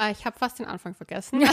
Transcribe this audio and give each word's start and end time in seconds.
Äh, 0.00 0.12
ich 0.12 0.24
habe 0.24 0.38
fast 0.38 0.58
den 0.58 0.66
Anfang 0.66 0.94
vergessen. 0.94 1.40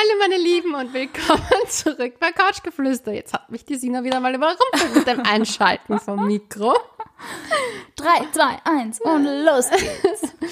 Hallo 0.00 0.18
meine 0.20 0.36
Lieben 0.36 0.74
und 0.74 0.94
willkommen 0.94 1.42
zurück 1.68 2.20
bei 2.20 2.30
Couchgeflüster. 2.30 3.12
Jetzt 3.12 3.32
hat 3.34 3.50
mich 3.50 3.64
die 3.64 3.76
Sina 3.76 4.04
wieder 4.04 4.20
mal 4.20 4.32
überrumpelt 4.34 4.94
mit 4.94 5.06
dem 5.06 5.20
Einschalten 5.26 5.98
vom 5.98 6.26
Mikro. 6.26 6.76
3, 7.96 8.06
2, 8.30 8.44
1 8.64 9.00
und 9.00 9.24
los 9.24 9.70
geht's. 9.70 10.34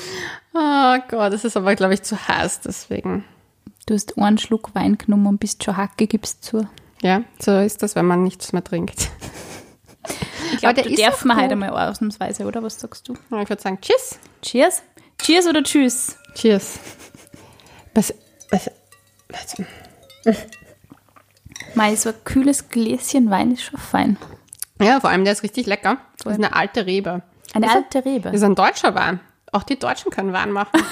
Oh 0.59 0.97
Gott, 1.09 1.35
es 1.35 1.45
ist 1.45 1.55
aber, 1.59 1.75
glaube 1.75 1.93
ich, 1.93 2.03
zu 2.03 2.17
heiß, 2.17 2.61
deswegen. 2.61 3.27
Du 3.85 3.93
hast 3.93 4.17
einen 4.17 4.39
Schluck 4.39 4.75
Wein 4.75 4.97
genommen 4.97 5.27
und 5.27 5.39
bist 5.39 5.63
schon 5.63 5.77
Hacke, 5.77 6.07
gibst 6.07 6.43
zu. 6.43 6.67
Ja, 7.03 7.25
so 7.39 7.59
ist 7.59 7.83
das, 7.83 7.95
wenn 7.95 8.07
man 8.07 8.23
nichts 8.23 8.55
mehr 8.55 8.65
trinkt. 8.65 9.11
Ich 10.55 10.61
glaube, 10.61 10.83
der 10.83 10.91
darf 10.97 11.27
man 11.27 11.37
heute 11.43 11.57
mal 11.57 11.69
ausnahmsweise, 11.91 12.47
oder? 12.47 12.63
Was 12.63 12.81
sagst 12.81 13.07
du? 13.07 13.13
Ich 13.13 13.51
würde 13.51 13.61
sagen, 13.61 13.79
tschüss. 13.83 14.19
Cheers? 14.41 14.83
Cheers 15.19 15.47
oder 15.47 15.63
Tschüss? 15.63 16.17
Cheers. 16.35 16.79
Was, 17.95 18.13
was, 18.51 18.71
was, 19.29 19.57
Mei, 21.75 21.95
so 21.97 22.11
ein 22.11 22.15
kühles 22.25 22.69
Gläschen 22.69 23.31
Wein 23.31 23.53
ist 23.53 23.63
schon 23.63 23.79
fein. 23.79 24.17
ja, 24.81 25.01
vor 25.01 25.11
allem, 25.11 25.25
der 25.25 25.33
ist 25.33 25.43
richtig 25.43 25.67
lecker. 25.67 25.99
Das 26.23 26.33
ist 26.35 26.39
eine 26.39 26.55
alte 26.55 26.87
Rebe. 26.87 27.23
Eine 27.55 27.71
alte 27.71 28.05
Rebe. 28.05 28.31
Das 28.31 28.37
ist 28.37 28.43
ein 28.45 28.55
deutscher 28.55 28.95
Wein. 28.95 29.21
Auch 29.53 29.63
die 29.63 29.79
Deutschen 29.79 30.11
können 30.11 30.33
Wein 30.33 30.51
machen. 30.53 30.81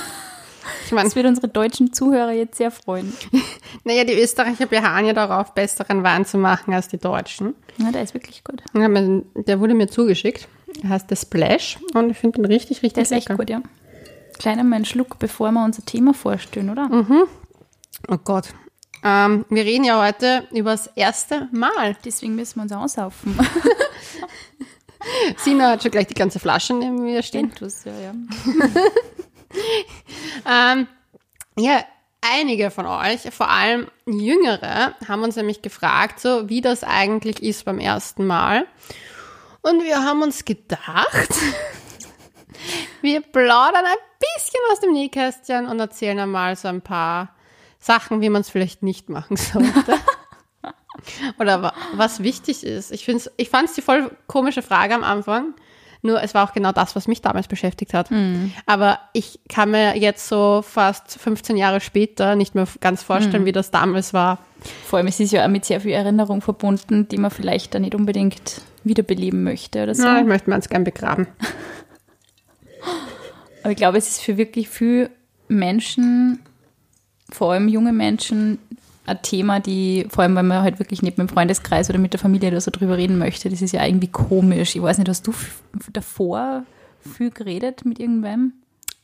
Ich 0.86 0.92
meine, 0.92 1.04
Das 1.06 1.14
wird 1.16 1.26
unsere 1.26 1.48
deutschen 1.48 1.92
Zuhörer 1.92 2.32
jetzt 2.32 2.56
sehr 2.56 2.70
freuen. 2.70 3.12
naja, 3.84 4.04
die 4.04 4.14
Österreicher 4.18 4.64
beharren 4.64 5.04
ja 5.04 5.12
darauf, 5.12 5.52
besseren 5.54 6.02
Wein 6.02 6.24
zu 6.24 6.38
machen 6.38 6.72
als 6.72 6.88
die 6.88 6.96
Deutschen. 6.98 7.54
Ja, 7.76 7.90
der 7.90 8.02
ist 8.02 8.14
wirklich 8.14 8.44
gut. 8.44 8.62
Mein- 8.72 9.24
Der 9.34 9.60
wurde 9.60 9.74
mir 9.74 9.88
zugeschickt. 9.88 10.48
Er 10.82 10.88
heißt 10.90 11.08
The 11.10 11.16
Splash 11.16 11.78
und 11.92 12.08
ich 12.10 12.16
finde 12.18 12.38
ihn 12.40 12.44
richtig, 12.46 12.78
richtig 12.82 12.94
Der 12.94 13.02
ist 13.02 13.12
echt 13.12 13.28
lecker. 13.28 13.38
gut, 13.38 13.50
ja. 13.50 13.62
Kleiner 14.38 14.64
mal 14.64 14.76
einen 14.76 14.84
Schluck, 14.84 15.18
bevor 15.18 15.50
wir 15.52 15.64
unser 15.64 15.84
Thema 15.84 16.14
vorstellen, 16.14 16.70
oder? 16.70 16.88
Oh 18.08 18.18
Gott. 18.18 18.48
Ähm, 19.02 19.44
wir 19.50 19.64
reden 19.64 19.84
ja 19.84 20.02
heute 20.02 20.46
über 20.50 20.70
das 20.72 20.86
erste 20.88 21.48
Mal. 21.52 21.96
Deswegen 22.04 22.34
müssen 22.34 22.56
wir 22.56 22.62
uns 22.62 22.72
aussaufen. 22.72 23.38
Sina 25.36 25.72
hat 25.72 25.82
schon 25.82 25.90
gleich 25.90 26.06
die 26.06 26.14
ganze 26.14 26.40
Flasche 26.40 26.72
neben 26.74 27.02
mir 27.02 27.22
stehen. 27.22 27.50
Dentus, 27.50 27.84
ja, 27.84 27.92
ja. 27.98 28.14
Ähm, 30.46 30.88
ja, 31.56 31.84
einige 32.20 32.70
von 32.70 32.86
euch, 32.86 33.20
vor 33.30 33.48
allem 33.48 33.88
Jüngere, 34.06 34.94
haben 35.06 35.22
uns 35.22 35.36
nämlich 35.36 35.62
gefragt, 35.62 36.20
so 36.20 36.48
wie 36.48 36.60
das 36.60 36.82
eigentlich 36.82 37.42
ist 37.42 37.64
beim 37.64 37.78
ersten 37.78 38.26
Mal. 38.26 38.66
Und 39.62 39.82
wir 39.82 40.02
haben 40.02 40.22
uns 40.22 40.44
gedacht, 40.44 41.30
wir 43.00 43.20
plaudern 43.20 43.84
ein 43.84 43.96
bisschen 44.36 44.60
aus 44.72 44.80
dem 44.80 44.92
Nähkästchen 44.92 45.66
und 45.66 45.78
erzählen 45.80 46.18
einmal 46.18 46.56
so 46.56 46.68
ein 46.68 46.80
paar 46.82 47.30
Sachen, 47.78 48.20
wie 48.20 48.28
man 48.30 48.40
es 48.42 48.50
vielleicht 48.50 48.82
nicht 48.82 49.08
machen 49.08 49.36
sollte. 49.38 49.94
Oder 51.38 51.62
wa- 51.62 51.74
was 51.94 52.22
wichtig 52.22 52.64
ist. 52.64 52.90
Ich, 52.92 53.04
find's, 53.04 53.30
ich 53.36 53.50
fand 53.50 53.68
es 53.68 53.74
die 53.74 53.82
voll 53.82 54.10
komische 54.26 54.62
Frage 54.62 54.94
am 54.94 55.04
Anfang. 55.04 55.54
Nur 56.02 56.22
es 56.22 56.34
war 56.34 56.46
auch 56.46 56.52
genau 56.52 56.70
das, 56.72 56.94
was 56.96 57.08
mich 57.08 57.22
damals 57.22 57.48
beschäftigt 57.48 57.94
hat. 57.94 58.10
Aber 58.66 58.98
ich 59.14 59.40
kann 59.48 59.70
mir 59.70 59.96
jetzt 59.96 60.28
so 60.28 60.60
fast 60.62 61.18
15 61.18 61.56
Jahre 61.56 61.80
später 61.80 62.36
nicht 62.36 62.54
mehr 62.54 62.66
ganz 62.80 63.02
vorstellen, 63.02 63.46
wie 63.46 63.52
das 63.52 63.70
damals 63.70 64.12
war. 64.12 64.38
Vor 64.86 64.98
allem, 64.98 65.06
es 65.06 65.18
ist 65.18 65.32
ja 65.32 65.44
auch 65.44 65.48
mit 65.48 65.64
sehr 65.64 65.80
viel 65.80 65.92
Erinnerung 65.92 66.42
verbunden, 66.42 67.08
die 67.08 67.16
man 67.16 67.30
vielleicht 67.30 67.74
dann 67.74 67.82
nicht 67.82 67.94
unbedingt 67.94 68.60
wiederbeleben 68.82 69.44
möchte 69.44 69.82
oder 69.82 69.94
so. 69.94 70.02
Ja, 70.06 70.20
ich 70.20 70.26
möchte 70.26 70.50
mir 70.50 70.58
es 70.58 70.68
gern 70.68 70.84
begraben. 70.84 71.26
Aber 73.64 73.70
ich 73.70 73.78
glaube, 73.78 73.96
es 73.96 74.08
ist 74.10 74.20
für 74.20 74.36
wirklich 74.36 74.68
viele 74.68 75.10
Menschen, 75.48 76.40
vor 77.30 77.52
allem 77.52 77.66
junge 77.66 77.94
Menschen, 77.94 78.58
ein 79.06 79.22
Thema, 79.22 79.58
die, 79.58 80.06
vor 80.10 80.22
allem, 80.22 80.36
wenn 80.36 80.46
man 80.46 80.62
halt 80.62 80.78
wirklich 80.78 81.00
nicht 81.00 81.16
mit 81.16 81.28
dem 81.28 81.32
Freundeskreis 81.32 81.88
oder 81.88 81.98
mit 81.98 82.12
der 82.12 82.20
Familie 82.20 82.50
oder 82.50 82.60
so 82.60 82.70
drüber 82.70 82.98
reden 82.98 83.16
möchte, 83.16 83.48
das 83.48 83.62
ist 83.62 83.72
ja 83.72 83.84
irgendwie 83.84 84.08
komisch. 84.08 84.76
Ich 84.76 84.82
weiß 84.82 84.98
nicht, 84.98 85.08
hast 85.08 85.26
du 85.26 85.32
davor 85.92 86.64
viel 87.00 87.30
geredet 87.30 87.86
mit 87.86 87.98
irgendwem? 87.98 88.52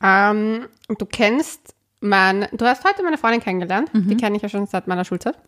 Ähm, 0.03 0.67
du 0.89 1.07
kennst 1.07 1.75
mein, 2.01 2.47
du 2.53 2.67
hast 2.67 2.85
heute 2.85 3.03
meine 3.03 3.17
Freundin 3.17 3.41
kennengelernt. 3.41 3.91
Die 4.11 4.17
kenne 4.17 4.37
ich 4.37 4.43
ja 4.43 4.51
schon 4.51 4.67
seit 4.67 4.87
meiner 4.87 5.07
Schulzeit. 5.07 5.39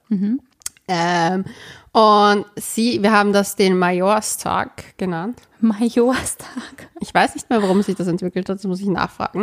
Ähm, 0.88 1.44
und 1.92 2.46
sie, 2.56 3.02
wir 3.02 3.12
haben 3.12 3.32
das 3.32 3.54
den 3.54 3.78
Majorstag 3.78 4.96
genannt. 4.96 5.42
Majorstag. 5.60 6.88
Ich 7.00 7.14
weiß 7.14 7.34
nicht 7.34 7.50
mehr, 7.50 7.62
warum 7.62 7.82
sich 7.82 7.94
das 7.94 8.08
entwickelt 8.08 8.48
hat, 8.48 8.56
das 8.56 8.64
muss 8.64 8.80
ich 8.80 8.88
nachfragen. 8.88 9.42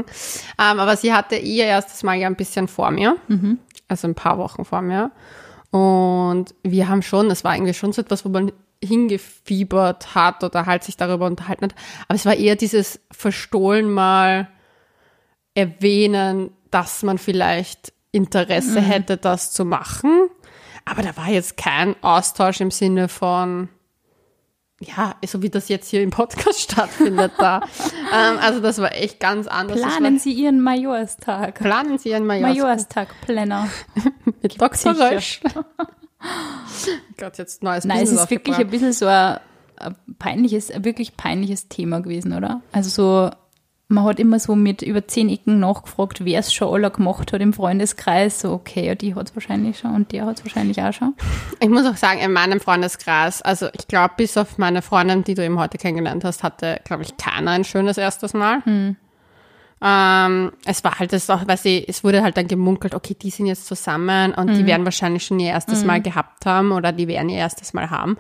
Ähm, 0.60 0.80
aber 0.80 0.98
sie 0.98 1.14
hatte 1.14 1.36
ihr 1.36 1.66
erstes 1.66 2.04
Mal 2.04 2.16
ja 2.16 2.28
ein 2.28 2.36
bisschen 2.36 2.68
vor 2.68 2.92
mir, 2.92 3.18
also 3.88 4.08
ein 4.08 4.16
paar 4.16 4.38
Wochen 4.38 4.66
vor 4.66 4.82
mir. 4.82 5.12
Und 5.72 6.56
wir 6.64 6.90
haben 6.90 7.04
schon, 7.04 7.30
es 7.30 7.44
war 7.44 7.56
irgendwie 7.56 7.74
schon 7.74 7.94
so 7.94 8.02
etwas, 8.02 8.26
wo 8.26 8.30
man 8.30 8.52
hingefiebert 8.84 10.16
hat 10.16 10.44
oder 10.44 10.66
halt 10.66 10.84
sich 10.84 10.98
darüber 10.98 11.26
unterhalten 11.28 11.66
hat. 11.66 11.76
Aber 12.08 12.16
es 12.16 12.26
war 12.26 12.36
eher 12.36 12.56
dieses 12.56 13.00
Verstohlen 13.12 13.92
mal 13.92 14.48
erwähnen, 15.54 16.52
dass 16.72 17.04
man 17.04 17.18
vielleicht 17.18 17.94
Interesse 18.12 18.82
hätte, 18.82 19.18
das 19.18 19.52
zu 19.52 19.66
machen. 19.66 20.30
Aber 20.86 21.02
da 21.02 21.16
war 21.18 21.30
jetzt 21.30 21.58
kein 21.58 21.96
Austausch 22.02 22.62
im 22.62 22.72
Sinne 22.72 23.08
von, 23.08 23.70
ja, 24.82 25.16
so 25.26 25.42
wie 25.42 25.50
das 25.50 25.68
jetzt 25.70 25.90
hier 25.90 26.02
im 26.02 26.10
Podcast 26.10 26.60
stattfindet 26.72 27.34
da. 27.38 27.62
ähm, 28.14 28.38
also 28.42 28.60
das 28.60 28.80
war 28.80 28.94
echt 28.96 29.20
ganz 29.20 29.48
anders. 29.48 29.80
Planen 29.82 30.16
war, 30.16 30.20
Sie 30.20 30.34
Ihren 30.34 30.62
Majorstag. 30.62 31.56
planen 31.56 31.98
Sie 31.98 32.14
einen 32.14 32.26
Majors 32.26 32.58
Majorstag-Planner. 32.58 33.70
mit 34.42 34.62
Dr. 34.62 34.96
Rösch. 34.98 35.42
Gott, 37.18 37.38
jetzt 37.38 37.64
neues 37.64 37.86
Nein, 37.86 37.98
es 37.98 38.04
Business 38.04 38.24
ist 38.24 38.32
wirklich 38.32 38.58
ein 38.58 38.70
bisschen 38.70 38.94
so 38.94 39.08
ein, 39.08 39.40
ein 39.78 39.96
peinliches, 40.18 40.72
ein 40.72 40.84
wirklich 40.86 41.16
peinliches 41.16 41.68
Thema 41.70 42.02
gewesen, 42.02 42.34
oder? 42.34 42.62
Also 42.72 42.90
so, 42.90 43.32
man 43.90 44.04
hat 44.04 44.20
immer 44.20 44.40
so 44.40 44.56
mit 44.56 44.84
über 44.84 45.08
zehn 45.08 45.30
Ecken 45.30 45.60
nachgefragt, 45.60 46.24
wer 46.24 46.40
es 46.40 46.54
schon 46.54 46.72
alle 46.72 46.92
gemacht 46.92 47.34
hat 47.34 47.42
im 47.42 47.54
Freundeskreis. 47.54 48.40
So, 48.40 48.54
okay, 48.54 48.86
ja, 48.86 48.94
die 48.94 49.16
hat 49.16 49.30
es 49.30 49.36
wahrscheinlich 49.36 49.80
schon 49.80 49.96
und 49.96 50.12
der 50.12 50.28
hat 50.28 50.38
es 50.38 50.46
wahrscheinlich 50.46 50.80
auch 50.80 50.94
schon. 50.94 51.16
Ich 51.60 51.70
muss 51.70 51.86
auch 51.86 51.98
sagen, 51.98 52.20
in 52.20 52.32
meinem 52.32 52.60
Freundeskreis, 52.60 53.42
also 53.42 53.68
ich 53.74 53.88
glaube, 53.88 54.14
bis 54.18 54.38
auf 54.38 54.60
meine 54.60 54.84
Freundin, 54.84 55.24
die 55.24 55.34
du 55.34 55.44
eben 55.44 55.60
heute 55.60 55.80
kennengelernt 55.80 56.24
hast, 56.24 56.44
hatte, 56.44 56.80
glaube 56.84 57.02
ich, 57.02 57.18
keiner 57.18 57.52
ein 57.52 57.64
schönes 57.64 57.98
erstes 57.98 58.34
Mal. 58.34 58.62
Ähm, 59.82 60.52
es 60.66 60.84
war 60.84 61.00
halt 61.00 61.14
das 61.14 61.30
auch, 61.30 61.48
weil 61.48 61.56
sie, 61.58 61.86
es 61.88 62.04
wurde 62.04 62.22
halt 62.22 62.36
dann 62.36 62.48
gemunkelt, 62.50 62.94
okay, 62.94 63.14
die 63.14 63.30
sind 63.30 63.46
jetzt 63.46 63.66
zusammen 63.66 64.34
und 64.34 64.50
die 64.50 64.66
werden 64.66 64.84
wahrscheinlich 64.84 65.24
schon 65.26 65.40
ihr 65.40 65.52
erstes 65.52 65.86
Mal 65.88 66.02
gehabt 66.02 66.46
haben 66.46 66.74
oder 66.74 66.92
die 66.92 67.08
werden 67.08 67.30
ihr 67.30 67.38
erstes 67.38 67.72
Mal 67.74 67.90
haben. 67.90 68.18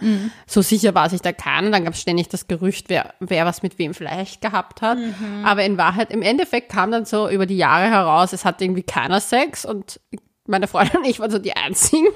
So 0.47 0.61
sicher 0.61 0.95
war 0.95 1.09
sich 1.09 1.21
da 1.21 1.33
keiner. 1.33 1.69
Dann 1.71 1.83
gab 1.83 1.93
es 1.95 1.99
ständig 2.01 2.29
das 2.29 2.47
Gerücht, 2.47 2.85
wer, 2.87 3.13
wer 3.19 3.45
was 3.45 3.61
mit 3.61 3.77
wem 3.77 3.93
vielleicht 3.93 4.39
gehabt 4.41 4.81
hat. 4.81 4.97
Aber 5.43 5.63
in 5.65 5.77
Wahrheit, 5.77 6.11
im 6.11 6.21
Endeffekt 6.21 6.71
kam 6.71 6.91
dann 6.91 7.03
so 7.05 7.29
über 7.29 7.45
die 7.45 7.57
Jahre 7.57 7.89
heraus, 7.89 8.31
es 8.31 8.45
hatte 8.45 8.63
irgendwie 8.63 8.83
keiner 8.83 9.19
Sex 9.19 9.65
und 9.65 9.99
meine 10.47 10.67
Freundin 10.67 11.01
und 11.01 11.07
ich 11.07 11.19
waren 11.19 11.29
so 11.29 11.39
die 11.39 11.55
einzigen. 11.57 12.07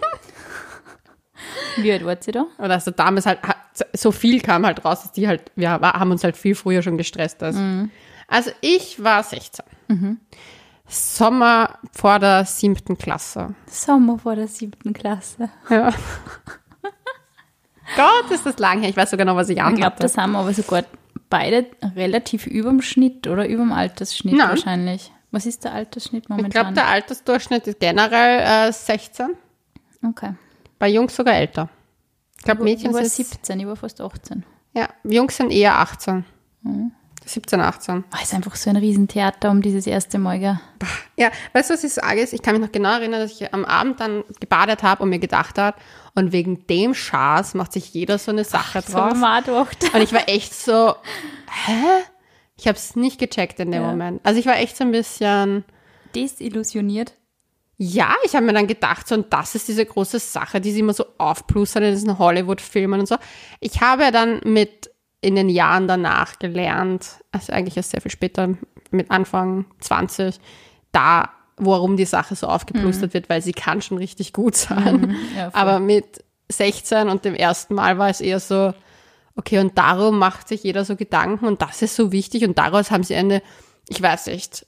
Wie 1.77 1.91
alt 1.91 2.05
war 2.05 2.15
sie 2.19 2.31
da? 2.31 2.45
Oder 2.59 2.75
also 2.75 2.91
damals 2.91 3.25
halt, 3.25 3.41
ha- 3.43 3.55
so 3.93 4.11
viel 4.11 4.39
kam 4.39 4.65
halt 4.65 4.85
raus, 4.85 5.01
dass 5.01 5.11
die 5.11 5.27
halt, 5.27 5.51
wir 5.55 5.69
haben 5.71 6.11
uns 6.11 6.23
halt 6.23 6.37
viel 6.37 6.55
früher 6.55 6.81
schon 6.81 6.97
gestresst. 6.97 7.43
Als. 7.43 7.57
Also 8.33 8.51
ich 8.61 9.03
war 9.03 9.21
16. 9.21 9.63
Sommer 10.87 11.77
vor 11.91 12.17
der 12.19 12.45
siebten 12.45 12.97
Klasse. 12.97 13.53
Sommer 13.67 14.17
vor 14.17 14.35
der 14.35 14.47
siebten 14.47 14.93
Klasse. 14.93 15.49
Ja. 15.69 15.91
Gott, 17.95 18.31
ist 18.31 18.45
das 18.45 18.57
lang 18.57 18.79
her. 18.81 18.89
Ich 18.89 18.97
weiß 18.97 19.11
sogar 19.11 19.25
noch, 19.25 19.35
was 19.35 19.49
ich 19.49 19.57
Ich 19.57 19.61
glaube, 19.63 19.77
anhatte. 19.77 20.01
das 20.01 20.17
haben 20.17 20.31
wir 20.31 20.39
aber 20.39 20.53
sogar 20.53 20.83
beide 21.29 21.67
relativ 21.95 22.47
überm 22.47 22.81
Schnitt 22.81 23.27
oder 23.27 23.47
überm 23.47 23.71
Altersschnitt 23.71 24.35
Nein. 24.35 24.49
wahrscheinlich. 24.49 25.11
Was 25.31 25.45
ist 25.45 25.63
der 25.63 25.73
Altersschnitt 25.73 26.23
Ich 26.23 26.27
glaube, 26.27 26.41
momentan? 26.43 26.73
der 26.75 26.87
Altersdurchschnitt 26.87 27.67
ist 27.67 27.79
generell 27.79 28.69
äh, 28.69 28.71
16. 28.71 29.35
okay. 30.07 30.33
Bei 30.79 30.87
Jungs 30.89 31.15
sogar 31.15 31.35
älter. 31.35 31.69
Ich 32.37 32.43
glaube, 32.43 32.61
Ich 32.61 32.65
Mädchen 32.65 32.93
war 32.93 33.01
sind, 33.05 33.27
17, 33.27 33.59
ich 33.59 33.67
war 33.67 33.75
fast 33.75 34.01
18. 34.01 34.43
ja, 34.73 34.89
Jungs 35.03 35.37
sind 35.37 35.51
eher 35.51 35.77
18. 35.79 36.25
17, 37.25 37.59
18. 37.61 38.03
Oh, 38.13 38.17
ist 38.21 38.33
einfach 38.33 38.55
so 38.55 38.69
ein 38.69 38.75
Riesentheater 38.75 39.49
um 39.51 39.61
dieses 39.61 39.87
erste 39.87 40.17
Mal, 40.19 40.39
gell? 40.39 40.59
Ja, 41.17 41.31
weißt 41.53 41.69
du, 41.69 41.73
was 41.75 41.83
ich 41.83 41.93
sage? 41.93 42.21
Ist, 42.21 42.33
Ich 42.33 42.41
kann 42.41 42.53
mich 42.55 42.61
noch 42.63 42.71
genau 42.71 42.93
erinnern, 42.93 43.19
dass 43.21 43.31
ich 43.39 43.53
am 43.53 43.65
Abend 43.65 43.99
dann 43.99 44.23
gebadet 44.39 44.83
habe 44.83 45.03
und 45.03 45.09
mir 45.09 45.19
gedacht 45.19 45.57
habe, 45.57 45.77
und 46.15 46.31
wegen 46.31 46.67
dem 46.67 46.93
Schaß 46.93 47.55
macht 47.55 47.73
sich 47.73 47.93
jeder 47.93 48.17
so 48.19 48.31
eine 48.31 48.43
Sache 48.43 48.81
haben 48.93 49.21
drauf. 49.21 49.69
gedacht. 49.69 49.93
Und 49.95 50.01
ich 50.01 50.13
war 50.13 50.27
echt 50.29 50.53
so, 50.53 50.95
hä? 51.65 52.03
Ich 52.55 52.67
habe 52.67 52.77
es 52.77 52.95
nicht 52.95 53.19
gecheckt 53.19 53.59
in 53.59 53.71
dem 53.71 53.81
Ja. 53.81 53.89
Moment. 53.89 54.21
Also 54.23 54.39
ich 54.39 54.45
war 54.45 54.57
echt 54.57 54.77
so 54.77 54.83
ein 54.83 54.91
bisschen, 54.91 55.63
Desillusioniert. 56.15 57.13
ja, 57.77 58.13
ich 58.23 58.35
habe 58.35 58.45
mir 58.45 58.53
dann 58.53 58.67
gedacht, 58.67 59.07
so, 59.07 59.15
und 59.15 59.33
das 59.33 59.55
ist 59.55 59.67
diese 59.67 59.85
große 59.85 60.19
Sache, 60.19 60.61
die 60.61 60.71
sie 60.71 60.79
immer 60.81 60.93
so 60.93 61.05
aufplustern 61.17 61.83
in 61.83 61.91
diesen 61.93 62.17
Hollywood-Filmen 62.19 62.99
und 63.01 63.07
so. 63.07 63.15
Ich 63.59 63.81
habe 63.81 64.03
ja 64.03 64.11
dann 64.11 64.39
mit 64.45 64.91
in 65.23 65.35
den 65.35 65.49
Jahren 65.49 65.87
danach 65.87 66.37
gelernt, 66.39 67.23
also 67.31 67.53
eigentlich 67.53 67.77
erst 67.77 67.91
sehr 67.91 68.01
viel 68.01 68.11
später, 68.11 68.49
mit 68.91 69.09
Anfang 69.09 69.65
20, 69.79 70.39
da, 70.91 71.29
warum 71.57 71.97
die 71.97 72.05
Sache 72.05 72.35
so 72.35 72.47
aufgeplustert 72.47 73.13
wird, 73.13 73.29
weil 73.29 73.41
sie 73.41 73.53
kann 73.53 73.81
schon 73.81 73.97
richtig 73.97 74.33
gut 74.33 74.55
sein. 74.55 75.15
ja, 75.35 75.49
voll. 75.49 75.61
Aber 75.61 75.79
mit 75.79 76.23
16 76.49 77.09
und 77.09 77.25
dem 77.25 77.35
ersten 77.35 77.73
Mal 77.73 77.97
war 77.97 78.09
es 78.09 78.21
eher 78.21 78.39
so, 78.39 78.73
okay, 79.35 79.59
und 79.59 79.77
darum 79.77 80.19
macht 80.19 80.47
sich 80.47 80.63
jeder 80.63 80.85
so 80.85 80.95
Gedanken 80.95 81.45
und 81.45 81.61
das 81.61 81.81
ist 81.81 81.95
so 81.95 82.11
wichtig 82.11 82.43
und 82.45 82.57
daraus 82.57 82.91
haben 82.91 83.03
sie 83.03 83.15
eine, 83.15 83.41
ich 83.89 84.01
weiß 84.01 84.27
nicht, 84.27 84.67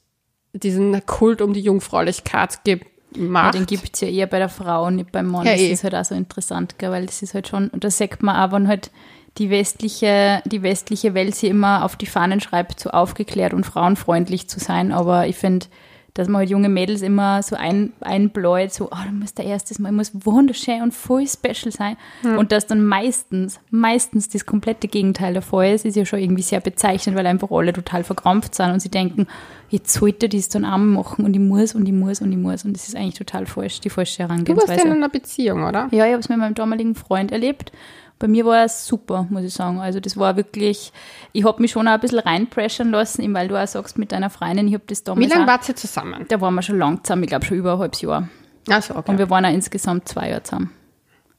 diesen 0.54 1.06
Kult 1.06 1.42
um 1.42 1.54
die 1.54 1.62
Jungfräulichkeit 1.62 2.60
Ja, 2.66 2.78
gemacht. 3.14 3.54
den 3.54 3.66
gibt 3.66 3.92
es 3.94 4.02
ja 4.02 4.08
eher 4.08 4.28
bei 4.28 4.40
der 4.40 4.50
Frau 4.50 4.90
nicht 4.90 5.12
beim 5.12 5.28
Mann. 5.28 5.46
Ja, 5.46 5.52
das 5.52 5.62
eh. 5.62 5.72
ist 5.72 5.84
halt 5.84 5.94
auch 5.96 6.06
so 6.06 6.16
interessant, 6.16 6.80
gell? 6.80 6.92
weil 6.92 7.06
das 7.06 7.22
ist 7.22 7.34
halt 7.34 7.48
schon, 7.48 7.68
und 7.70 7.84
das 7.84 7.98
sagt 7.98 8.24
man 8.24 8.36
auch, 8.38 8.54
wenn 8.54 8.68
halt 8.68 8.90
die 9.38 9.50
westliche, 9.50 10.42
die 10.46 10.64
westliche 10.64 11.14
Welt 11.14 11.36
sie 11.36 11.48
immer 11.48 11.84
auf 11.84 11.96
die 11.96 12.06
Fahnen 12.06 12.40
schreibt, 12.40 12.80
so 12.80 12.90
aufgeklärt 12.92 13.54
und 13.54 13.66
frauenfreundlich 13.66 14.48
zu 14.48 14.60
sein. 14.60 14.92
Aber 14.92 15.28
ich 15.28 15.36
finde, 15.36 15.68
dass 16.16 16.30
man 16.30 16.40
halt 16.40 16.50
junge 16.50 16.70
Mädels 16.70 17.02
immer 17.02 17.44
so 17.44 17.58
ein, 17.58 17.92
einbläut, 18.00 18.72
so, 18.72 18.86
oh, 18.86 19.06
du 19.06 19.14
musst 19.14 19.38
der 19.38 19.46
erstes 19.46 19.80
Mal, 19.80 19.92
muss 19.92 20.12
wunderschön 20.14 20.82
und 20.82 20.94
voll 20.94 21.28
special 21.28 21.74
sein. 21.74 21.98
Und 22.38 22.54
dass 22.54 22.68
dann 22.68 22.86
meistens, 22.86 23.60
meistens 23.70 24.30
das 24.30 24.46
komplette 24.46 24.88
Gegenteil 24.88 25.34
der 25.34 25.42
Fall 25.42 25.74
ist, 25.74 25.84
ist 25.84 25.98
ja 25.98 26.06
schon 26.06 26.20
irgendwie 26.20 26.42
sehr 26.42 26.62
bezeichnend, 26.62 27.18
weil 27.18 27.28
einfach 27.28 27.52
alle 27.52 27.74
total 27.74 28.06
verkrampft 28.06 28.56
sind 28.56 28.72
und 28.72 28.80
sie 28.80 28.90
denken, 28.90 29.28
jetzt 29.70 29.92
sollte 29.92 30.30
das 30.30 30.48
dann 30.48 30.64
auch 30.64 30.78
machen 30.78 31.26
und 31.26 31.34
ich 31.34 31.42
muss 31.42 31.76
und 31.76 31.86
ich 31.86 31.94
muss 31.94 32.22
und 32.22 32.32
ich 32.32 32.38
muss. 32.38 32.64
Und 32.64 32.78
das 32.78 32.88
ist 32.88 32.96
eigentlich 32.96 33.16
total 33.16 33.46
falsch, 33.46 33.82
die 33.82 33.90
falsche 33.90 34.24
du 34.24 34.24
warst 34.24 34.32
Herangehensweise. 34.32 34.80
ja 34.80 34.86
in 34.86 34.94
einer 34.94 35.10
Beziehung, 35.10 35.64
oder? 35.64 35.90
Ja, 35.92 36.06
ich 36.06 36.14
habe 36.14 36.22
es 36.22 36.30
mit 36.30 36.38
meinem 36.38 36.56
damaligen 36.56 36.96
Freund 36.96 37.34
erlebt. 37.34 37.74
Bei 38.18 38.28
mir 38.28 38.46
war 38.46 38.64
es 38.64 38.88
super, 38.88 39.28
muss 39.30 39.44
ich 39.44 39.54
sagen. 39.54 39.80
Also 39.82 40.00
das 40.00 40.16
war 40.18 40.38
wirklich, 40.38 40.94
ich 41.34 41.44
habe 41.44 41.62
mich 41.62 41.72
schon 41.72 41.88
auch 41.88 41.92
ein 41.94 42.00
bisschen 42.00 42.20
reinpressern 42.20 42.90
lassen, 42.92 43.22
eben 43.22 43.34
weil 43.34 43.48
du 43.50 43.62
auch 43.62 43.68
sagst 43.68 43.98
mit 43.98 44.12
deiner 44.14 44.30
Freundin, 44.30 44.68
ich 44.68 44.74
habe 44.74 44.86
das 44.88 45.02
Wie 45.02 45.04
damals 45.06 45.30
lange 45.30 45.44
auch, 45.44 45.48
wart 45.48 45.68
ihr 45.70 45.76
zusammen? 45.76 46.26
da 46.30 46.40
waren 46.40 46.54
wir 46.56 46.62
schon 46.62 46.78
lang 46.80 47.04
zusammen, 47.04 47.24
ich 47.24 47.30
glaube 47.30 47.46
schon 47.46 47.58
über 47.58 47.74
ein 47.74 47.80
halbes 47.80 48.02
Jahr. 48.02 48.30
Also, 48.70 48.96
okay. 48.96 49.12
Und 49.12 49.18
wir 49.18 49.30
waren 49.30 49.46
auch 49.46 49.52
insgesamt 49.52 50.08
zwei 50.08 50.30
Jahre 50.30 50.44
zusammen. 50.44 50.72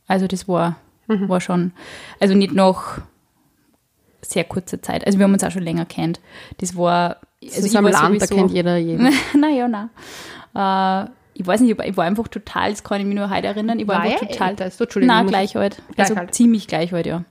Also 0.06 0.26
das 0.26 0.46
war, 0.48 0.76
Mhm. 1.08 1.28
war 1.28 1.40
schon, 1.40 1.72
also 2.20 2.34
nicht 2.34 2.52
noch 2.52 2.98
sehr 4.22 4.44
kurze 4.44 4.80
Zeit. 4.80 5.06
Also 5.06 5.18
wir 5.18 5.24
haben 5.24 5.32
uns 5.32 5.44
auch 5.44 5.50
schon 5.50 5.62
länger 5.62 5.84
kennt. 5.86 6.20
Das 6.58 6.76
war, 6.76 7.16
also 7.42 7.56
das 7.56 7.58
ist 7.58 7.76
am 7.76 7.84
Land, 7.84 8.20
da 8.22 8.26
sowieso- 8.26 8.34
kennt 8.34 8.50
jeder 8.52 8.76
jeden. 8.76 9.12
naja, 9.40 9.66
nein. 9.68 9.90
Äh, 10.54 11.10
ich 11.40 11.46
weiß 11.46 11.60
nicht, 11.60 11.70
ich 11.72 11.78
war- 11.78 11.86
ich 11.86 11.96
war 11.96 12.04
einfach 12.04 12.28
total, 12.28 12.70
das 12.70 12.82
kann 12.84 13.00
ich 13.00 13.06
mich 13.06 13.14
nur 13.16 13.30
heute 13.30 13.46
erinnern, 13.48 13.78
ich 13.78 13.86
war, 13.88 13.96
War 13.96 14.02
einfach 14.04 14.22
er 14.22 14.28
total. 14.28 14.50
älter 14.50 14.70
du? 14.70 14.84
Entschuldigung, 14.84 15.16
Nein, 15.16 15.26
gleich 15.26 15.56
alt. 15.56 15.82
Gleich 15.94 16.08
also 16.10 16.14
alt. 16.20 16.34
ziemlich 16.34 16.66
gleich 16.66 16.92
alt, 16.92 17.06
ja. 17.06 17.24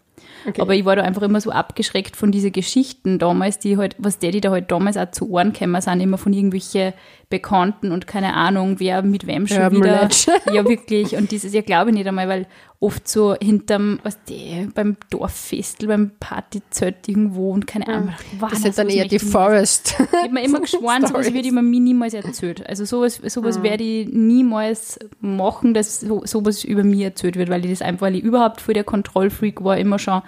Okay. 0.47 0.61
Aber 0.61 0.75
ich 0.75 0.85
war 0.85 0.95
da 0.95 1.01
einfach 1.01 1.23
immer 1.23 1.41
so 1.41 1.49
abgeschreckt 1.49 2.15
von 2.15 2.31
diesen 2.31 2.51
Geschichten 2.51 3.17
damals, 3.17 3.57
die 3.57 3.77
halt, 3.77 3.95
was 3.97 4.19
der, 4.19 4.29
die 4.31 4.41
da 4.41 4.51
halt 4.51 4.69
damals 4.71 4.95
auch 4.95 5.09
zu 5.09 5.27
Ohren 5.31 5.53
kämen, 5.53 5.81
sind 5.81 5.99
immer 6.01 6.19
von 6.19 6.33
irgendwelche 6.33 6.93
Bekannten 7.31 7.91
und 7.91 8.05
keine 8.05 8.35
Ahnung, 8.35 8.79
wer 8.79 9.01
mit 9.01 9.25
wem 9.25 9.47
schon 9.47 9.57
Urban 9.63 9.77
wieder. 9.83 10.09
Ja, 10.53 10.63
wirklich. 10.67 11.15
Und 11.15 11.31
dieses, 11.31 11.51
ja, 11.53 11.61
glaube 11.61 11.89
ich 11.89 11.95
nicht 11.95 12.07
einmal, 12.07 12.27
weil 12.27 12.45
oft 12.79 13.07
so 13.07 13.35
hinterm, 13.41 13.99
was 14.03 14.23
der, 14.25 14.67
beim 14.73 14.97
Dorffestel, 15.09 15.87
beim 15.87 16.11
Partyzelt 16.19 17.07
irgendwo 17.07 17.51
und 17.51 17.65
keine 17.65 17.87
Ahnung. 17.87 18.13
Wow, 18.39 18.49
Das 18.49 18.59
na, 18.59 18.63
sind 18.65 18.77
dann 18.77 18.89
eher 18.89 19.07
die. 19.07 19.19
Forest. 19.19 19.95
Ich 19.99 20.23
habe 20.23 20.33
mir 20.33 20.43
immer 20.43 20.59
geschworen, 20.61 21.05
sowas 21.07 21.33
würde 21.33 21.47
ich 21.47 21.51
mir 21.51 21.61
niemals 21.63 22.13
erzählt. 22.13 22.67
Also 22.67 22.85
sowas, 22.85 23.21
sowas 23.25 23.63
werde 23.63 23.83
ich 23.83 24.07
niemals 24.09 24.99
machen, 25.19 25.73
dass 25.73 26.01
so, 26.01 26.25
sowas 26.25 26.63
über 26.63 26.83
mich 26.83 27.01
erzählt 27.01 27.37
wird, 27.37 27.49
weil 27.49 27.65
ich 27.65 27.71
das 27.71 27.81
einfach, 27.81 28.07
weil 28.07 28.15
ich 28.15 28.23
überhaupt 28.23 28.61
voll 28.61 28.73
der 28.73 28.83
Kontrollfreak 28.83 29.63
war, 29.63 29.77
immer 29.77 29.97
schon. 29.99 30.21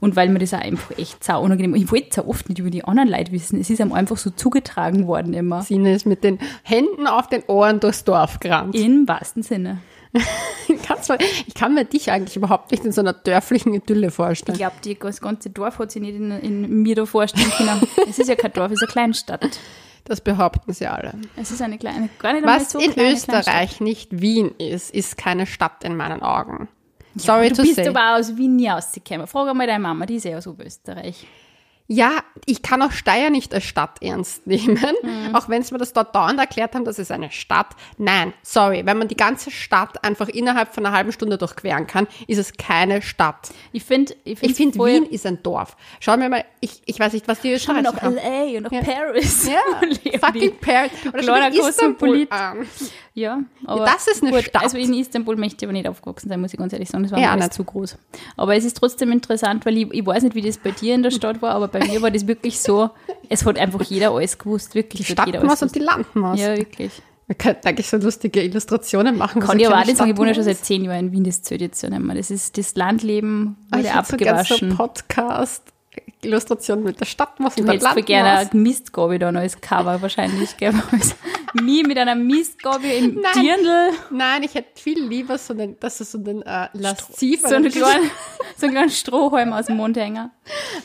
Und 0.00 0.16
weil 0.16 0.30
mir 0.30 0.38
das 0.38 0.54
auch 0.54 0.60
einfach 0.60 0.96
echt 0.98 1.22
sau 1.22 1.42
unangenehm 1.42 1.74
Ich 1.74 1.92
wollte 1.92 2.08
es 2.10 2.18
auch 2.18 2.26
oft 2.26 2.48
nicht 2.48 2.58
über 2.58 2.70
die 2.70 2.84
anderen 2.84 3.10
Leute 3.10 3.32
wissen. 3.32 3.60
Es 3.60 3.68
ist 3.68 3.82
einem 3.82 3.92
einfach 3.92 4.16
so 4.16 4.30
zugetragen 4.30 5.06
worden 5.06 5.34
immer. 5.34 5.60
Sine 5.60 5.94
ist 5.94 6.06
mit 6.06 6.24
den 6.24 6.38
Händen 6.62 7.06
auf 7.06 7.28
den 7.28 7.42
Ohren 7.46 7.80
durchs 7.80 8.04
Dorf 8.04 8.40
gerannt. 8.40 8.74
Im 8.74 9.06
wahrsten 9.06 9.42
Sinne. 9.42 9.78
Ich 10.68 10.78
ich 11.48 11.54
kann 11.54 11.74
mir 11.74 11.84
dich 11.84 12.10
eigentlich 12.12 12.36
überhaupt 12.36 12.70
nicht 12.70 12.84
in 12.84 12.92
so 12.92 13.00
einer 13.00 13.12
dörflichen 13.12 13.74
Idylle 13.74 14.08
Ich 14.08 14.14
vorstellen. 14.14 14.56
glaube, 14.58 14.76
das 15.00 15.20
ganze 15.20 15.50
Dorf 15.50 15.78
hat 15.78 15.90
sich 15.90 16.00
nicht 16.02 16.14
in, 16.14 16.30
in 16.30 16.82
mir 16.82 16.94
da 16.94 17.06
vorstellen 17.06 17.50
können. 17.50 17.82
es 18.08 18.18
ist 18.18 18.28
ja 18.28 18.36
kein 18.36 18.52
Dorf, 18.52 18.70
es 18.70 18.74
ist 18.74 18.82
eine 18.82 18.92
Kleinstadt. 18.92 19.58
Das 20.04 20.20
behaupten 20.20 20.72
sie 20.72 20.86
alle. 20.86 21.14
Es 21.36 21.50
ist 21.50 21.60
eine 21.62 21.76
kleine, 21.78 22.08
gar 22.18 22.32
nicht 22.32 22.44
Was 22.44 22.70
so 22.70 22.78
in 22.78 22.92
Österreich 22.98 23.80
nicht 23.80 24.20
Wien 24.20 24.52
ist, 24.58 24.94
ist 24.94 25.16
keine 25.16 25.46
Stadt 25.46 25.82
in 25.84 25.96
meinen 25.96 26.22
Augen. 26.22 26.68
Sorry 27.16 27.50
Kleinstadt. 27.50 27.56
to 27.56 27.62
Du 27.62 27.68
bist 27.68 27.76
say. 27.76 27.88
aber 27.88 28.16
aus 28.18 28.36
Wien 28.36 28.56
nie 28.56 28.68
rausgekommen. 28.68 29.26
Frag 29.26 29.48
einmal 29.48 29.66
deine 29.66 29.80
Mama, 29.80 30.06
die 30.06 30.16
ist 30.16 30.24
ja 30.24 30.36
aus 30.38 30.46
Oberösterreich. 30.46 31.26
Ja, 31.92 32.12
ich 32.46 32.62
kann 32.62 32.82
auch 32.82 32.92
Steyr 32.92 33.30
nicht 33.30 33.52
als 33.52 33.64
Stadt 33.64 34.00
ernst 34.00 34.46
nehmen, 34.46 34.78
Mhm. 35.02 35.34
auch 35.34 35.48
wenn 35.48 35.60
sie 35.64 35.72
mir 35.74 35.78
das 35.78 35.92
dort 35.92 36.14
dauernd 36.14 36.38
erklärt 36.38 36.76
haben, 36.76 36.84
das 36.84 37.00
ist 37.00 37.10
eine 37.10 37.32
Stadt. 37.32 37.66
Nein, 37.98 38.32
sorry, 38.42 38.86
wenn 38.86 38.96
man 38.96 39.08
die 39.08 39.16
ganze 39.16 39.50
Stadt 39.50 40.04
einfach 40.04 40.28
innerhalb 40.28 40.72
von 40.72 40.86
einer 40.86 40.94
halben 40.96 41.10
Stunde 41.10 41.36
durchqueren 41.36 41.88
kann, 41.88 42.06
ist 42.28 42.38
es 42.38 42.52
keine 42.52 43.02
Stadt. 43.02 43.50
Ich 43.72 43.82
finde, 43.82 44.14
ich 44.22 44.34
Ich 44.40 44.54
finde 44.54 44.54
finde, 44.78 44.78
Wien 44.86 45.04
ist 45.06 45.26
ein 45.26 45.42
Dorf. 45.42 45.76
Schauen 45.98 46.20
wir 46.20 46.28
mal, 46.28 46.44
ich, 46.60 46.80
ich 46.86 47.00
weiß 47.00 47.12
nicht, 47.12 47.26
was 47.26 47.40
die 47.40 47.58
Schauen 47.58 47.82
wir 47.82 47.90
Österreicher 47.90 47.96
nach 47.96 48.02
haben. 48.02 48.18
L.A. 48.18 48.56
und 48.58 48.62
nach 48.62 48.72
Ja. 48.72 48.80
Paris. 48.82 49.48
Ja, 49.48 50.20
fucking 50.26 50.52
Paris. 50.60 50.90
Oder 51.12 51.22
schau 51.24 51.68
Istanbul 51.68 52.26
an. 52.30 52.66
Ja, 53.14 53.40
aber 53.66 53.84
das 53.86 54.06
ist 54.06 54.22
eine 54.22 54.30
gut, 54.30 54.44
Stadt. 54.44 54.62
Also 54.62 54.78
in 54.78 54.94
Istanbul 54.94 55.34
möchte 55.36 55.56
ich 55.58 55.64
aber 55.64 55.72
nicht 55.72 55.88
aufgewachsen 55.88 56.28
sein, 56.28 56.40
muss 56.40 56.52
ich 56.52 56.58
ganz 56.60 56.72
ehrlich 56.72 56.88
sagen. 56.88 57.02
Das 57.02 57.10
war 57.12 57.18
Ja, 57.18 57.34
mir 57.36 57.50
zu 57.50 57.64
groß. 57.64 57.98
Aber 58.36 58.54
es 58.54 58.64
ist 58.64 58.76
trotzdem 58.76 59.10
interessant, 59.10 59.66
weil 59.66 59.76
ich, 59.76 59.92
ich 59.92 60.06
weiß 60.06 60.22
nicht, 60.22 60.36
wie 60.36 60.42
das 60.42 60.58
bei 60.58 60.70
dir 60.70 60.94
in 60.94 61.02
der 61.02 61.10
Stadt 61.10 61.42
war, 61.42 61.54
aber 61.56 61.66
bei 61.66 61.79
mir 61.86 62.02
war 62.02 62.10
das 62.10 62.26
wirklich 62.26 62.58
so, 62.60 62.90
es 63.28 63.44
hat 63.44 63.58
einfach 63.58 63.82
jeder 63.82 64.10
alles 64.12 64.38
gewusst. 64.38 64.74
Wirklich 64.74 65.06
Die 65.06 65.12
Stadtmaus 65.12 65.62
und 65.62 65.74
die. 65.74 65.78
Landmaus. 65.80 66.38
Ja, 66.40 66.56
wirklich. 66.56 67.02
Wir 67.26 67.36
könnten 67.36 67.68
eigentlich 67.68 67.88
so 67.88 67.96
lustige 67.96 68.42
Illustrationen 68.42 69.16
machen. 69.16 69.40
Kann 69.40 69.58
ich 69.60 69.66
aber 69.68 69.80
auch 69.80 69.84
nicht 69.86 69.96
sagen, 69.98 70.10
ich 70.10 70.16
wohne 70.18 70.28
ja 70.30 70.34
schon 70.34 70.42
seit 70.44 70.64
zehn 70.64 70.84
Jahren 70.84 70.98
in 71.06 71.12
Wien, 71.12 71.22
das 71.24 71.42
zählt 71.42 71.60
jetzt 71.60 71.80
ja 71.82 71.88
nicht 71.90 72.02
mehr. 72.02 72.16
Das 72.16 72.30
ist, 72.30 72.58
das 72.58 72.74
Landleben 72.74 73.56
Ah, 73.70 73.76
wurde 73.76 73.86
ich 73.88 73.94
hätte 73.94 74.06
so 74.10 74.16
gerne 74.16 74.44
so 74.44 74.54
abgewaschen. 74.54 74.76
Podcast. 74.76 75.62
Illustration 76.22 76.82
mit 76.82 77.00
der 77.00 77.06
Stadtmaus 77.06 77.56
und 77.56 77.64
der 77.66 77.74
hättest 77.74 77.86
voll 77.86 78.00
Landmaus. 78.00 78.06
gerne 78.06 78.30
eine 78.50 78.60
Mistgabel 78.60 79.18
dann 79.18 79.36
als 79.36 79.60
Cover 79.60 80.02
wahrscheinlich, 80.02 80.56
gell? 80.56 80.72
Mich 81.54 81.86
mit 81.86 81.98
einer 81.98 82.14
Mistgabel 82.14 82.90
im 82.90 83.20
Nein. 83.20 83.32
Dirndl. 83.34 83.90
Nein, 84.10 84.42
ich 84.42 84.54
hätte 84.54 84.80
viel 84.80 85.02
lieber 85.04 85.38
so 85.38 85.52
einen, 85.52 85.78
das 85.80 86.00
ist 86.00 86.12
so 86.12 86.18
einen 86.18 86.42
äh, 86.42 86.68
lasziv. 86.72 87.40
So 87.40 87.54
einen 87.54 87.70
kleinen, 87.70 88.10
so 88.56 88.66
einen 88.66 88.74
kleinen 88.74 88.90
Strohhalm 88.90 89.52
aus 89.52 89.66
dem 89.66 89.76
Mondhänger. 89.76 90.30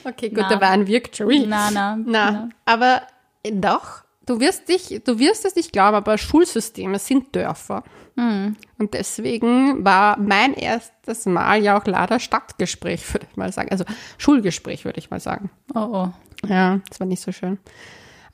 Okay, 0.03 0.29
gut, 0.29 0.39
Nein. 0.39 0.49
der 0.49 0.61
Wein 0.61 0.87
wirkt 0.87 1.17
schon. 1.17 1.29
wie. 1.29 1.45
Nein, 1.45 1.73
nein. 1.73 2.05
Na, 2.07 2.49
aber 2.65 3.03
doch, 3.43 4.03
du 4.25 4.39
wirst 4.39 4.69
dich, 4.69 5.01
du 5.03 5.19
wirst 5.19 5.45
es 5.45 5.55
nicht 5.55 5.71
glauben, 5.71 5.95
aber 5.95 6.17
Schulsysteme 6.17 6.99
sind 6.99 7.35
Dörfer. 7.35 7.83
Hm. 8.17 8.55
Und 8.77 8.93
deswegen 8.93 9.83
war 9.83 10.17
mein 10.17 10.53
erstes 10.53 11.25
Mal 11.25 11.61
ja 11.61 11.79
auch 11.79 11.85
leider 11.85 12.19
Stadtgespräch, 12.19 13.01
würde 13.13 13.27
ich 13.29 13.37
mal 13.37 13.51
sagen. 13.51 13.69
Also 13.71 13.85
Schulgespräch, 14.17 14.85
würde 14.85 14.99
ich 14.99 15.09
mal 15.09 15.19
sagen. 15.19 15.49
Oh, 15.73 15.79
oh. 15.79 16.13
Ja, 16.47 16.79
das 16.89 16.99
war 16.99 17.07
nicht 17.07 17.21
so 17.21 17.31
schön. 17.31 17.59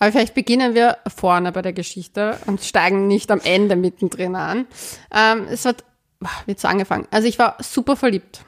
Aber 0.01 0.11
vielleicht 0.11 0.33
beginnen 0.33 0.73
wir 0.73 0.97
vorne 1.15 1.51
bei 1.51 1.61
der 1.61 1.73
Geschichte 1.73 2.35
und 2.47 2.61
steigen 2.61 3.05
nicht 3.05 3.29
am 3.29 3.39
Ende 3.39 3.75
mittendrin 3.75 4.35
an. 4.35 4.65
Ähm, 5.13 5.45
es 5.47 5.63
hat, 5.63 5.83
wie 6.47 6.55
so 6.57 6.67
angefangen. 6.67 7.07
Also 7.11 7.27
ich 7.27 7.37
war 7.37 7.57
super 7.59 7.95
verliebt. 7.95 8.43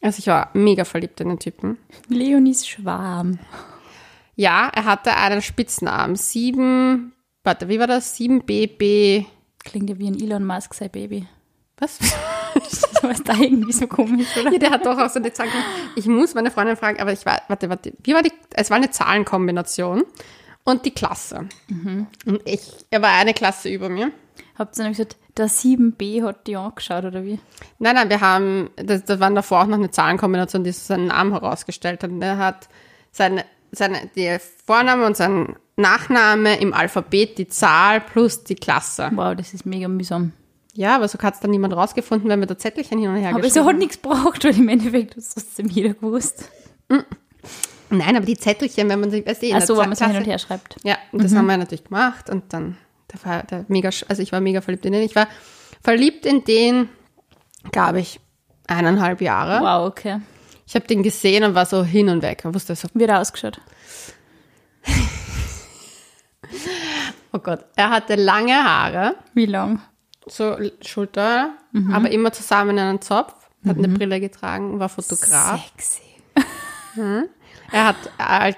Also 0.00 0.20
ich 0.20 0.28
war 0.28 0.50
mega 0.52 0.84
verliebt 0.84 1.20
in 1.20 1.28
den 1.28 1.40
Typen. 1.40 1.76
Leonis 2.06 2.68
Schwarm. 2.68 3.40
Ja, 4.36 4.70
er 4.72 4.84
hatte 4.84 5.16
einen 5.16 5.42
Spitznamen. 5.42 6.14
Sieben, 6.14 7.14
warte, 7.42 7.68
wie 7.68 7.80
war 7.80 7.88
das? 7.88 8.16
7BB, 8.16 9.26
Klingt 9.64 9.90
ja 9.90 9.98
wie 9.98 10.06
ein 10.06 10.20
Elon 10.20 10.44
Musk, 10.44 10.74
sein 10.74 10.90
Baby. 10.90 11.26
was? 11.78 11.98
Das 12.54 13.02
war 13.02 13.14
da 13.24 13.34
irgendwie 13.34 13.72
so 13.72 13.86
komisch, 13.86 14.36
oder? 14.38 14.52
ja, 14.52 14.58
der 14.58 14.70
hat 14.70 14.84
doch 14.84 14.98
auch 14.98 15.08
so 15.08 15.18
eine 15.18 15.32
Zahl. 15.32 15.46
Ich 15.96 16.06
muss 16.06 16.34
meine 16.34 16.50
Freundin 16.50 16.76
fragen, 16.76 17.00
aber 17.00 17.12
ich 17.12 17.24
war, 17.24 17.40
warte, 17.48 17.70
warte, 17.70 17.92
wie 18.02 18.12
war 18.12 18.22
die, 18.22 18.32
es 18.52 18.70
war 18.70 18.76
eine 18.76 18.90
Zahlenkombination 18.90 20.04
und 20.64 20.84
die 20.84 20.90
Klasse. 20.90 21.48
Und 22.26 22.40
ich, 22.44 22.60
er 22.90 23.02
war 23.02 23.10
eine 23.10 23.34
Klasse 23.34 23.68
über 23.68 23.88
mir. 23.88 24.12
Habt 24.56 24.76
ihr 24.76 24.84
dann 24.84 24.92
gesagt, 24.92 25.16
der 25.36 25.48
7b 25.48 26.22
hat 26.22 26.46
die 26.46 26.56
angeschaut, 26.56 27.04
oder 27.04 27.24
wie? 27.24 27.38
Nein, 27.78 27.94
nein, 27.94 28.10
wir 28.10 28.20
haben, 28.20 28.70
das, 28.76 29.04
das 29.04 29.20
war 29.20 29.30
davor 29.30 29.62
auch 29.62 29.66
noch 29.66 29.78
eine 29.78 29.90
Zahlenkombination, 29.90 30.64
die 30.64 30.72
seinen 30.72 31.06
Namen 31.06 31.32
herausgestellt 31.32 32.02
hat. 32.02 32.10
Und 32.10 32.20
er 32.20 32.36
hat 32.36 32.68
seine, 33.10 33.44
seine, 33.72 34.10
die 34.14 34.36
Vorname 34.66 35.06
und 35.06 35.16
sein 35.16 35.56
Nachname 35.76 36.58
im 36.60 36.74
Alphabet, 36.74 37.38
die 37.38 37.48
Zahl 37.48 38.00
plus 38.00 38.44
die 38.44 38.54
Klasse. 38.54 39.10
Wow, 39.14 39.34
das 39.34 39.54
ist 39.54 39.64
mega 39.64 39.88
mühsam. 39.88 40.32
Ja, 40.74 40.96
aber 40.96 41.08
so 41.08 41.18
hat 41.18 41.34
es 41.34 41.40
dann 41.40 41.50
niemand 41.50 41.74
rausgefunden, 41.74 42.28
wenn 42.28 42.40
wir 42.40 42.46
da 42.46 42.56
Zettelchen 42.56 42.98
hin 42.98 43.08
und 43.08 43.16
her 43.16 43.34
Aber 43.34 43.44
es 43.44 43.56
hat 43.58 43.76
nichts 43.76 44.00
gebraucht, 44.00 44.44
weil 44.44 44.56
im 44.56 44.68
Endeffekt 44.68 45.12
hat 45.12 45.18
es 45.18 45.30
trotzdem 45.30 45.66
jeder 45.66 45.94
gewusst. 45.94 46.50
Nein, 47.90 48.16
aber 48.16 48.24
die 48.26 48.36
Zettelchen, 48.36 48.88
wenn 48.88 49.00
man 49.00 49.10
sie, 49.10 49.26
weißt 49.26 49.42
du, 49.42 49.46
in 49.46 49.54
Ach 49.54 49.58
der 49.58 49.66
so, 49.66 49.76
wenn 49.76 49.88
man 49.88 49.96
so 49.96 50.04
hin 50.06 50.16
und 50.16 50.26
her 50.26 50.38
schreibt. 50.38 50.76
Ja, 50.84 50.96
und 51.12 51.24
das 51.24 51.34
haben 51.34 51.46
wir 51.46 51.56
natürlich 51.56 51.84
gemacht 51.84 52.30
und 52.30 52.52
dann, 52.52 52.76
der 53.12 53.24
war 53.24 53.42
der 53.42 53.64
mega, 53.68 53.90
also 54.08 54.22
ich 54.22 54.32
war 54.32 54.40
mega 54.40 54.60
verliebt 54.60 54.86
in 54.86 54.92
den. 54.92 55.02
Ich 55.02 55.16
war 55.16 55.26
verliebt 55.82 56.24
in 56.24 56.44
den, 56.44 56.88
glaube 57.72 58.00
ich, 58.00 58.20
eineinhalb 58.66 59.20
Jahre. 59.20 59.60
Wow, 59.60 59.88
okay. 59.88 60.20
Ich 60.66 60.74
habe 60.76 60.86
den 60.86 61.02
gesehen 61.02 61.42
und 61.42 61.54
war 61.56 61.66
so 61.66 61.82
hin 61.84 62.08
und 62.08 62.22
weg. 62.22 62.44
Ich 62.46 62.54
wusste 62.54 62.76
so, 62.76 62.88
Wie 62.94 63.04
er 63.04 63.20
ausgeschaut? 63.20 63.60
Oh 67.32 67.38
Gott, 67.38 67.64
er 67.76 67.90
hatte 67.90 68.16
lange 68.16 68.54
Haare, 68.54 69.14
Wie 69.34 69.46
lang? 69.46 69.80
so 70.26 70.56
Schulter, 70.80 71.54
aber 71.92 72.10
immer 72.10 72.32
zusammen 72.32 72.70
in 72.70 72.78
einen 72.80 73.00
Zopf, 73.00 73.34
hat 73.64 73.78
eine 73.78 73.88
Brille 73.88 74.18
getragen, 74.20 74.80
war 74.80 74.88
Fotograf. 74.88 75.60
Sexy. 75.76 76.02
Er 77.72 77.86
hat 77.86 77.96
halt 78.18 78.56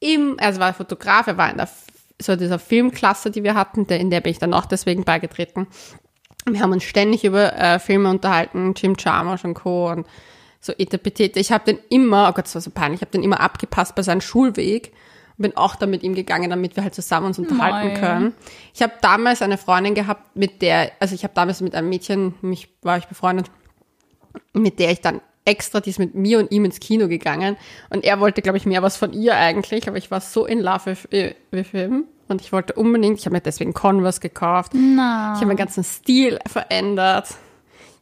im, 0.00 0.36
also 0.38 0.60
war 0.60 0.72
Fotograf, 0.72 1.26
er 1.26 1.36
war 1.36 1.50
in 1.50 1.56
der, 1.56 1.68
so 2.20 2.36
dieser 2.36 2.58
Filmklasse, 2.58 3.30
die 3.30 3.42
wir 3.42 3.54
hatten, 3.54 3.86
der, 3.86 4.00
in 4.00 4.10
der 4.10 4.20
bin 4.20 4.32
ich 4.32 4.38
dann 4.38 4.54
auch 4.54 4.66
deswegen 4.66 5.04
beigetreten. 5.04 5.66
Wir 6.46 6.60
haben 6.60 6.72
uns 6.72 6.84
ständig 6.84 7.24
über 7.24 7.52
äh, 7.56 7.78
Filme 7.78 8.10
unterhalten, 8.10 8.74
Jim 8.76 8.94
Jarmusch 8.98 9.44
und 9.44 9.54
Co. 9.54 9.90
und 9.90 10.06
so 10.60 10.72
Etepetete. 10.76 11.38
Ich 11.38 11.52
habe 11.52 11.64
den 11.64 11.78
immer, 11.88 12.28
oh 12.28 12.32
Gott, 12.32 12.46
das 12.46 12.54
war 12.54 12.62
so 12.62 12.70
peinlich, 12.70 13.00
ich 13.00 13.02
habe 13.02 13.12
den 13.12 13.22
immer 13.22 13.40
abgepasst 13.40 13.94
bei 13.94 14.02
seinem 14.02 14.20
Schulweg 14.20 14.92
und 15.36 15.42
bin 15.42 15.56
auch 15.56 15.76
da 15.76 15.86
mit 15.86 16.02
ihm 16.02 16.14
gegangen, 16.14 16.50
damit 16.50 16.76
wir 16.76 16.82
halt 16.82 16.94
zusammen 16.94 17.26
uns 17.26 17.38
unterhalten 17.38 17.88
Mei. 17.88 18.00
können. 18.00 18.34
Ich 18.74 18.82
habe 18.82 18.94
damals 19.00 19.42
eine 19.42 19.58
Freundin 19.58 19.94
gehabt, 19.94 20.36
mit 20.36 20.62
der, 20.62 20.92
also 21.00 21.14
ich 21.14 21.22
habe 21.24 21.34
damals 21.34 21.60
mit 21.60 21.74
einem 21.74 21.88
Mädchen, 21.88 22.34
mich 22.40 22.68
war 22.82 22.98
ich 22.98 23.06
befreundet, 23.06 23.50
mit 24.52 24.78
der 24.78 24.90
ich 24.90 25.00
dann 25.00 25.20
extra, 25.48 25.80
die 25.80 25.90
ist 25.90 25.98
mit 25.98 26.14
mir 26.14 26.38
und 26.38 26.52
ihm 26.52 26.64
ins 26.64 26.80
Kino 26.80 27.08
gegangen. 27.08 27.56
Und 27.90 28.04
er 28.04 28.20
wollte, 28.20 28.42
glaube 28.42 28.58
ich, 28.58 28.66
mehr 28.66 28.82
was 28.82 28.96
von 28.96 29.12
ihr 29.12 29.36
eigentlich, 29.36 29.88
aber 29.88 29.96
ich 29.96 30.10
war 30.10 30.20
so 30.20 30.46
in 30.46 30.60
love 30.60 30.86
with, 30.86 31.04
äh, 31.10 31.34
with 31.50 31.68
him. 31.68 32.04
Und 32.28 32.42
ich 32.42 32.52
wollte 32.52 32.74
unbedingt, 32.74 33.18
ich 33.18 33.24
habe 33.24 33.34
mir 33.34 33.40
deswegen 33.40 33.72
Converse 33.72 34.20
gekauft. 34.20 34.72
Na. 34.74 35.32
Ich 35.32 35.38
habe 35.38 35.46
meinen 35.46 35.56
ganzen 35.56 35.82
Stil 35.82 36.38
verändert. 36.46 37.28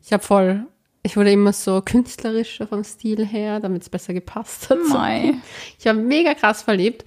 Ich 0.04 0.12
habe 0.12 0.22
voll, 0.22 0.66
ich 1.02 1.16
wurde 1.16 1.30
immer 1.30 1.52
so 1.52 1.80
künstlerischer 1.80 2.66
vom 2.66 2.82
Stil 2.82 3.24
her, 3.24 3.60
damit 3.60 3.82
es 3.82 3.88
besser 3.88 4.12
gepasst 4.12 4.68
hat. 4.70 4.78
Mei. 4.88 5.34
Ich 5.78 5.86
war 5.86 5.94
mega 5.94 6.34
krass 6.34 6.62
verliebt. 6.62 7.04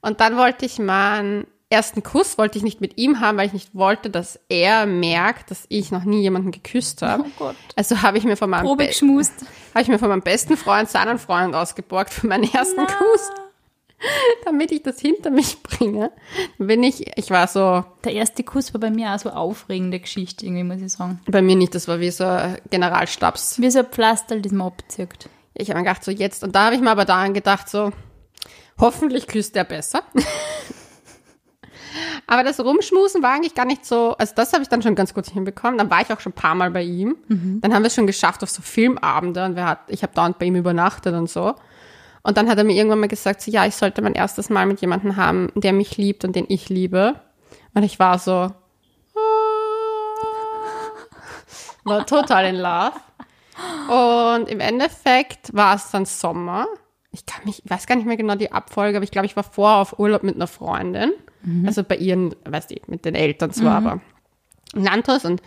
Und 0.00 0.20
dann 0.20 0.36
wollte 0.36 0.64
ich 0.66 0.78
meinen 0.78 1.46
ersten 1.72 2.02
Kuss, 2.02 2.38
wollte 2.38 2.58
ich 2.58 2.64
nicht 2.64 2.80
mit 2.80 2.98
ihm 2.98 3.18
haben, 3.20 3.38
weil 3.38 3.46
ich 3.46 3.52
nicht 3.52 3.74
wollte, 3.74 4.10
dass 4.10 4.38
er 4.48 4.86
merkt, 4.86 5.50
dass 5.50 5.64
ich 5.68 5.90
noch 5.90 6.04
nie 6.04 6.20
jemanden 6.20 6.50
geküsst 6.52 7.02
habe. 7.02 7.24
Oh 7.26 7.30
Gott. 7.38 7.56
Also 7.76 8.02
habe 8.02 8.18
ich 8.18 8.24
mir 8.24 8.36
von 8.36 8.50
meinem 8.50 8.66
Probe 8.66 8.86
geschmust. 8.86 9.32
habe 9.74 9.82
ich 9.82 9.88
mir 9.88 9.98
von 9.98 10.08
meinem 10.10 10.22
besten 10.22 10.56
Freund 10.56 10.88
seinen 10.88 11.18
Freund 11.18 11.54
ausgeborgt 11.54 12.12
für 12.12 12.26
meinen 12.26 12.44
ersten 12.52 12.86
Kuss, 12.86 13.30
damit 14.44 14.70
ich 14.72 14.82
das 14.82 15.00
hinter 15.00 15.30
mich 15.30 15.62
bringe. 15.62 16.12
Bin 16.58 16.82
ich, 16.82 17.16
ich 17.16 17.30
war 17.30 17.48
so, 17.48 17.84
Der 18.04 18.12
erste 18.12 18.44
Kuss 18.44 18.72
war 18.74 18.80
bei 18.80 18.90
mir 18.90 19.14
auch 19.14 19.18
so 19.18 19.30
aufregende 19.30 19.98
Geschichte, 19.98 20.44
irgendwie, 20.46 20.64
muss 20.64 20.80
ich 20.80 20.92
sagen. 20.92 21.20
bei 21.26 21.42
mir 21.42 21.56
nicht, 21.56 21.74
das 21.74 21.88
war 21.88 22.00
wie 22.00 22.10
so 22.10 22.24
ein 22.24 22.58
Generalstabs. 22.70 23.60
Wie 23.60 23.70
so 23.70 23.80
ein 23.80 23.86
Pflaster, 23.86 24.38
das 24.38 24.52
man 24.52 24.68
abzieht. 24.68 25.28
Ich 25.54 25.68
habe 25.70 25.80
mir 25.80 25.84
gedacht, 25.86 26.04
so 26.04 26.10
jetzt, 26.10 26.44
und 26.44 26.54
da 26.54 26.66
habe 26.66 26.74
ich 26.76 26.80
mir 26.80 26.90
aber 26.90 27.04
daran 27.04 27.34
gedacht, 27.34 27.68
so, 27.68 27.92
hoffentlich 28.78 29.26
küsst 29.26 29.56
er 29.56 29.64
besser. 29.64 30.02
aber 32.26 32.44
das 32.44 32.60
Rumschmusen 32.60 33.22
war 33.22 33.32
eigentlich 33.32 33.54
gar 33.54 33.64
nicht 33.64 33.84
so, 33.84 34.14
also 34.16 34.32
das 34.34 34.52
habe 34.52 34.62
ich 34.62 34.68
dann 34.68 34.82
schon 34.82 34.94
ganz 34.94 35.12
gut 35.14 35.26
hinbekommen. 35.26 35.78
Dann 35.78 35.90
war 35.90 36.00
ich 36.00 36.12
auch 36.12 36.20
schon 36.20 36.32
ein 36.32 36.36
paar 36.36 36.54
Mal 36.54 36.70
bei 36.70 36.82
ihm. 36.82 37.16
Dann 37.60 37.74
haben 37.74 37.82
wir 37.82 37.88
es 37.88 37.94
schon 37.94 38.06
geschafft 38.06 38.42
auf 38.42 38.50
so 38.50 38.62
Filmabende 38.62 39.44
und 39.44 39.56
wir 39.56 39.66
hat, 39.66 39.80
ich 39.88 40.02
habe 40.02 40.14
dauernd 40.14 40.38
bei 40.38 40.46
ihm 40.46 40.56
übernachtet 40.56 41.14
und 41.14 41.28
so. 41.28 41.54
Und 42.22 42.36
dann 42.36 42.48
hat 42.48 42.58
er 42.58 42.64
mir 42.64 42.74
irgendwann 42.74 43.00
mal 43.00 43.08
gesagt, 43.08 43.42
so, 43.42 43.50
ja, 43.50 43.66
ich 43.66 43.74
sollte 43.74 44.00
mein 44.00 44.14
erstes 44.14 44.48
Mal 44.48 44.66
mit 44.66 44.80
jemandem 44.80 45.16
haben, 45.16 45.50
der 45.56 45.72
mich 45.72 45.96
liebt 45.96 46.24
und 46.24 46.36
den 46.36 46.46
ich 46.48 46.68
liebe. 46.68 47.20
Und 47.74 47.82
ich 47.82 47.98
war 47.98 48.18
so, 48.18 48.52
war 51.84 52.06
total 52.06 52.46
in 52.46 52.56
love. 52.56 52.92
Und 53.88 54.48
im 54.48 54.60
Endeffekt 54.60 55.54
war 55.54 55.74
es 55.74 55.90
dann 55.90 56.06
Sommer. 56.06 56.66
Ich 57.10 57.26
kann 57.26 57.44
mich, 57.44 57.64
ich 57.64 57.70
weiß 57.70 57.86
gar 57.86 57.96
nicht 57.96 58.06
mehr 58.06 58.16
genau 58.16 58.36
die 58.36 58.52
Abfolge, 58.52 58.96
aber 58.96 59.04
ich 59.04 59.10
glaube, 59.10 59.26
ich 59.26 59.36
war 59.36 59.42
vorher 59.42 59.78
auf 59.78 59.98
Urlaub 59.98 60.22
mit 60.22 60.36
einer 60.36 60.46
Freundin. 60.46 61.12
Also 61.66 61.82
bei 61.82 61.96
ihren, 61.96 62.34
weißt 62.44 62.70
du, 62.70 62.76
mit 62.86 63.04
den 63.04 63.14
Eltern 63.14 63.50
zwar, 63.50 63.76
aber 63.76 64.00
in 64.74 64.82
Nantos 64.82 65.24
und 65.24 65.42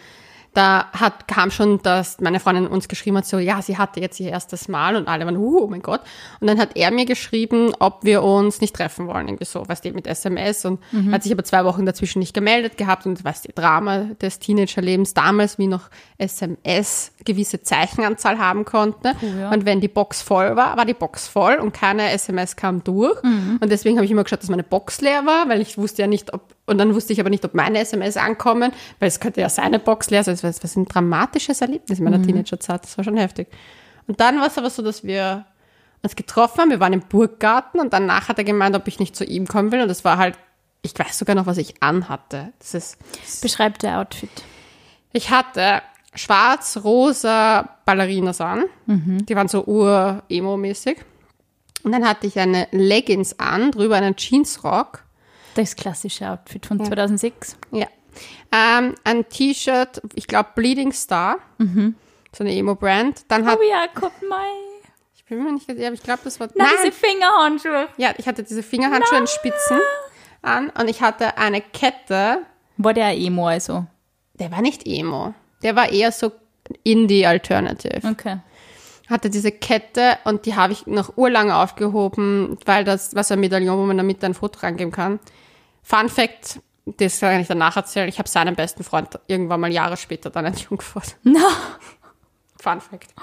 da 0.56 0.88
hat, 0.94 1.28
kam 1.28 1.52
schon, 1.52 1.82
dass 1.82 2.20
meine 2.22 2.40
Freundin 2.40 2.68
uns 2.68 2.88
geschrieben 2.88 3.18
hat, 3.18 3.26
so, 3.26 3.38
ja, 3.38 3.62
sie 3.62 3.78
hatte 3.78 4.00
jetzt 4.00 4.20
ihr 4.20 4.30
erstes 4.30 4.68
Mal 4.68 4.96
und 4.96 5.08
alle 5.08 5.26
waren, 5.26 5.38
uh, 5.38 5.64
oh 5.64 5.68
mein 5.68 5.82
Gott. 5.82 6.02
Und 6.40 6.48
dann 6.48 6.58
hat 6.60 6.76
er 6.76 6.92
mir 6.92 7.06
geschrieben, 7.06 7.74
ob 7.80 8.04
wir 8.04 8.24
uns 8.24 8.62
nicht 8.62 8.76
treffen 8.76 9.08
wollen, 9.08 9.28
irgendwie 9.28 9.46
so, 9.46 9.68
weißt 9.68 9.86
du, 9.86 9.92
mit 9.92 10.08
SMS 10.08 10.66
und 10.66 10.80
hat 11.12 11.24
sich 11.24 11.32
aber 11.32 11.44
zwei 11.44 11.66
Wochen 11.66 11.86
dazwischen 11.86 12.20
nicht 12.20 12.34
gemeldet 12.34 12.78
gehabt 12.78 13.06
und 13.06 13.24
weißt 13.24 13.48
du, 13.48 13.52
Drama 13.54 14.06
des 14.22 14.40
Teenagerlebens 14.40 15.14
damals, 15.14 15.58
wie 15.60 15.68
noch 15.68 15.90
SMS 16.18 17.12
gewisse 17.26 17.62
Zeichenanzahl 17.62 18.40
haben 18.40 18.66
konnte. 18.66 19.14
ja. 19.40 19.52
Und 19.52 19.66
wenn 19.66 19.82
die 19.82 19.88
Box 19.88 20.22
voll 20.22 20.56
war, 20.56 20.78
war 20.78 20.86
die 20.86 20.94
Box 20.94 21.28
voll 21.28 21.56
und 21.56 21.74
keine 21.74 22.12
SMS 22.12 22.56
kam 22.56 22.84
durch. 22.84 23.22
Und 23.62 23.72
deswegen 23.72 23.98
habe 23.98 24.06
ich 24.06 24.12
immer 24.12 24.24
geschaut, 24.24 24.42
dass 24.42 24.50
meine 24.50 24.64
Box 24.64 25.02
leer 25.02 25.26
war, 25.26 25.50
weil 25.50 25.62
ich 25.62 25.78
wusste 25.78 26.04
ja 26.04 26.08
nicht, 26.08 26.34
ob, 26.34 26.55
und 26.66 26.78
dann 26.78 26.94
wusste 26.96 27.14
ich 27.14 27.20
aber 27.20 27.30
nicht, 27.30 27.46
ob 27.46 27.54
meine 27.54 27.80
SMS 27.80 28.18
ankommen, 28.18 28.72
weil 29.00 29.08
es 29.08 29.20
könnte 29.20 29.42
ja 29.42 29.50
seine 29.50 29.80
Box 29.80 30.10
leer 30.10 30.24
sein. 30.24 30.34
Das 30.36 30.44
war, 30.44 30.50
das 30.52 30.76
war 30.76 30.82
ein 30.84 30.88
dramatisches 30.88 31.62
Erlebnis 31.62 32.00
in 32.00 32.06
meiner 32.06 32.18
Teenagerzeit. 32.26 32.84
Das 32.84 32.98
war 32.98 33.04
schon 33.04 33.18
heftig. 33.18 33.48
Und 34.08 34.20
dann 34.20 34.40
war 34.40 34.48
es 34.48 34.58
aber 34.58 34.70
so, 34.70 34.82
dass 34.82 35.04
wir 35.04 35.46
uns 36.02 36.16
getroffen 36.16 36.62
haben. 36.62 36.70
Wir 36.72 36.80
waren 36.80 36.94
im 36.94 37.02
Burggarten 37.02 37.80
und 37.80 37.94
danach 37.94 38.30
hat 38.30 38.38
er 38.38 38.44
gemeint, 38.44 38.76
ob 38.76 38.88
ich 38.88 39.00
nicht 39.00 39.16
zu 39.16 39.24
ihm 39.26 39.48
kommen 39.48 39.72
will. 39.72 39.82
Und 39.82 39.88
das 39.88 40.04
war 40.04 40.18
halt, 40.18 40.38
ich 40.82 40.98
weiß 40.98 41.18
sogar 41.18 41.36
noch, 41.36 41.46
was 41.46 41.58
ich 41.58 41.82
anhatte. 41.82 42.54
Das 42.60 42.74
ist, 42.74 42.98
Beschreibt 43.42 43.84
der 43.84 44.00
Outfit. 44.00 44.30
ich 45.14 45.30
hatte 45.32 45.82
schwarz-rosa 46.14 47.70
Ballerinas 47.86 48.42
an. 48.42 48.66
Die 49.26 49.36
waren 49.36 49.48
so 49.48 49.66
ur-emo-mäßig. 49.66 50.98
Und 51.84 51.92
dann 51.92 52.08
hatte 52.08 52.26
ich 52.28 52.40
eine 52.40 52.68
Leggings 52.72 53.38
an, 53.40 53.72
drüber 53.72 53.96
einen 53.96 54.16
Jeansrock. 54.16 55.04
Das 55.56 55.76
klassische 55.76 56.30
Outfit 56.30 56.66
von 56.66 56.84
2006. 56.84 57.58
Ja. 57.72 57.88
Ähm, 58.52 58.96
ein 59.04 59.28
T-Shirt, 59.28 60.02
ich 60.14 60.28
glaube 60.28 60.50
Bleeding 60.56 60.92
Star. 60.94 61.38
So 61.58 62.44
eine 62.44 62.54
Emo-Brand. 62.56 63.26
Dann 63.30 63.46
hat, 63.46 63.58
Oh 63.60 63.64
ja, 63.70 63.88
Gott, 63.94 64.12
mei. 64.30 64.46
ich 65.16 65.26
bin 65.26 65.44
mir 65.44 65.52
nicht 65.54 65.66
sicher, 65.68 65.88
aber 65.88 65.94
ich 65.96 66.04
glaube, 66.04 66.22
das 66.24 66.40
war, 66.40 66.48
Nein, 66.56 66.68
diese 66.84 66.92
Fingerhandschuhe. 66.92 67.88
Ja, 67.98 68.14
ich 68.18 68.28
hatte 68.28 68.44
diese 68.44 68.62
Fingerhandschuhe 68.64 69.18
in 69.20 69.28
Spitzen 69.28 69.80
an 70.42 70.70
und 70.80 70.90
ich 70.90 71.02
hatte 71.02 71.38
eine 71.38 71.62
Kette. 71.62 72.40
War 72.78 72.94
der 72.94 73.18
Emo 73.18 73.48
also? 73.48 73.86
Der 74.36 74.52
war 74.52 74.62
nicht 74.62 74.86
Emo. 74.86 75.34
Der 75.64 75.76
war 75.76 75.90
eher 75.92 76.12
so 76.12 76.32
Indie-Alternative. 76.84 78.08
Okay. 78.10 78.38
Hatte 79.10 79.30
diese 79.30 79.52
Kette 79.52 80.18
und 80.24 80.46
die 80.46 80.56
habe 80.56 80.74
ich 80.74 80.88
noch 80.88 81.16
urlang 81.18 81.52
aufgehoben, 81.52 82.58
weil 82.66 82.84
das 82.84 83.14
was 83.16 83.32
ein 83.32 83.40
Medaillon, 83.40 83.78
wo 83.78 83.84
man 83.86 83.98
damit 83.98 84.24
ein 84.24 84.34
Foto 84.34 84.60
reingeben 84.62 84.92
kann. 84.92 85.20
Fun 85.86 86.10
Fact, 86.10 86.60
das 86.86 87.20
kann 87.20 87.40
ich 87.40 87.48
danach 87.48 87.76
erzählen. 87.78 88.10
Ich 88.10 88.18
habe 88.18 88.28
seinen 88.28 88.56
besten 88.56 88.84
Freund 88.84 89.08
irgendwann 89.28 89.60
mal 89.60 89.72
Jahre 89.72 89.98
später 89.98 90.32
dann 90.32 90.46
entjungfert. 90.46 91.16
Na, 91.24 91.48
Fun 92.60 92.82
Fact. 92.82 93.14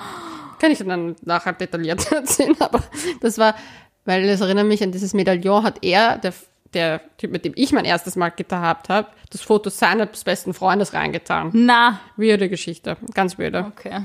Kann 0.61 0.71
ich 0.71 0.79
dann 0.79 1.17
nachher 1.23 1.55
detailliert 1.55 2.13
erzählen, 2.13 2.55
aber 2.61 2.81
das 3.21 3.37
war, 3.37 3.57
weil 4.05 4.25
das 4.29 4.41
erinnert 4.41 4.67
mich 4.67 4.81
an 4.83 4.93
dieses 4.93 5.13
Medaillon, 5.13 5.65
hat 5.65 5.85
er, 5.85 6.19
der, 6.19 6.33
der 6.73 7.01
Typ, 7.19 7.33
mit 7.33 7.45
dem 7.45 7.53
ich 7.57 7.73
mein 7.73 7.85
erstes 7.85 8.15
Mal 8.15 8.31
gehabt 8.31 8.89
habe, 8.89 9.09
das 9.31 9.41
Foto 9.41 9.69
seines 9.69 10.23
besten 10.23 10.55
Freundes 10.55 10.93
reingetan. 10.93 11.51
na. 11.53 11.99
Weirde 12.17 12.49
Geschichte, 12.49 12.97
ganz 13.13 13.41
weirde. 13.41 13.73
Okay. 13.77 14.03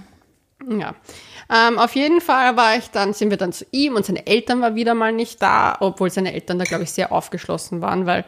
Ja. 0.67 0.95
Ähm, 1.53 1.77
auf 1.77 1.95
jeden 1.95 2.21
Fall 2.21 2.57
war 2.57 2.75
ich 2.75 2.89
dann, 2.89 3.13
sind 3.13 3.29
wir 3.29 3.37
dann 3.37 3.53
zu 3.53 3.65
ihm 3.69 3.95
und 3.95 4.03
seine 4.03 4.25
Eltern 4.25 4.61
waren 4.61 4.73
wieder 4.73 4.95
mal 4.95 5.13
nicht 5.13 5.41
da, 5.43 5.77
obwohl 5.79 6.09
seine 6.09 6.33
Eltern 6.33 6.57
da, 6.57 6.65
glaube 6.65 6.83
ich, 6.83 6.91
sehr 6.91 7.11
aufgeschlossen 7.11 7.81
waren, 7.81 8.07
weil 8.07 8.25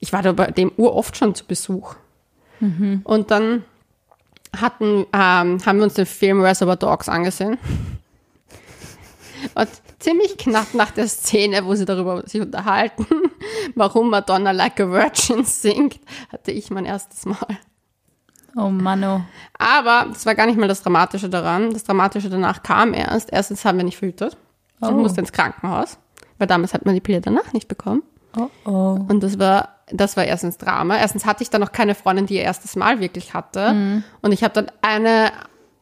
ich 0.00 0.12
war 0.12 0.22
da 0.22 0.32
bei 0.32 0.50
dem 0.50 0.72
Ur 0.76 0.94
oft 0.96 1.16
schon 1.16 1.34
zu 1.34 1.44
Besuch. 1.46 1.94
Und 3.04 3.30
dann 3.30 3.64
hatten, 4.54 5.06
ähm, 5.14 5.64
haben 5.64 5.76
wir 5.78 5.84
uns 5.84 5.94
den 5.94 6.04
Film 6.06 6.42
Reservoir 6.42 6.76
Dogs 6.76 7.08
angesehen. 7.08 7.56
Und 9.54 9.68
ziemlich 9.98 10.36
knapp 10.36 10.74
nach 10.74 10.90
der 10.90 11.08
Szene, 11.08 11.64
wo 11.64 11.74
sie 11.74 11.86
darüber 11.86 12.22
sich 12.28 12.40
unterhalten, 12.40 13.06
warum 13.74 14.10
Madonna 14.10 14.50
Like 14.50 14.80
a 14.80 14.90
Virgin 14.90 15.44
singt, 15.44 15.98
hatte 16.30 16.50
ich 16.52 16.70
mein 16.70 16.84
erstes 16.84 17.24
Mal. 17.24 17.58
Oh 18.56 18.68
Mano. 18.68 19.22
Aber 19.56 20.06
das 20.12 20.26
war 20.26 20.34
gar 20.34 20.46
nicht 20.46 20.58
mal 20.58 20.68
das 20.68 20.82
Dramatische 20.82 21.28
daran. 21.30 21.72
Das 21.72 21.84
Dramatische 21.84 22.28
danach 22.28 22.62
kam 22.62 22.92
erst. 22.92 23.32
Erstens 23.32 23.64
haben 23.64 23.78
wir 23.78 23.84
nicht 23.84 23.96
verhütet. 23.98 24.36
Ich 24.82 24.88
Oh. 24.88 24.92
musste 24.92 25.20
ins 25.20 25.32
Krankenhaus, 25.32 25.98
weil 26.38 26.46
damals 26.48 26.74
hat 26.74 26.84
man 26.84 26.94
die 26.94 27.00
Pille 27.00 27.20
danach 27.20 27.52
nicht 27.52 27.68
bekommen. 27.68 28.02
Oh 28.36 28.48
oh. 28.64 28.98
Und 29.08 29.22
das 29.22 29.38
war, 29.38 29.79
das 29.92 30.16
war 30.16 30.24
erstens 30.24 30.58
Drama. 30.58 30.96
Erstens 30.98 31.26
hatte 31.26 31.42
ich 31.42 31.50
dann 31.50 31.60
noch 31.60 31.72
keine 31.72 31.94
Freundin, 31.94 32.26
die 32.26 32.34
ihr 32.36 32.42
erstes 32.42 32.76
Mal 32.76 33.00
wirklich 33.00 33.34
hatte. 33.34 34.02
Und 34.22 34.32
ich 34.32 34.44
habe 34.44 34.54
dann 34.54 34.70
eine 34.82 35.32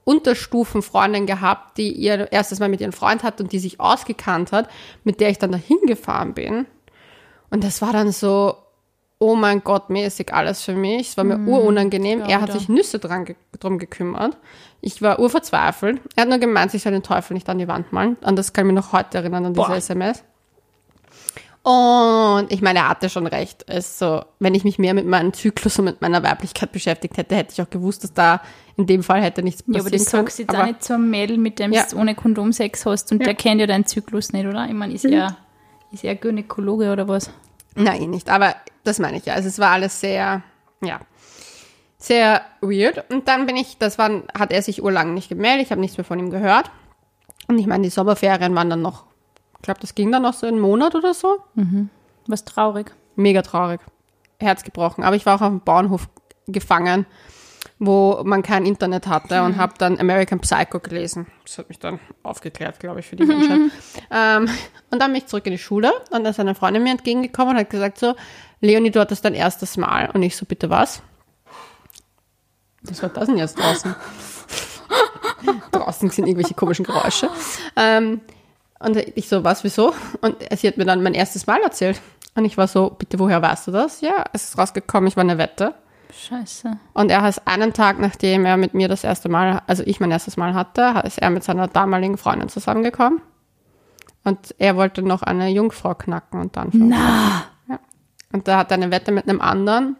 Unterstufenfreundin 0.04 1.26
gehabt, 1.26 1.76
die 1.76 1.92
ihr 1.92 2.32
erstes 2.32 2.60
Mal 2.60 2.70
mit 2.70 2.80
ihrem 2.80 2.92
Freund 2.92 3.22
hat 3.22 3.40
und 3.42 3.52
die 3.52 3.58
sich 3.58 3.78
ausgekannt 3.78 4.52
hat, 4.52 4.70
mit 5.04 5.20
der 5.20 5.28
ich 5.28 5.38
dann 5.38 5.52
dahin 5.52 5.78
gefahren 5.86 6.32
bin. 6.32 6.66
Und 7.50 7.62
das 7.62 7.82
war 7.82 7.92
dann 7.92 8.10
so, 8.10 8.56
oh 9.18 9.34
mein 9.34 9.62
Gott, 9.62 9.90
mäßig 9.90 10.32
alles 10.32 10.62
für 10.62 10.74
mich. 10.74 11.10
Es 11.10 11.16
war 11.16 11.24
mir 11.24 11.38
urunangenehm. 11.38 12.20
ja, 12.20 12.26
er 12.26 12.40
hat 12.40 12.52
sich 12.52 12.68
Nüsse 12.68 12.98
dran 12.98 13.24
ge 13.24 13.36
drum 13.60 13.78
gekümmert. 13.78 14.36
Ich 14.80 15.02
war 15.02 15.18
urverzweifelt. 15.18 16.00
Er 16.14 16.22
hat 16.22 16.28
nur 16.28 16.38
gemeint, 16.38 16.72
ich 16.72 16.82
soll 16.82 16.92
den 16.92 17.02
Teufel 17.02 17.34
nicht 17.34 17.48
an 17.48 17.58
die 17.58 17.66
Wand 17.68 17.92
malen. 17.92 18.16
An 18.22 18.36
das 18.36 18.52
kann 18.52 18.66
ich 18.66 18.72
mich 18.72 18.82
noch 18.82 18.92
heute 18.92 19.18
erinnern, 19.18 19.46
an 19.46 19.54
diese 19.54 19.66
Boah. 19.66 19.76
SMS. 19.76 20.24
Und 21.70 22.50
ich 22.50 22.62
meine, 22.62 22.78
er 22.78 22.88
hatte 22.88 23.10
schon 23.10 23.26
recht. 23.26 23.64
Es 23.66 23.98
so, 23.98 24.22
wenn 24.38 24.54
ich 24.54 24.64
mich 24.64 24.78
mehr 24.78 24.94
mit 24.94 25.04
meinem 25.04 25.34
Zyklus 25.34 25.78
und 25.78 25.84
mit 25.84 26.00
meiner 26.00 26.22
Weiblichkeit 26.22 26.72
beschäftigt 26.72 27.18
hätte, 27.18 27.37
hätte 27.37 27.52
ich 27.52 27.60
auch 27.60 27.68
gewusst, 27.68 28.04
dass 28.04 28.14
da 28.14 28.40
in 28.78 28.87
dem 28.87 29.02
Fall 29.02 29.20
hätte 29.20 29.42
nichts 29.42 29.64
Ja, 29.66 29.75
passieren 29.75 29.87
aber 29.87 29.90
das 29.90 30.04
sagst 30.06 30.38
du 30.38 30.42
jetzt 30.44 30.56
auch 30.56 30.64
nicht 30.64 30.82
zu 30.82 30.94
einem 30.94 31.10
Mädel, 31.10 31.37
mit 31.37 31.58
dem 31.58 31.72
Ja. 31.75 31.84
du 31.90 31.98
ohne 31.98 32.14
Kondom 32.14 32.52
Sex 32.54 32.87
hast 32.87 33.12
und 33.12 33.20
Ja. 33.20 33.25
der 33.26 33.34
kennt 33.34 33.60
ja 33.60 33.66
deinen 33.66 33.84
Zyklus 33.84 34.32
nicht, 34.32 34.46
oder? 34.46 34.66
Ich 34.66 34.72
meine, 34.72 34.94
ist 34.94 35.04
er 35.04 35.37
ist 35.92 36.04
er 36.04 36.14
Gynäkologe 36.14 36.90
oder 36.90 37.06
was? 37.06 37.30
Nein, 37.75 38.00
eh 38.02 38.06
nicht. 38.06 38.30
Aber 38.30 38.54
das 38.84 38.98
meine 38.98 39.18
ich 39.18 39.26
ja. 39.26 39.34
Also 39.34 39.48
es 39.48 39.58
war 39.58 39.72
alles 39.72 40.00
sehr, 40.00 40.42
ja, 40.82 41.00
sehr 41.98 42.40
weird. 42.62 43.10
Und 43.10 43.28
dann 43.28 43.44
bin 43.44 43.56
ich, 43.56 43.76
das 43.78 43.98
war, 43.98 44.10
hat 44.38 44.52
er 44.52 44.62
sich 44.62 44.82
urlang 44.82 45.12
nicht 45.12 45.28
gemeldet. 45.28 45.66
Ich 45.66 45.70
habe 45.70 45.80
nichts 45.82 45.98
mehr 45.98 46.04
von 46.04 46.18
ihm 46.18 46.30
gehört. 46.30 46.70
Und 47.46 47.58
ich 47.58 47.66
meine, 47.66 47.82
die 47.84 47.90
Sommerferien 47.90 48.54
waren 48.54 48.70
dann 48.70 48.80
noch, 48.80 49.04
ich 49.58 49.62
glaube, 49.62 49.80
das 49.80 49.94
ging 49.94 50.12
dann 50.12 50.22
noch 50.22 50.34
so 50.34 50.46
einen 50.46 50.60
Monat 50.60 50.94
oder 50.94 51.14
so. 51.14 51.38
Was 52.26 52.44
traurig. 52.44 52.94
Mega 53.16 53.42
traurig. 53.42 53.80
Herz 54.38 54.62
gebrochen. 54.62 55.02
Aber 55.02 55.16
ich 55.16 55.26
war 55.26 55.36
auch 55.36 55.42
auf 55.42 55.48
dem 55.48 55.60
Bauernhof 55.60 56.08
gefangen, 56.46 57.06
wo 57.78 58.22
man 58.24 58.42
kein 58.42 58.64
Internet 58.64 59.08
hatte 59.08 59.42
und 59.42 59.56
habe 59.56 59.74
dann 59.78 59.98
American 59.98 60.38
Psycho 60.40 60.78
gelesen. 60.78 61.26
Das 61.44 61.58
hat 61.58 61.68
mich 61.68 61.80
dann 61.80 61.98
aufgeklärt, 62.22 62.78
glaube 62.78 63.00
ich, 63.00 63.06
für 63.06 63.16
die 63.16 63.24
Menschheit. 63.24 63.58
ähm, 64.10 64.48
und 64.90 65.02
dann 65.02 65.12
bin 65.12 65.22
ich 65.22 65.26
zurück 65.26 65.46
in 65.46 65.52
die 65.52 65.58
Schule 65.58 65.92
und 66.10 66.22
da 66.22 66.30
ist 66.30 66.38
eine 66.38 66.54
Freundin 66.54 66.84
mir 66.84 66.92
entgegengekommen 66.92 67.54
und 67.54 67.60
hat 67.60 67.70
gesagt 67.70 67.98
so, 67.98 68.14
Leonie, 68.60 68.90
du 68.90 69.00
hattest 69.00 69.24
dein 69.24 69.34
erstes 69.34 69.76
Mal. 69.76 70.10
Und 70.10 70.22
ich 70.22 70.36
so, 70.36 70.46
bitte 70.46 70.70
was? 70.70 71.02
Was 72.82 73.02
war 73.02 73.10
das 73.10 73.26
denn 73.26 73.38
jetzt 73.38 73.58
draußen? 73.58 73.94
draußen 75.72 76.10
sind 76.10 76.26
irgendwelche 76.26 76.54
komischen 76.54 76.84
Geräusche. 76.84 77.28
Ähm, 77.76 78.20
und 78.78 78.97
ich 78.97 79.28
so, 79.28 79.44
was, 79.44 79.64
wieso? 79.64 79.92
Und 80.20 80.37
sie 80.56 80.68
hat 80.68 80.76
mir 80.76 80.85
dann 80.85 81.02
mein 81.02 81.14
erstes 81.14 81.47
Mal 81.47 81.61
erzählt. 81.62 82.00
Und 82.35 82.44
ich 82.44 82.56
war 82.56 82.68
so, 82.68 82.90
bitte, 82.90 83.18
woher 83.18 83.42
weißt 83.42 83.66
du 83.66 83.73
das? 83.73 84.00
Ja, 84.00 84.25
es 84.32 84.44
ist 84.44 84.58
rausgekommen, 84.58 85.08
ich 85.08 85.16
war 85.16 85.25
eine 85.25 85.38
Wette. 85.38 85.75
Scheiße. 86.12 86.78
Und 86.94 87.11
er 87.11 87.28
ist 87.28 87.47
einen 87.47 87.73
Tag, 87.73 87.99
nachdem 87.99 88.44
er 88.44 88.56
mit 88.56 88.75
mir 88.75 88.88
das 88.88 89.04
erste 89.04 89.28
Mal, 89.28 89.62
also 89.66 89.82
ich 89.85 90.00
mein 90.00 90.11
erstes 90.11 90.37
Mal 90.37 90.54
hatte, 90.54 91.02
ist 91.04 91.18
er 91.18 91.30
mit 91.30 91.44
seiner 91.44 91.68
damaligen 91.68 92.16
Freundin 92.16 92.49
zusammengekommen. 92.49 93.20
Und 94.25 94.54
er 94.58 94.76
wollte 94.76 95.02
noch 95.02 95.23
eine 95.23 95.49
Jungfrau 95.49 95.94
knacken 95.94 96.40
und 96.40 96.56
dann. 96.56 96.70
Na. 96.73 97.44
Ja. 97.68 97.80
Und 98.32 98.47
da 98.47 98.58
hat 98.58 98.70
er 98.70 98.76
eine 98.76 98.90
Wette 98.90 99.12
mit 99.12 99.28
einem 99.28 99.40
anderen 99.40 99.97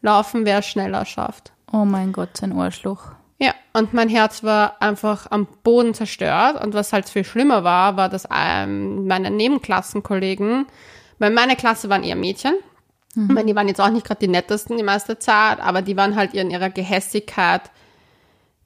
laufen, 0.00 0.44
wer 0.44 0.58
es 0.58 0.66
schneller 0.66 1.04
schafft. 1.04 1.52
Oh 1.72 1.84
mein 1.84 2.12
Gott, 2.12 2.36
sein 2.36 2.58
Arschloch. 2.58 3.12
Und 3.78 3.94
mein 3.94 4.08
Herz 4.08 4.42
war 4.42 4.82
einfach 4.82 5.30
am 5.30 5.46
Boden 5.62 5.94
zerstört. 5.94 6.62
Und 6.62 6.74
was 6.74 6.92
halt 6.92 7.08
viel 7.08 7.24
schlimmer 7.24 7.62
war, 7.62 7.96
war, 7.96 8.08
dass 8.08 8.26
ähm, 8.34 9.06
meine 9.06 9.30
Nebenklassenkollegen, 9.30 10.66
weil 11.18 11.30
meine 11.30 11.54
Klasse 11.54 11.88
waren 11.88 12.02
eher 12.02 12.16
Mädchen. 12.16 12.54
Ich 13.14 13.34
meine, 13.34 13.46
die 13.46 13.56
waren 13.56 13.68
jetzt 13.68 13.80
auch 13.80 13.90
nicht 13.90 14.06
gerade 14.06 14.20
die 14.20 14.28
nettesten 14.28 14.76
die 14.76 14.82
meiste 14.82 15.18
Zeit, 15.18 15.60
aber 15.60 15.82
die 15.82 15.96
waren 15.96 16.14
halt 16.14 16.34
in 16.34 16.50
ihrer 16.50 16.70
Gehässigkeit 16.70 17.62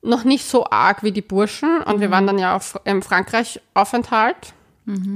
noch 0.02 0.25
nicht 0.25 0.45
so 0.45 0.66
arg 0.69 1.02
wie 1.02 1.12
die 1.12 1.23
Burschen. 1.23 1.83
Und 1.83 2.00
wir 2.00 2.11
waren 2.11 2.26
dann 2.26 2.38
ja 2.38 2.57
auf, 2.57 2.78
im 2.85 3.02
Frankreich-Aufenthalt. 3.02 4.52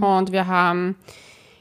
Und 0.00 0.32
wir 0.32 0.46
haben, 0.46 0.96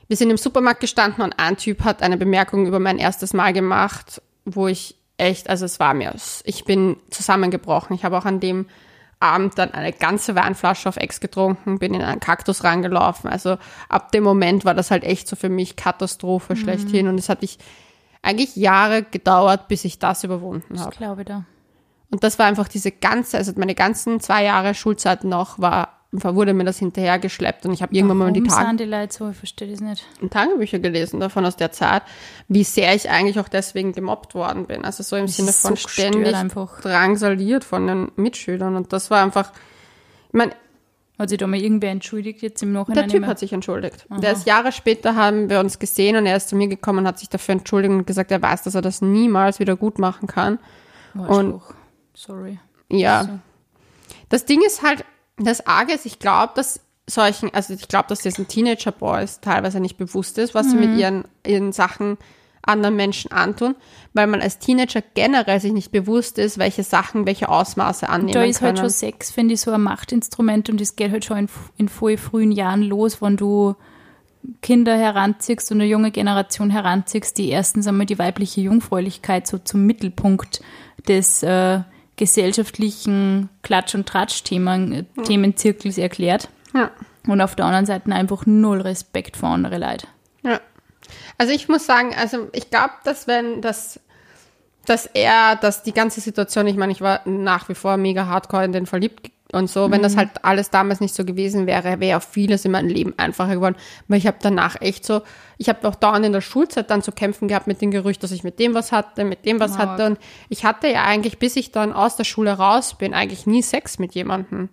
wir 0.07 0.15
sind 0.15 0.29
im 0.29 0.37
Supermarkt 0.37 0.79
gestanden 0.79 1.23
und 1.23 1.33
ein 1.39 1.57
Typ 1.57 1.83
hat 1.83 2.01
eine 2.01 2.17
Bemerkung 2.17 2.67
über 2.67 2.79
mein 2.79 2.97
erstes 2.97 3.33
Mal 3.33 3.51
gemacht, 3.51 4.21
wo 4.45 4.67
ich 4.67 4.95
echt, 5.17 5.49
also 5.49 5.65
es 5.65 5.79
war 5.79 5.93
mir, 5.93 6.13
ich 6.43 6.65
bin 6.65 6.97
zusammengebrochen. 7.09 7.95
Ich 7.95 8.03
habe 8.03 8.17
auch 8.17 8.25
an 8.25 8.39
dem 8.39 8.67
Abend 9.19 9.57
dann 9.57 9.71
eine 9.71 9.93
ganze 9.93 10.35
Weinflasche 10.35 10.89
auf 10.89 10.97
Ex 10.97 11.19
getrunken, 11.19 11.79
bin 11.79 11.93
in 11.93 12.01
einen 12.01 12.19
Kaktus 12.19 12.63
reingelaufen. 12.63 13.29
Also 13.29 13.57
ab 13.87 14.11
dem 14.11 14.23
Moment 14.23 14.65
war 14.65 14.73
das 14.73 14.91
halt 14.91 15.03
echt 15.03 15.27
so 15.27 15.35
für 15.35 15.49
mich 15.49 15.75
Katastrophe 15.75 16.55
schlechthin. 16.55 17.07
Und 17.07 17.17
es 17.17 17.29
hat 17.29 17.41
ich 17.41 17.57
eigentlich 18.21 18.55
Jahre 18.55 19.03
gedauert, 19.03 19.67
bis 19.67 19.85
ich 19.85 19.99
das 19.99 20.23
überwunden 20.23 20.79
habe. 20.79 20.91
Ich 20.91 20.97
glaube 20.97 21.23
da. 21.23 21.45
Und 22.11 22.23
das 22.23 22.37
war 22.39 22.45
einfach 22.45 22.67
diese 22.67 22.91
ganze, 22.91 23.37
also 23.37 23.53
meine 23.55 23.75
ganzen 23.75 24.19
zwei 24.19 24.43
Jahre 24.43 24.73
Schulzeit 24.73 25.23
noch, 25.23 25.59
war, 25.59 25.94
wurde 26.23 26.53
mir 26.53 26.63
das 26.63 26.79
hinterhergeschleppt 26.79 27.65
und 27.65 27.73
ich 27.73 27.81
habe 27.81 27.93
irgendwann 27.95 28.17
mal 28.17 28.31
die 28.31 28.41
Warum 28.41 28.49
Tage, 28.53 28.67
sind 28.67 28.79
die 28.79 28.85
Leute 28.85 29.13
so? 29.13 29.29
Ich 29.29 29.37
verstehe 29.37 29.69
das 29.69 29.81
nicht. 29.81 30.05
Tagebücher 30.29 30.79
gelesen 30.79 31.19
davon 31.19 31.45
aus 31.45 31.55
der 31.55 31.71
Zeit, 31.71 32.03
wie 32.47 32.63
sehr 32.63 32.95
ich 32.95 33.09
eigentlich 33.09 33.39
auch 33.39 33.47
deswegen 33.47 33.93
gemobbt 33.93 34.35
worden 34.35 34.65
bin. 34.65 34.85
Also 34.85 35.03
so 35.03 35.15
im 35.15 35.27
Sinne 35.27 35.49
ist 35.49 35.61
von 35.61 35.75
so 35.75 35.87
ständig 35.87 36.35
drangsaliert 36.81 37.63
von 37.63 37.87
den 37.87 38.11
Mitschülern. 38.15 38.75
Und 38.75 38.93
das 38.93 39.11
war 39.11 39.23
einfach, 39.23 39.51
ich 40.27 40.33
meine, 40.33 40.53
Hat 41.17 41.29
sich 41.29 41.37
da 41.37 41.47
mal 41.47 41.59
irgendwer 41.59 41.91
entschuldigt 41.91 42.41
jetzt 42.41 42.61
im 42.61 42.73
Nachhinein? 42.73 43.03
der 43.03 43.07
Typ 43.07 43.17
immer? 43.17 43.27
hat 43.27 43.39
sich 43.39 43.53
entschuldigt. 43.53 44.05
Der 44.21 44.33
ist 44.33 44.45
Jahre 44.45 44.71
später, 44.71 45.15
haben 45.15 45.49
wir 45.49 45.59
uns 45.59 45.79
gesehen 45.79 46.17
und 46.17 46.25
er 46.25 46.35
ist 46.35 46.49
zu 46.49 46.55
mir 46.55 46.67
gekommen 46.67 46.99
und 46.99 47.07
hat 47.07 47.19
sich 47.19 47.29
dafür 47.29 47.53
entschuldigt 47.53 47.93
und 47.93 48.05
gesagt, 48.05 48.31
er 48.31 48.41
weiß, 48.41 48.63
dass 48.63 48.75
er 48.75 48.81
das 48.81 49.01
niemals 49.01 49.59
wieder 49.59 49.75
gut 49.75 49.97
machen 49.97 50.27
kann. 50.27 50.59
Arschloch. 51.17 51.73
Sorry. 52.13 52.59
Ja. 52.89 53.23
So. 53.23 53.39
Das 54.29 54.45
Ding 54.45 54.61
ist 54.65 54.81
halt, 54.81 55.05
das 55.37 55.65
Arge 55.67 55.93
ist, 55.93 56.05
ich 56.05 56.19
glaube, 56.19 56.53
dass 56.55 56.79
solchen, 57.07 57.53
also 57.53 57.73
ich 57.73 57.87
glaube, 57.87 58.07
dass 58.09 58.19
diesen 58.21 58.47
Teenager-Boys 58.47 59.41
teilweise 59.41 59.79
nicht 59.79 59.97
bewusst 59.97 60.37
ist, 60.37 60.55
was 60.55 60.71
sie 60.71 60.75
Mhm. 60.77 60.81
mit 60.91 60.99
ihren, 60.99 61.23
ihren 61.45 61.71
Sachen 61.71 62.17
anderen 62.63 62.95
Menschen 62.95 63.31
antun, 63.31 63.75
weil 64.13 64.25
man 64.25 64.41
als 64.41 64.57
Teenager 64.57 65.03
generell 65.13 65.59
sich 65.59 65.71
nicht 65.71 65.91
bewusst 65.91 66.39
ist, 66.39 66.57
welche 66.57 66.81
Sachen 66.83 67.27
welche 67.27 67.47
Ausmaße 67.47 68.09
annehmen 68.09 68.33
Da 68.33 68.43
ist 68.43 68.57
können. 68.57 68.69
halt 68.69 68.79
schon 68.79 68.89
Sex, 68.89 69.29
finde 69.29 69.53
ich, 69.53 69.61
so 69.61 69.69
ein 69.69 69.83
Machtinstrument 69.83 70.69
und 70.71 70.81
das 70.81 70.95
geht 70.95 71.11
halt 71.11 71.25
schon 71.25 71.37
in, 71.37 71.49
in 71.77 71.89
voll 71.89 72.17
frühen 72.17 72.51
Jahren 72.51 72.81
los, 72.81 73.21
wenn 73.21 73.37
du 73.37 73.75
Kinder 74.63 74.95
heranziehst 74.97 75.71
und 75.71 75.77
eine 75.81 75.89
junge 75.89 76.09
Generation 76.11 76.71
heranziehst, 76.71 77.37
die 77.37 77.49
erstens 77.49 77.85
einmal 77.87 78.05
die 78.07 78.17
weibliche 78.17 78.61
Jungfräulichkeit 78.61 79.45
so 79.45 79.57
zum 79.59 79.85
Mittelpunkt 79.85 80.61
des 81.07 81.43
äh, 81.43 81.81
gesellschaftlichen 82.15 83.49
Klatsch- 83.63 83.95
und 83.95 84.07
Tratsch-Themen 84.07 84.91
äh, 84.93 85.03
Themenzirkels 85.23 85.97
erklärt 85.97 86.49
ja. 86.73 86.91
und 87.27 87.41
auf 87.41 87.55
der 87.55 87.65
anderen 87.65 87.85
Seite 87.85 88.11
einfach 88.11 88.45
null 88.45 88.81
Respekt 88.81 89.37
vor 89.37 89.49
andere 89.49 89.77
Leute. 89.77 90.07
Ja. 90.43 90.61
Also 91.37 91.53
ich 91.53 91.67
muss 91.67 91.85
sagen, 91.85 92.13
also 92.15 92.49
ich 92.53 92.69
glaube, 92.69 92.93
dass 93.03 93.27
wenn 93.27 93.61
das, 93.61 93.99
dass 94.85 95.05
er, 95.05 95.55
dass 95.55 95.83
die 95.83 95.93
ganze 95.93 96.21
Situation, 96.21 96.67
ich 96.67 96.77
meine, 96.77 96.91
ich 96.91 97.01
war 97.01 97.21
nach 97.25 97.69
wie 97.69 97.75
vor 97.75 97.97
mega 97.97 98.25
hardcore 98.27 98.65
in 98.65 98.71
den 98.71 98.85
verliebt 98.85 99.31
und 99.51 99.69
so, 99.69 99.91
wenn 99.91 100.01
das 100.01 100.17
halt 100.17 100.43
alles 100.43 100.69
damals 100.71 101.01
nicht 101.01 101.13
so 101.13 101.23
gewesen 101.23 101.67
wäre, 101.67 101.99
wäre 101.99 102.17
auch 102.17 102.23
vieles 102.23 102.65
in 102.65 102.71
meinem 102.71 102.89
Leben 102.89 103.13
einfacher 103.17 103.55
geworden, 103.55 103.75
weil 104.07 104.17
ich 104.17 104.27
habe 104.27 104.37
danach 104.41 104.81
echt 104.81 105.05
so, 105.05 105.21
ich 105.57 105.69
habe 105.69 105.87
auch 105.87 105.95
dauernd 105.95 106.25
in 106.25 106.33
der 106.33 106.41
Schulzeit 106.41 106.89
dann 106.89 107.03
zu 107.03 107.11
kämpfen 107.11 107.47
gehabt 107.47 107.67
mit 107.67 107.79
dem 107.79 107.91
Gerücht, 107.91 108.23
dass 108.23 108.31
ich 108.31 108.43
mit 108.43 108.59
dem 108.59 108.73
was 108.73 108.91
hatte, 108.91 109.23
mit 109.23 109.45
dem 109.45 109.59
was 109.59 109.73
Wow. 109.73 109.77
hatte. 109.79 110.05
Und 110.07 110.19
ich 110.49 110.65
hatte 110.65 110.87
ja 110.87 111.03
eigentlich, 111.03 111.37
bis 111.37 111.55
ich 111.55 111.71
dann 111.71 111.93
aus 111.93 112.15
der 112.15 112.23
Schule 112.23 112.53
raus 112.53 112.97
bin, 112.97 113.13
eigentlich 113.13 113.45
nie 113.45 113.61
Sex 113.61 113.99
mit 113.99 114.15
jemandem. 114.15 114.69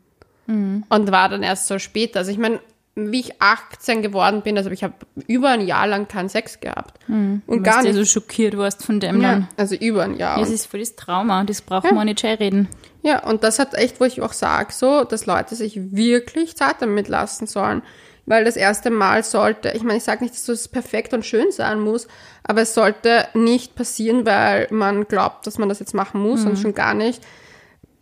Und 0.88 1.12
war 1.12 1.28
dann 1.28 1.42
erst 1.42 1.66
so 1.68 1.78
später. 1.78 2.20
Also 2.20 2.32
ich 2.32 2.38
meine, 2.38 2.58
wie 2.94 3.20
ich 3.20 3.40
18 3.40 4.02
geworden 4.02 4.42
bin, 4.42 4.58
also 4.58 4.70
ich 4.70 4.84
habe 4.84 4.92
über 5.26 5.48
ein 5.50 5.66
Jahr 5.66 5.86
lang 5.86 6.08
keinen 6.08 6.28
Sex 6.28 6.60
gehabt. 6.60 6.98
Und 7.08 7.42
Und 7.46 7.62
gar 7.62 7.80
du 7.82 7.88
nicht. 7.88 7.96
so 7.96 8.04
schockiert 8.04 8.56
warst 8.58 8.84
von 8.84 9.00
dem 9.00 9.22
ja, 9.22 9.30
dann. 9.32 9.48
also 9.56 9.74
über 9.76 10.02
ein 10.02 10.16
Jahr. 10.18 10.38
Das 10.38 10.50
ist 10.50 10.66
voll 10.66 10.80
das 10.80 10.94
Trauma, 10.94 11.44
das 11.44 11.62
brauchen 11.62 11.94
wir 11.94 12.04
nicht 12.04 12.20
schön 12.20 12.34
reden. 12.36 12.68
ja, 13.02 13.22
und 13.24 13.44
das 13.44 13.58
hat 13.58 13.74
echt, 13.74 13.98
wo 13.98 14.04
ich 14.04 14.20
auch 14.20 14.34
sage, 14.34 14.72
so, 14.74 15.04
dass 15.04 15.24
Leute 15.24 15.54
sich 15.54 15.80
wirklich 15.92 16.54
Zeit 16.56 16.76
damit 16.80 17.08
lassen 17.08 17.46
sollen. 17.46 17.82
Weil 18.24 18.44
das 18.44 18.54
erste 18.56 18.90
Mal 18.90 19.24
sollte, 19.24 19.70
ich 19.74 19.82
meine, 19.82 19.96
ich 19.98 20.04
sage 20.04 20.22
nicht, 20.22 20.34
dass 20.34 20.44
das 20.44 20.68
perfekt 20.68 21.12
und 21.12 21.24
schön 21.26 21.50
sein 21.50 21.80
muss, 21.80 22.06
aber 22.44 22.60
es 22.60 22.72
sollte 22.74 23.26
nicht 23.34 23.74
passieren, 23.74 24.24
weil 24.26 24.68
man 24.70 25.08
glaubt, 25.08 25.44
dass 25.46 25.58
man 25.58 25.68
das 25.68 25.80
jetzt 25.80 25.92
machen 25.94 26.20
muss 26.20 26.42
Mhm. 26.42 26.50
und 26.50 26.56
schon 26.58 26.74
gar 26.74 26.94
nicht. 26.94 27.20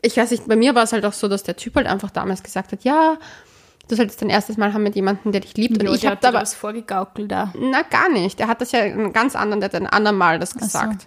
Ich 0.03 0.16
weiß 0.18 0.31
nicht, 0.33 0.46
bei 0.48 0.57
mir 0.57 0.74
war 0.74 0.83
es 0.83 0.92
halt 0.92 1.05
auch 1.07 1.12
so, 1.14 1.26
dass 1.29 1.42
der 1.42 1.57
Typ 1.57 1.76
halt 1.76 1.87
einfach 1.87 2.11
damals 2.11 2.42
gesagt 2.42 2.72
hat, 2.72 2.85
ja, 2.85 3.16
du 3.90 3.96
solltest 3.96 4.22
dein 4.22 4.31
erstes 4.31 4.57
Mal 4.57 4.72
haben 4.72 4.83
mit 4.83 4.94
jemandem, 4.94 5.33
der 5.33 5.40
dich 5.40 5.57
liebt. 5.57 5.79
Und 5.79 5.87
Ja, 5.88 5.94
ich 5.94 6.07
habe 6.07 6.29
aber 6.29 6.40
was 6.40 6.55
vorgegaukelt 6.55 7.31
da. 7.31 7.53
Na, 7.59 7.83
gar 7.83 8.09
nicht. 8.09 8.38
Der 8.38 8.48
hat 8.48 8.61
das 8.61 8.72
ja 8.72 8.81
einen 8.81 9.12
ganz 9.12 9.35
anderen, 9.37 9.61
der 9.61 9.68
hat 9.68 9.74
ein 9.74 9.87
andermal 9.87 10.38
das 10.38 10.55
gesagt. 10.55 11.07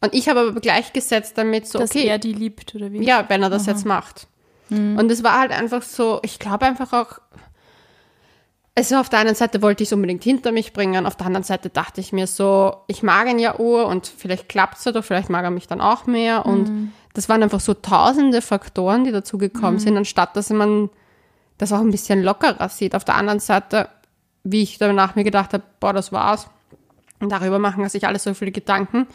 Und 0.00 0.14
ich 0.14 0.28
habe 0.28 0.40
aber 0.40 0.60
gleichgesetzt 0.60 1.36
damit 1.36 1.66
so, 1.66 1.78
Dass 1.78 1.90
okay, 1.90 2.06
er 2.06 2.18
die 2.18 2.32
liebt, 2.32 2.74
oder 2.74 2.90
wie? 2.90 3.04
ja, 3.04 3.24
wenn 3.28 3.42
er 3.42 3.50
das 3.50 3.66
jetzt 3.66 3.84
macht. 3.84 4.26
Und 4.70 5.10
es 5.10 5.24
war 5.24 5.40
halt 5.40 5.50
einfach 5.50 5.82
so, 5.82 6.20
ich 6.22 6.38
glaube 6.38 6.64
einfach 6.64 6.92
auch, 6.92 7.18
also 8.76 8.96
auf 8.96 9.08
der 9.08 9.18
einen 9.18 9.34
Seite 9.34 9.62
wollte 9.62 9.82
ich 9.82 9.88
es 9.88 9.92
unbedingt 9.92 10.22
hinter 10.22 10.52
mich 10.52 10.72
bringen, 10.72 11.06
auf 11.06 11.16
der 11.16 11.26
anderen 11.26 11.42
Seite 11.42 11.70
dachte 11.70 12.00
ich 12.00 12.12
mir 12.12 12.28
so, 12.28 12.76
ich 12.86 13.02
mag 13.02 13.28
ihn 13.28 13.40
ja 13.40 13.58
ur 13.58 13.86
und 13.86 14.06
vielleicht 14.06 14.48
klappt 14.48 14.78
es 14.78 14.86
oder 14.86 15.02
vielleicht 15.02 15.28
mag 15.28 15.42
er 15.42 15.50
mich 15.50 15.66
dann 15.66 15.80
auch 15.80 16.06
mehr. 16.06 16.46
Und 16.46 16.92
das 17.14 17.28
waren 17.28 17.42
einfach 17.42 17.58
so 17.58 17.74
tausende 17.74 18.40
Faktoren, 18.42 19.02
die 19.02 19.10
dazugekommen 19.10 19.80
sind, 19.80 19.96
anstatt 19.96 20.36
dass 20.36 20.50
man 20.50 20.88
das 21.60 21.72
auch 21.72 21.80
ein 21.80 21.90
bisschen 21.90 22.22
lockerer 22.22 22.68
sieht. 22.68 22.94
Auf 22.94 23.04
der 23.04 23.16
anderen 23.16 23.40
Seite, 23.40 23.88
wie 24.44 24.62
ich 24.62 24.78
danach 24.78 25.14
mir 25.14 25.24
gedacht 25.24 25.52
habe, 25.52 25.64
boah, 25.80 25.92
das 25.92 26.12
war's. 26.12 26.48
Und 27.20 27.30
darüber 27.30 27.58
machen 27.58 27.86
sich 27.88 28.06
alle 28.06 28.18
so 28.18 28.32
viele 28.34 28.52
Gedanken. 28.52 29.06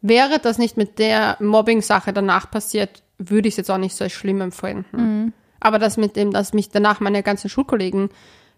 Wäre 0.00 0.38
das 0.38 0.58
nicht 0.58 0.76
mit 0.76 0.98
der 0.98 1.36
Mobbing-Sache 1.40 2.12
danach 2.12 2.50
passiert, 2.50 3.02
würde 3.18 3.48
ich 3.48 3.54
es 3.54 3.58
jetzt 3.58 3.70
auch 3.70 3.78
nicht 3.78 3.96
so 3.96 4.04
als 4.04 4.12
schlimm 4.12 4.40
empfinden. 4.40 5.32
Aber 5.58 5.80
das 5.80 5.96
mit 5.96 6.14
dem, 6.14 6.30
dass 6.30 6.52
mich 6.52 6.68
danach 6.68 7.00
meine 7.00 7.24
ganzen 7.24 7.48
Schulkollegen 7.48 8.10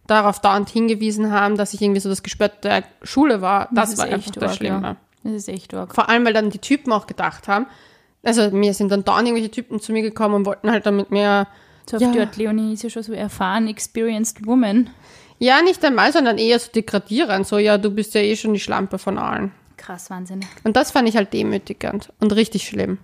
darauf 0.07 0.41
dauernd 0.41 0.69
hingewiesen 0.69 1.33
haben, 1.33 1.57
dass 1.57 1.73
ich 1.73 1.81
irgendwie 1.81 2.01
so 2.01 2.11
das 2.11 2.23
Gespött 2.23 2.65
der 2.65 2.85
Schule 3.03 3.41
war. 3.41 3.69
Das, 3.73 3.91
ist 3.93 3.99
war 3.99 4.07
echt 4.07 4.15
einfach 4.15 4.33
das 4.33 4.57
Schlimme. 4.57 4.83
ja. 4.83 4.97
Das 5.23 5.33
ist 5.35 5.49
echt 5.49 5.73
arg. 5.75 5.95
Vor 5.95 6.09
allem, 6.09 6.25
weil 6.25 6.33
dann 6.33 6.51
die 6.51 6.59
Typen 6.59 6.93
auch 6.93 7.07
gedacht 7.07 7.49
haben, 7.49 7.67
also 8.23 8.51
mir 8.51 8.75
sind 8.75 8.91
dann 8.91 9.05
dauernd 9.05 9.29
irgendwelche 9.29 9.51
Typen 9.51 9.81
zu 9.81 9.93
mir 9.93 10.03
gekommen 10.03 10.35
und 10.35 10.47
wollten 10.47 10.71
halt 10.71 10.87
dann 10.87 10.97
mit 10.97 11.11
mir, 11.11 11.47
So 11.91 11.99
Ja. 11.99 12.13
die 12.13 12.21
Art, 12.21 12.37
Leonie 12.37 12.75
ist 12.75 12.83
ja 12.83 12.91
schon 12.91 13.03
so 13.03 13.13
erfahren, 13.13 13.67
experienced 13.69 14.47
woman. 14.47 14.91
ja 15.39 15.63
nicht 15.63 15.85
einmal, 15.85 16.13
sondern 16.13 16.39
eher 16.39 16.59
so 16.59 16.71
degradieren, 16.71 17.45
so 17.45 17.59
ja, 17.59 17.79
du 17.79 17.91
bist 17.91 18.15
ja 18.15 18.21
eh 18.21 18.37
schon 18.37 18.53
die 18.55 18.61
Schlampe 18.61 18.99
von 18.99 19.19
allen. 19.19 19.53
Krass, 19.77 20.11
Wahnsinn. 20.11 20.41
Und 20.65 20.77
das 20.77 20.91
fand 20.91 21.09
ich 21.09 21.17
halt 21.17 21.33
demütigend 21.33 22.13
und 22.21 22.35
richtig 22.37 22.65
schlimm. 22.69 22.99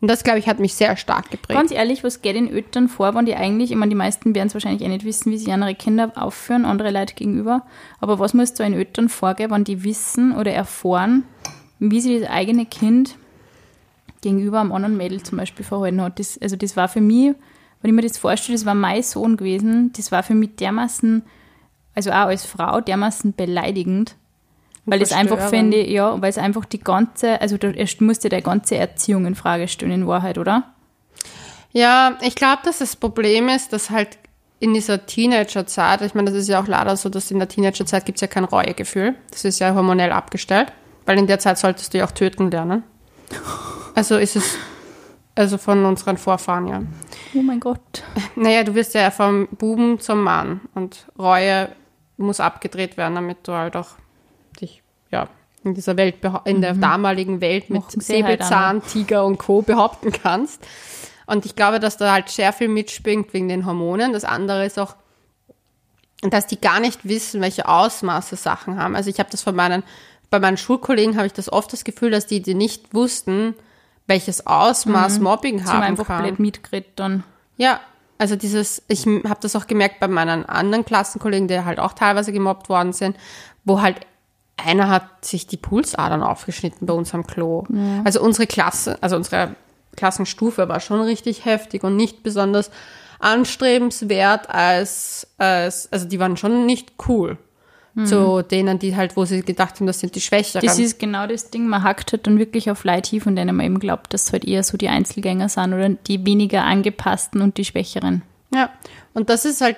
Und 0.00 0.08
das, 0.08 0.22
glaube 0.22 0.38
ich, 0.38 0.46
hat 0.46 0.60
mich 0.60 0.74
sehr 0.74 0.96
stark 0.96 1.30
geprägt. 1.30 1.58
Ganz 1.58 1.72
ehrlich, 1.72 2.04
was 2.04 2.22
geht 2.22 2.36
in 2.36 2.48
Eltern 2.52 2.88
vor, 2.88 3.14
wenn 3.16 3.26
die 3.26 3.34
eigentlich, 3.34 3.72
ich 3.72 3.76
meine, 3.76 3.88
die 3.90 3.96
meisten 3.96 4.32
werden 4.34 4.46
es 4.46 4.54
wahrscheinlich 4.54 4.82
eh 4.82 4.88
nicht 4.88 5.04
wissen, 5.04 5.32
wie 5.32 5.38
sie 5.38 5.50
andere 5.50 5.74
Kinder 5.74 6.12
aufführen, 6.14 6.64
andere 6.66 6.92
Leute 6.92 7.14
gegenüber. 7.14 7.62
Aber 8.00 8.20
was 8.20 8.32
muss 8.34 8.54
da 8.54 8.62
in 8.64 8.74
Eltern 8.74 9.08
vorgehen, 9.08 9.50
wenn 9.50 9.64
die 9.64 9.82
wissen 9.82 10.36
oder 10.36 10.52
erfahren, 10.52 11.24
wie 11.80 12.00
sich 12.00 12.20
das 12.20 12.30
eigene 12.30 12.66
Kind 12.66 13.16
gegenüber 14.20 14.60
einem 14.60 14.72
anderen 14.72 14.96
Mädel 14.96 15.22
zum 15.22 15.38
Beispiel 15.38 15.64
verhalten 15.64 16.00
hat? 16.00 16.18
Das, 16.20 16.38
also 16.38 16.54
das 16.54 16.76
war 16.76 16.88
für 16.88 17.00
mich, 17.00 17.34
wenn 17.80 17.90
ich 17.90 17.94
mir 17.94 18.06
das 18.06 18.18
vorstelle, 18.18 18.56
das 18.56 18.66
war 18.66 18.74
mein 18.74 19.02
Sohn 19.02 19.36
gewesen, 19.36 19.92
das 19.96 20.10
war 20.10 20.22
für 20.22 20.34
mich 20.34 20.56
dermaßen, 20.56 21.22
also 21.94 22.10
auch 22.10 22.26
als 22.26 22.44
Frau, 22.44 22.80
dermaßen 22.80 23.34
beleidigend. 23.34 24.16
Weil 24.84 25.02
es 25.02 25.12
einfach 25.12 25.50
finde, 25.50 25.86
ja, 25.86 26.20
weil 26.20 26.30
es 26.30 26.38
einfach 26.38 26.64
die 26.64 26.80
ganze, 26.80 27.40
also 27.42 27.56
erst 27.56 28.00
musste 28.00 28.30
der 28.30 28.40
ganze 28.40 28.76
Erziehung 28.76 29.26
in 29.26 29.34
Frage 29.34 29.68
stellen 29.68 29.92
in 29.92 30.06
Wahrheit, 30.06 30.38
oder? 30.38 30.72
Ja, 31.72 32.16
ich 32.22 32.34
glaube, 32.34 32.62
dass 32.64 32.78
das 32.78 32.96
Problem 32.96 33.50
ist, 33.50 33.74
dass 33.74 33.90
halt 33.90 34.16
in 34.60 34.74
dieser 34.74 35.06
Teenagerzeit, 35.06 36.00
ich 36.02 36.14
meine, 36.14 36.30
das 36.30 36.40
ist 36.40 36.48
ja 36.48 36.60
auch 36.60 36.66
leider 36.66 36.96
so, 36.96 37.08
dass 37.08 37.30
in 37.30 37.38
der 37.38 37.48
Teenagerzeit 37.48 38.06
gibt 38.06 38.16
es 38.16 38.22
ja 38.22 38.26
kein 38.26 38.44
Reuegefühl. 38.44 39.14
Das 39.30 39.44
ist 39.44 39.58
ja 39.58 39.74
hormonell 39.74 40.10
abgestellt, 40.10 40.72
weil 41.06 41.18
in 41.18 41.26
der 41.26 41.38
Zeit 41.38 41.58
solltest 41.58 41.92
du 41.92 41.98
ja 41.98 42.06
auch 42.06 42.10
töten 42.10 42.50
lernen. 42.50 42.82
Also 43.94 44.16
ist 44.16 44.36
es, 44.36 44.56
also 45.38 45.56
von 45.56 45.84
unseren 45.84 46.18
Vorfahren, 46.18 46.66
ja. 46.66 46.82
Oh 47.34 47.42
mein 47.42 47.60
Gott. 47.60 48.02
Naja, 48.34 48.64
du 48.64 48.74
wirst 48.74 48.94
ja 48.94 49.10
vom 49.10 49.46
Buben 49.52 50.00
zum 50.00 50.22
Mann 50.22 50.60
und 50.74 51.06
Reue 51.16 51.68
muss 52.16 52.40
abgedreht 52.40 52.96
werden, 52.96 53.14
damit 53.14 53.46
du 53.46 53.52
halt 53.52 53.76
auch 53.76 53.90
dich, 54.60 54.82
ja, 55.12 55.28
in 55.62 55.74
dieser 55.74 55.96
Welt, 55.96 56.16
in 56.44 56.60
der 56.60 56.74
damaligen 56.74 57.40
Welt 57.40 57.70
mit 57.70 57.82
halt 57.82 58.02
Säbelzahn, 58.02 58.82
Tiger 58.82 59.24
und 59.24 59.38
Co. 59.38 59.62
behaupten 59.62 60.12
kannst. 60.12 60.66
Und 61.26 61.46
ich 61.46 61.54
glaube, 61.54 61.78
dass 61.78 61.96
da 61.96 62.12
halt 62.12 62.28
sehr 62.30 62.52
viel 62.52 62.68
mitschwingt 62.68 63.32
wegen 63.32 63.48
den 63.48 63.64
Hormonen. 63.64 64.12
Das 64.12 64.24
andere 64.24 64.66
ist 64.66 64.78
auch, 64.78 64.96
dass 66.22 66.48
die 66.48 66.60
gar 66.60 66.80
nicht 66.80 67.06
wissen, 67.06 67.40
welche 67.40 67.68
Ausmaße 67.68 68.34
Sachen 68.34 68.76
haben. 68.76 68.96
Also 68.96 69.08
ich 69.10 69.20
habe 69.20 69.30
das 69.30 69.42
von 69.42 69.54
meinen, 69.54 69.84
bei 70.30 70.40
meinen 70.40 70.56
Schulkollegen 70.56 71.16
habe 71.16 71.26
ich 71.26 71.32
das 71.32 71.52
oft 71.52 71.72
das 71.72 71.84
Gefühl, 71.84 72.10
dass 72.10 72.26
die, 72.26 72.42
die 72.42 72.54
nicht 72.54 72.92
wussten, 72.92 73.54
welches 74.08 74.46
Ausmaß 74.46 75.20
Mobbing 75.20 75.60
Sie 75.60 75.64
haben 75.66 75.74
haben 75.76 75.82
einfach 75.84 76.06
kann. 76.06 76.24
blöd 76.24 76.40
mitgeredet 76.40 76.92
dann. 76.96 77.22
Ja, 77.56 77.78
also 78.18 78.34
dieses, 78.34 78.82
ich 78.88 79.06
habe 79.06 79.38
das 79.40 79.54
auch 79.54 79.68
gemerkt 79.68 80.00
bei 80.00 80.08
meinen 80.08 80.44
anderen 80.46 80.84
Klassenkollegen, 80.84 81.46
die 81.46 81.64
halt 81.64 81.78
auch 81.78 81.92
teilweise 81.92 82.32
gemobbt 82.32 82.68
worden 82.68 82.92
sind, 82.92 83.16
wo 83.64 83.80
halt 83.80 84.00
einer 84.56 84.88
hat 84.88 85.24
sich 85.24 85.46
die 85.46 85.56
Pulsadern 85.56 86.22
aufgeschnitten 86.24 86.86
bei 86.86 86.94
uns 86.94 87.14
am 87.14 87.26
Klo. 87.26 87.64
Also 88.02 88.20
unsere 88.20 88.48
Klasse, 88.48 88.98
also 89.00 89.14
unsere 89.14 89.54
Klassenstufe 89.94 90.68
war 90.68 90.80
schon 90.80 91.00
richtig 91.00 91.44
heftig 91.44 91.84
und 91.84 91.94
nicht 91.94 92.24
besonders 92.24 92.72
anstrebenswert 93.20 94.50
als, 94.50 95.28
als 95.38 95.92
also 95.92 96.08
die 96.08 96.18
waren 96.18 96.36
schon 96.36 96.66
nicht 96.66 96.92
cool. 97.08 97.38
Zu 98.06 98.42
denen, 98.42 98.78
die 98.78 98.94
halt, 98.94 99.16
wo 99.16 99.24
sie 99.24 99.42
gedacht 99.42 99.76
haben, 99.76 99.86
das 99.86 100.00
sind 100.00 100.14
die 100.14 100.20
Schwächeren. 100.20 100.64
Das 100.64 100.78
ist 100.78 100.98
genau 100.98 101.26
das 101.26 101.50
Ding, 101.50 101.66
man 101.66 101.82
hackt 101.82 102.12
halt 102.12 102.26
dann 102.26 102.38
wirklich 102.38 102.70
auf 102.70 102.84
Leute 102.84 103.10
hin, 103.10 103.20
von 103.20 103.34
denen 103.34 103.56
man 103.56 103.66
eben 103.66 103.80
glaubt, 103.80 104.14
dass 104.14 104.26
es 104.26 104.32
halt 104.32 104.44
eher 104.44 104.62
so 104.62 104.76
die 104.76 104.88
Einzelgänger 104.88 105.48
sind 105.48 105.72
oder 105.72 105.88
die 105.88 106.24
weniger 106.24 106.64
angepassten 106.64 107.40
und 107.40 107.56
die 107.56 107.64
Schwächeren. 107.64 108.22
Ja, 108.54 108.70
und 109.14 109.30
das 109.30 109.44
ist 109.44 109.60
halt, 109.60 109.76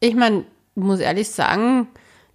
ich 0.00 0.14
meine, 0.14 0.44
muss 0.74 1.00
ehrlich 1.00 1.30
sagen, 1.30 1.88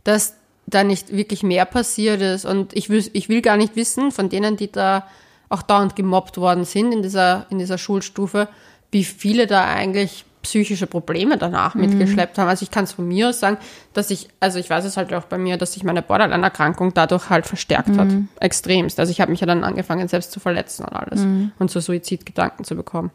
dass 0.04 0.36
da 0.68 0.84
nicht 0.84 1.16
wirklich 1.16 1.44
mehr 1.44 1.66
passiert 1.66 2.22
ist. 2.22 2.46
Und 2.46 2.76
ich 2.76 2.90
will, 2.90 3.10
ich 3.14 3.30
will 3.30 3.42
gar 3.42 3.58
nicht 3.58 3.76
wissen, 3.76 4.12
von 4.12 4.30
denen, 4.30 4.58
die 4.58 4.72
da 4.72 5.08
auch 5.50 5.62
dauernd 5.62 5.96
gemobbt 5.96 6.38
worden 6.38 6.66
sind 6.66 6.92
in 6.92 7.02
dieser, 7.02 7.48
in 7.50 7.58
dieser 7.58 7.78
Schulstufe, 7.78 8.50
wie 8.92 9.06
viele 9.06 9.48
da 9.48 9.66
eigentlich 9.66 10.26
psychische 10.42 10.88
Probleme 10.88 11.38
danach 11.38 11.76
mitgeschleppt 11.76 12.38
haben. 12.38 12.48
Also 12.48 12.64
ich 12.64 12.72
kann 12.72 12.84
es 12.86 12.94
von 12.94 13.08
mir 13.08 13.30
aus 13.30 13.40
sagen, 13.40 13.58
dass 13.94 14.10
ich, 14.12 14.30
also 14.40 14.60
ich 14.60 14.70
weiß 14.70 14.86
es 14.86 14.96
halt 14.98 15.14
auch 15.14 15.24
bei 15.26 15.38
mir, 15.38 15.58
dass 15.58 15.74
sich 15.74 15.84
meine 15.84 16.02
Borderline-Erkrankung 16.02 16.94
dadurch 16.94 17.30
halt 17.30 17.46
verstärkt 17.46 17.98
hat. 17.98 18.08
Extremst. 18.40 19.00
Also 19.00 19.12
ich 19.12 19.20
habe 19.22 19.32
mich 19.32 19.42
ja 19.42 19.48
dann 19.48 19.64
angefangen, 19.64 20.08
selbst 20.08 20.32
zu 20.32 20.40
verletzen 20.40 20.86
und 20.86 20.94
alles. 20.94 21.26
Und 21.60 21.72
so 21.72 21.80
Suizidgedanken 21.80 22.64
zu 22.66 22.76
bekommen. 22.76 23.12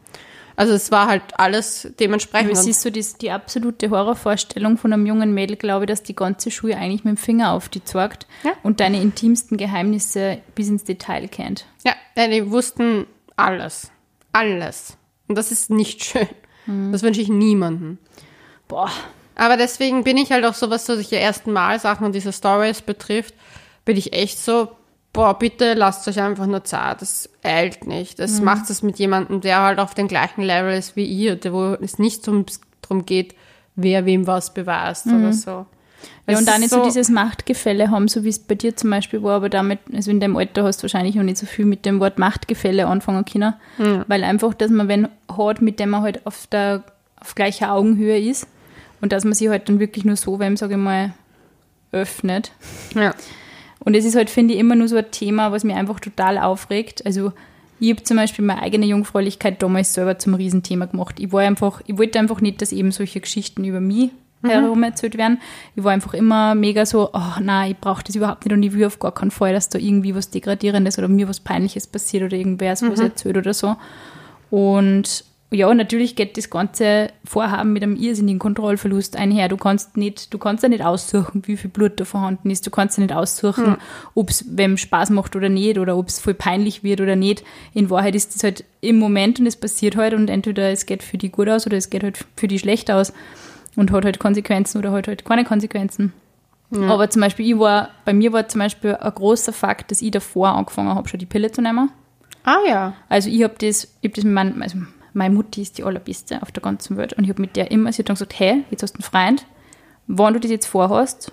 Also 0.54 0.74
es 0.74 0.90
war 0.90 1.06
halt 1.06 1.22
alles 1.38 1.88
dementsprechend. 1.98 2.50
Und- 2.58 2.68
ist 2.68 2.82
so 2.82 2.90
die, 2.90 3.04
die 3.22 3.30
absolute 3.30 3.88
Horrorvorstellung 3.88 4.76
von 4.76 4.92
einem 4.92 5.06
jungen 5.06 5.32
Mädel, 5.32 5.56
glaube 5.56 5.85
ich, 5.87 5.88
dass 5.88 6.02
die 6.02 6.14
ganze 6.14 6.50
Schule 6.50 6.76
eigentlich 6.76 7.04
mit 7.04 7.16
dem 7.16 7.16
Finger 7.16 7.52
auf 7.52 7.70
die 7.70 7.82
zeigt 7.82 8.26
Ja. 8.44 8.52
und 8.62 8.80
deine 8.80 9.00
intimsten 9.00 9.56
Geheimnisse 9.56 10.38
bis 10.54 10.68
ins 10.68 10.85
Detail 10.85 11.26
kennt. 11.28 11.64
Ja, 11.87 11.94
ja, 12.16 12.28
die 12.28 12.50
wussten 12.50 13.06
alles. 13.37 13.90
Alles. 14.32 14.98
Und 15.26 15.38
das 15.38 15.52
ist 15.52 15.70
nicht 15.70 16.04
schön. 16.04 16.28
Das 16.92 17.03
wünsche 17.03 17.20
ich 17.20 17.29
niemandem. 17.29 17.98
Boah, 18.68 18.90
Aber 19.35 19.57
deswegen 19.57 20.05
bin 20.05 20.16
ich 20.16 20.31
halt 20.31 20.44
auch 20.44 20.55
so, 20.55 20.70
was 20.70 20.87
so 20.87 20.94
solche 20.94 21.18
ersten 21.18 21.53
Mal 21.53 21.81
Sachen 21.81 22.07
und 22.07 22.14
diese 22.14 22.33
Stories 22.33 22.83
betrifft, 22.83 23.35
bin 23.85 23.96
ich 23.96 24.12
echt 24.12 24.38
so, 24.38 24.68
boah, 25.12 25.38
bitte 25.38 25.75
lasst 25.75 26.07
euch 26.09 26.20
einfach 26.20 26.46
nur 26.46 26.64
Zeit. 26.64 27.03
Das 27.03 27.29
eilt 27.42 27.87
nicht. 27.87 28.18
Das 28.18 28.40
macht 28.40 28.70
es 28.70 28.83
mit 28.83 28.98
jemandem, 28.98 29.40
der 29.40 29.61
halt 29.61 29.79
auf 29.79 29.94
dem 29.94 30.09
gleichen 30.09 30.42
Level 30.42 30.77
ist 30.77 30.96
wie 30.96 31.05
ihr, 31.05 31.37
der, 31.37 31.53
wo 31.53 31.75
es 31.75 31.98
nicht 31.98 32.27
darum 32.27 33.07
geht, 33.07 33.35
wer 33.75 34.07
wem 34.07 34.27
was 34.27 34.55
beweist 34.55 35.07
oder 35.07 35.33
so. 35.33 35.66
Ja, 36.28 36.38
und 36.38 36.48
auch 36.48 36.58
nicht 36.58 36.70
so, 36.70 36.84
dieses 36.84 37.08
Machtgefälle 37.08 37.90
haben, 37.90 38.08
so 38.08 38.24
wie 38.24 38.28
es 38.28 38.38
bei 38.38 38.54
dir 38.54 38.76
zum 38.76 38.90
Beispiel 38.90 39.22
war, 39.22 39.36
aber 39.36 39.48
damit, 39.48 39.80
also 39.92 40.10
in 40.10 40.20
deinem 40.20 40.36
Alter 40.36 40.64
hast 40.64 40.78
du 40.78 40.82
wahrscheinlich 40.84 41.14
noch 41.14 41.24
nicht 41.24 41.38
so 41.38 41.46
viel 41.46 41.64
mit 41.64 41.84
dem 41.84 42.00
Wort 42.00 42.18
Machtgefälle 42.18 42.86
anfangen 42.86 43.24
können, 43.24 43.54
weil 44.06 44.24
einfach, 44.24 44.54
dass 44.54 44.70
man 44.70 44.88
wen 44.88 45.08
hat, 45.36 45.60
mit 45.62 45.80
dem 45.80 45.90
man 45.90 46.02
halt 46.02 46.26
auf 46.26 46.46
der 46.46 46.84
auf 47.22 47.34
gleicher 47.34 47.72
Augenhöhe 47.72 48.18
ist 48.18 48.46
und 49.00 49.12
dass 49.12 49.24
man 49.24 49.34
sich 49.34 49.48
halt 49.48 49.68
dann 49.68 49.78
wirklich 49.78 50.04
nur 50.04 50.16
so, 50.16 50.40
wem, 50.40 50.56
sage 50.56 50.74
ich 50.74 50.80
mal, 50.80 51.12
öffnet. 51.92 52.52
Ja. 52.94 53.14
Und 53.80 53.94
es 53.94 54.04
ist 54.04 54.16
halt, 54.16 54.30
finde 54.30 54.54
ich, 54.54 54.60
immer 54.60 54.74
nur 54.74 54.88
so 54.88 54.96
ein 54.96 55.10
Thema, 55.10 55.52
was 55.52 55.64
mich 55.64 55.74
einfach 55.74 56.00
total 56.00 56.38
aufregt. 56.38 57.04
Also 57.04 57.32
ich 57.80 57.90
habe 57.90 58.02
zum 58.02 58.16
Beispiel 58.16 58.44
meine 58.44 58.62
eigene 58.62 58.86
Jungfräulichkeit 58.86 59.60
damals 59.62 59.94
selber 59.94 60.18
zum 60.18 60.34
Riesenthema 60.34 60.86
gemacht. 60.86 61.18
Ich 61.18 61.32
war 61.32 61.42
einfach, 61.42 61.80
ich 61.86 61.98
wollte 61.98 62.18
einfach 62.18 62.40
nicht, 62.40 62.62
dass 62.62 62.72
eben 62.72 62.92
solche 62.92 63.20
Geschichten 63.20 63.64
über 63.64 63.80
mich 63.80 64.10
herum 64.42 64.83
erzählt 64.83 65.16
werden. 65.16 65.40
Ich 65.76 65.85
war 65.85 65.92
einfach 65.92 66.14
immer 66.14 66.55
mega 66.55 66.87
so, 66.87 67.11
oh 67.12 67.40
nein, 67.40 67.72
ich 67.72 67.78
brauche 67.78 68.02
das 68.05 68.16
überhaupt 68.16 68.44
nicht 68.44 68.55
und 68.55 68.62
ich 68.62 68.72
will 68.72 68.87
auf 68.87 68.98
gar 68.98 69.12
keinen 69.12 69.31
Fall, 69.31 69.52
dass 69.52 69.68
da 69.68 69.78
irgendwie 69.78 70.14
was 70.14 70.31
Degradierendes 70.31 70.98
oder 70.98 71.09
mir 71.09 71.28
was 71.28 71.40
Peinliches 71.40 71.87
passiert 71.87 72.24
oder 72.24 72.37
irgendwer 72.37 72.76
so 72.76 72.90
was 72.90 73.00
erzählt 73.00 73.37
oder 73.37 73.55
so. 73.55 73.76
Und 74.50 75.24
ja, 75.52 75.72
natürlich 75.74 76.16
geht 76.16 76.38
das 76.38 76.48
ganze 76.48 77.11
Vorhaben 77.24 77.74
mit 77.74 77.83
einem 77.83 77.96
irrsinnigen 77.96 78.38
Kontrollverlust 78.38 79.16
einher. 79.16 79.48
Du 79.48 79.59
kannst 79.59 79.98
nicht, 79.98 80.33
du 80.33 80.38
kannst 80.38 80.62
ja 80.62 80.68
nicht 80.70 80.83
aussuchen, 80.83 81.42
wie 81.46 81.59
viel 81.59 81.68
Blut 81.68 82.00
da 82.00 82.07
vorhanden 82.07 82.50
ist. 82.50 82.66
Du 82.66 82.70
kannst 82.70 82.96
ja 82.96 83.02
nicht 83.02 83.14
aussuchen, 83.14 83.76
ob 84.14 84.31
es 84.31 84.46
wem 84.48 84.78
Spaß 84.78 85.11
macht 85.11 85.37
oder 85.37 85.50
nicht 85.50 85.78
oder 85.78 85.96
ob 85.98 86.09
es 86.09 86.20
voll 86.20 86.35
peinlich 86.35 86.83
wird 86.83 87.02
oder 87.02 87.16
nicht. 87.16 87.44
In 87.74 87.90
Wahrheit 87.90 88.14
ist 88.14 88.35
das 88.35 88.44
halt 88.44 88.64
im 88.81 88.98
Moment 88.98 89.40
und 89.40 89.46
es 89.46 89.57
passiert 89.57 89.96
halt 89.96 90.14
und 90.14 90.31
entweder 90.31 90.70
es 90.70 90.87
geht 90.87 91.02
für 91.02 91.18
die 91.18 91.31
gut 91.31 91.50
aus 91.50 91.66
oder 91.66 91.76
es 91.76 91.90
geht 91.90 92.02
halt 92.02 92.24
für 92.35 92.48
die 92.48 92.59
schlecht 92.59 92.90
aus 92.90 93.12
und 93.76 93.90
hat 93.90 94.04
halt 94.04 94.18
Konsequenzen 94.18 94.78
oder 94.78 94.92
hat 94.92 95.08
halt 95.08 95.24
keine 95.24 95.44
Konsequenzen. 95.44 96.12
Aber 96.74 97.11
zum 97.11 97.20
Beispiel, 97.20 97.46
ich 97.46 97.58
war, 97.58 97.90
bei 98.06 98.14
mir 98.14 98.32
war 98.32 98.48
zum 98.48 98.61
Beispiel 98.61 98.94
ein 98.94 99.14
großer 99.14 99.52
Fakt, 99.52 99.90
dass 99.90 100.00
ich 100.00 100.11
davor 100.11 100.54
angefangen 100.54 100.94
habe, 100.94 101.06
schon 101.06 101.20
die 101.20 101.26
Pille 101.26 101.52
zu 101.52 101.61
nehmen. 101.61 101.90
Ah 102.44 102.58
ja. 102.66 102.94
Also 103.11 103.28
ich 103.28 103.42
habe 103.42 103.54
das, 103.58 103.88
ich 104.00 104.08
hab 104.08 104.14
das 104.14 104.24
mit 104.24 104.32
meinem, 104.32 104.62
also 104.62 104.78
meine 105.12 105.35
Mutti 105.35 105.61
ist 105.61 105.76
die 105.76 105.85
allerbeste 105.85 106.40
auf 106.40 106.50
der 106.50 106.62
ganzen 106.62 106.96
Welt 106.96 107.12
und 107.12 107.24
ich 107.24 107.30
habe 107.30 107.42
mit 107.42 107.56
der 107.56 107.70
immer, 107.70 107.92
sie 107.92 107.98
hat 108.00 108.08
dann 108.08 108.14
gesagt, 108.14 108.38
hey, 108.38 108.64
jetzt 108.70 108.82
hast 108.82 108.94
du 108.94 109.00
einen 109.00 109.02
Freund, 109.02 109.46
wenn 110.06 110.32
du 110.32 110.40
das 110.40 110.50
jetzt 110.50 110.66
vorhast, 110.66 111.30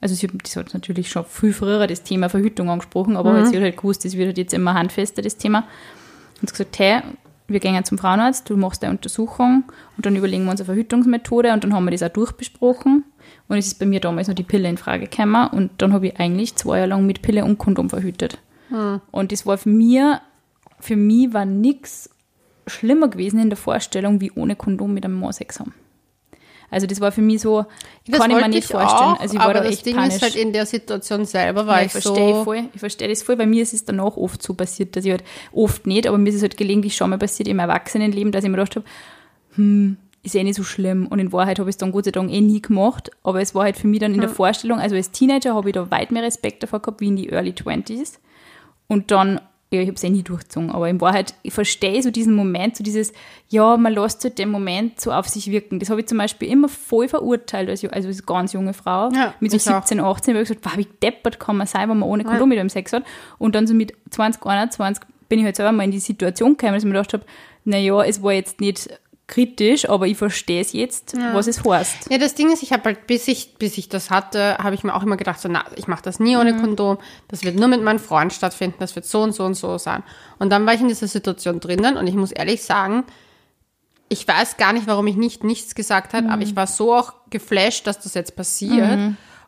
also 0.00 0.14
sie 0.14 0.26
hat, 0.26 0.34
das 0.42 0.56
hat 0.56 0.74
natürlich 0.74 1.08
schon 1.10 1.24
viel 1.24 1.52
früher 1.52 1.86
das 1.86 2.02
Thema 2.02 2.28
Verhütung 2.28 2.68
angesprochen, 2.68 3.16
aber 3.16 3.32
halt, 3.32 3.48
sie 3.48 3.56
hat 3.56 3.62
halt 3.62 3.76
gewusst, 3.76 4.04
das 4.04 4.16
wird 4.16 4.26
halt 4.26 4.38
jetzt 4.38 4.52
immer 4.52 4.74
handfester, 4.74 5.22
das 5.22 5.36
Thema. 5.36 5.60
Und 6.40 6.40
sie 6.40 6.46
hat 6.48 6.52
gesagt, 6.52 6.78
hey, 6.78 7.02
wir 7.48 7.60
gehen 7.60 7.84
zum 7.84 7.98
Frauenarzt, 7.98 8.48
du 8.48 8.56
machst 8.56 8.82
eine 8.82 8.92
Untersuchung 8.92 9.64
und 9.96 10.06
dann 10.06 10.16
überlegen 10.16 10.44
wir 10.44 10.52
uns 10.52 10.60
eine 10.60 10.66
Verhütungsmethode 10.66 11.52
und 11.52 11.64
dann 11.64 11.74
haben 11.74 11.84
wir 11.84 11.90
das 11.90 12.02
auch 12.02 12.08
durchbesprochen. 12.08 13.04
Und 13.48 13.56
es 13.56 13.66
ist 13.68 13.78
bei 13.78 13.86
mir 13.86 14.00
damals 14.00 14.28
noch 14.28 14.34
die 14.34 14.42
Pille 14.42 14.68
in 14.68 14.78
Frage 14.78 15.06
gekommen 15.06 15.48
und 15.48 15.70
dann 15.78 15.92
habe 15.92 16.08
ich 16.08 16.20
eigentlich 16.20 16.56
zwei 16.56 16.78
Jahre 16.78 16.90
lang 16.90 17.06
mit 17.06 17.22
Pille 17.22 17.44
und 17.44 17.58
Kondom 17.58 17.90
verhütet. 17.90 18.38
Und 19.10 19.32
das 19.32 19.44
war 19.44 19.58
für 19.58 19.68
mich, 19.68 20.00
für 20.80 20.96
mich 20.96 21.32
war 21.34 21.44
nichts 21.44 22.10
schlimmer 22.66 23.08
gewesen 23.08 23.40
in 23.40 23.50
der 23.50 23.56
Vorstellung, 23.56 24.20
wie 24.20 24.32
ohne 24.32 24.56
Kondom 24.56 24.94
mit 24.94 25.04
einem 25.04 25.18
Mann 25.20 25.32
Sex 25.32 25.60
haben. 25.60 25.74
Also 26.72 26.86
das 26.86 27.00
war 27.00 27.12
für 27.12 27.20
mich 27.22 27.40
so, 27.42 27.64
Das 28.08 28.18
kann 28.18 28.30
ich 28.30 28.36
mir 28.36 28.48
nicht 28.48 28.66
vorstellen. 28.66 29.12
Auch, 29.12 29.20
also 29.20 29.34
ich 29.34 29.38
war 29.38 29.44
aber 29.50 29.54
da 29.54 29.60
das 29.64 29.74
echt 29.74 29.86
Ding 29.86 29.94
panisch. 29.96 30.14
ist 30.16 30.22
halt 30.22 30.34
in 30.34 30.52
der 30.52 30.66
Situation 30.66 31.24
selber, 31.26 31.66
war 31.66 31.76
Ja, 31.80 31.80
ich, 31.86 31.86
ich 31.94 32.02
verstehe 32.02 32.34
so. 32.34 32.44
voll. 32.44 32.64
Ich 32.72 32.80
verstehe 32.80 33.08
das 33.08 33.22
voll. 33.22 33.36
Bei 33.36 33.46
mir 33.46 33.62
ist 33.62 33.72
es 33.74 33.84
danach 33.84 34.16
oft 34.16 34.42
so 34.42 34.54
passiert, 34.54 34.96
dass 34.96 35.04
ich 35.04 35.10
halt 35.12 35.22
oft 35.52 35.86
nicht, 35.86 36.06
aber 36.08 36.18
mir 36.18 36.30
ist 36.30 36.36
es 36.36 36.42
halt 36.42 36.56
gelegentlich 36.56 36.96
schon 36.96 37.10
mal 37.10 37.18
passiert 37.18 37.48
im 37.48 37.58
Erwachsenenleben, 37.58 38.32
dass 38.32 38.42
ich 38.42 38.50
mir 38.50 38.56
gedacht 38.56 38.76
habe, 38.76 38.86
hm, 39.54 39.96
ist 40.24 40.34
eh 40.34 40.42
nicht 40.44 40.56
so 40.56 40.64
schlimm. 40.64 41.06
Und 41.08 41.18
in 41.18 41.32
Wahrheit 41.32 41.58
habe 41.58 41.68
ich 41.68 41.74
es 41.74 41.78
dann 41.78 41.92
Gott 41.92 42.06
sei 42.06 42.10
Dank 42.12 42.30
eh 42.32 42.40
nie 42.40 42.62
gemacht. 42.62 43.10
Aber 43.22 43.40
es 43.42 43.54
war 43.54 43.64
halt 43.64 43.76
für 43.76 43.86
mich 43.88 44.00
dann 44.00 44.14
in 44.14 44.20
der 44.20 44.30
Vorstellung, 44.30 44.78
also 44.78 44.94
als 44.96 45.10
Teenager 45.10 45.54
habe 45.54 45.68
ich 45.68 45.74
da 45.74 45.90
weit 45.90 46.10
mehr 46.10 46.22
Respekt 46.22 46.62
davor 46.62 46.80
gehabt, 46.80 47.00
wie 47.00 47.08
in 47.08 47.16
die 47.16 47.28
Early 47.30 47.50
20s. 47.50 48.18
Und 48.86 49.10
dann, 49.10 49.40
ja, 49.72 49.80
ich 49.82 49.88
habe 49.88 49.96
es 49.96 50.04
eh 50.04 50.10
nie 50.10 50.22
durchgezogen, 50.22 50.70
aber 50.70 50.88
in 50.88 51.00
Wahrheit, 51.00 51.34
ich 51.42 51.52
verstehe 51.52 52.02
so 52.02 52.10
diesen 52.10 52.34
Moment, 52.34 52.76
so 52.76 52.84
dieses, 52.84 53.12
ja, 53.48 53.76
man 53.76 53.92
lässt 53.92 54.22
halt 54.24 54.38
den 54.38 54.50
Moment 54.50 55.00
so 55.00 55.12
auf 55.12 55.28
sich 55.28 55.50
wirken. 55.50 55.78
Das 55.78 55.90
habe 55.90 56.00
ich 56.00 56.06
zum 56.06 56.18
Beispiel 56.18 56.48
immer 56.48 56.68
voll 56.68 57.08
verurteilt, 57.08 57.68
als, 57.68 57.84
also 57.84 58.08
als 58.08 58.26
ganz 58.26 58.52
junge 58.52 58.74
Frau, 58.74 59.10
Ja, 59.12 59.34
mit 59.40 59.50
so 59.50 59.56
ich 59.56 59.68
auch. 59.68 59.82
17, 59.82 60.00
18, 60.00 60.34
weil 60.34 60.42
ich 60.42 60.48
gesagt, 60.48 60.64
wow, 60.66 60.76
wie 60.76 60.86
deppert 61.02 61.40
kann 61.40 61.56
man 61.56 61.66
sein, 61.66 61.88
wenn 61.88 61.98
man 61.98 62.08
ohne 62.08 62.24
Kondom 62.24 62.48
mit 62.48 62.58
einem 62.58 62.68
Sex 62.68 62.92
hat. 62.92 63.04
Und 63.38 63.54
dann 63.54 63.66
so 63.66 63.74
mit 63.74 63.94
20, 64.10 64.44
21 64.44 65.04
bin 65.28 65.38
ich 65.38 65.44
halt 65.44 65.56
selber 65.56 65.72
mal 65.72 65.84
in 65.84 65.90
die 65.90 65.98
Situation 65.98 66.56
gekommen, 66.56 66.74
dass 66.74 66.82
ich 66.82 66.86
mir 66.86 66.94
gedacht 66.94 67.14
habe, 67.14 67.24
naja, 67.64 68.02
es 68.02 68.22
war 68.22 68.32
jetzt 68.32 68.60
nicht 68.60 68.90
kritisch, 69.28 69.88
aber 69.88 70.06
ich 70.06 70.18
verstehe 70.18 70.60
es 70.60 70.72
jetzt, 70.72 71.14
was 71.32 71.46
es 71.46 71.64
heißt. 71.64 72.10
Ja, 72.10 72.18
das 72.18 72.34
Ding 72.34 72.52
ist, 72.52 72.62
ich 72.62 72.72
habe 72.72 72.84
halt, 72.84 73.06
bis 73.06 73.28
ich, 73.28 73.54
bis 73.54 73.78
ich 73.78 73.88
das 73.88 74.10
hatte, 74.10 74.58
habe 74.58 74.74
ich 74.74 74.84
mir 74.84 74.94
auch 74.94 75.02
immer 75.02 75.16
gedacht, 75.16 75.40
so, 75.40 75.48
na, 75.48 75.64
ich 75.76 75.86
mache 75.88 76.02
das 76.02 76.20
nie 76.20 76.36
ohne 76.36 76.56
Kondom, 76.56 76.98
das 77.28 77.42
wird 77.42 77.56
nur 77.56 77.68
mit 77.68 77.82
meinem 77.82 77.98
Freund 77.98 78.32
stattfinden, 78.32 78.76
das 78.80 78.94
wird 78.94 79.06
so 79.06 79.22
und 79.22 79.32
so 79.32 79.44
und 79.44 79.54
so 79.54 79.78
sein. 79.78 80.02
Und 80.38 80.50
dann 80.50 80.66
war 80.66 80.74
ich 80.74 80.80
in 80.80 80.88
dieser 80.88 81.06
Situation 81.06 81.60
drinnen 81.60 81.96
und 81.96 82.06
ich 82.06 82.14
muss 82.14 82.32
ehrlich 82.32 82.62
sagen, 82.62 83.04
ich 84.08 84.28
weiß 84.28 84.58
gar 84.58 84.74
nicht, 84.74 84.86
warum 84.86 85.06
ich 85.06 85.16
nicht 85.16 85.44
nichts 85.44 85.74
gesagt 85.74 86.12
habe, 86.12 86.28
aber 86.28 86.42
ich 86.42 86.54
war 86.54 86.66
so 86.66 86.94
auch 86.94 87.14
geflasht, 87.30 87.86
dass 87.86 88.00
das 88.00 88.12
jetzt 88.12 88.36
passiert. 88.36 88.98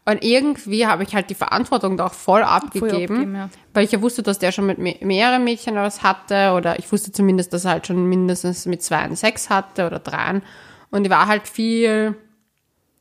Und 0.07 0.23
irgendwie 0.23 0.87
habe 0.87 1.03
ich 1.03 1.15
halt 1.15 1.31
die 1.31 1.35
Verantwortung 1.35 1.97
da 1.97 2.07
auch 2.07 2.13
voll 2.13 2.43
abgegeben, 2.43 2.91
abgegeben, 3.05 3.35
ja. 3.37 3.49
weil 3.73 3.85
ich 3.85 3.93
ja 3.93 4.03
wusste, 4.03 4.23
dass 4.23 4.39
der 4.39 4.53
schon 4.53 4.67
mit 4.67 4.79
me 4.79 4.97
mehreren 5.01 5.45
Mädchen 5.45 5.77
was 5.77 6.03
hatte 6.03 6.53
oder 6.53 6.79
ich 6.79 6.93
wusste 6.93 7.11
zumindest, 7.11 7.55
dass 7.55 7.65
er 7.65 7.71
halt 7.73 7.87
schon 7.87 8.07
mindestens 8.07 8.67
mit 8.67 8.83
zwei 8.83 8.99
einen 8.99 9.17
Sex 9.17 9.49
hatte 9.49 9.87
oder 9.87 10.01
dreien. 10.01 10.43
Und 10.91 11.05
ich 11.07 11.11
war 11.11 11.27
halt 11.27 11.49
viel, 11.49 12.15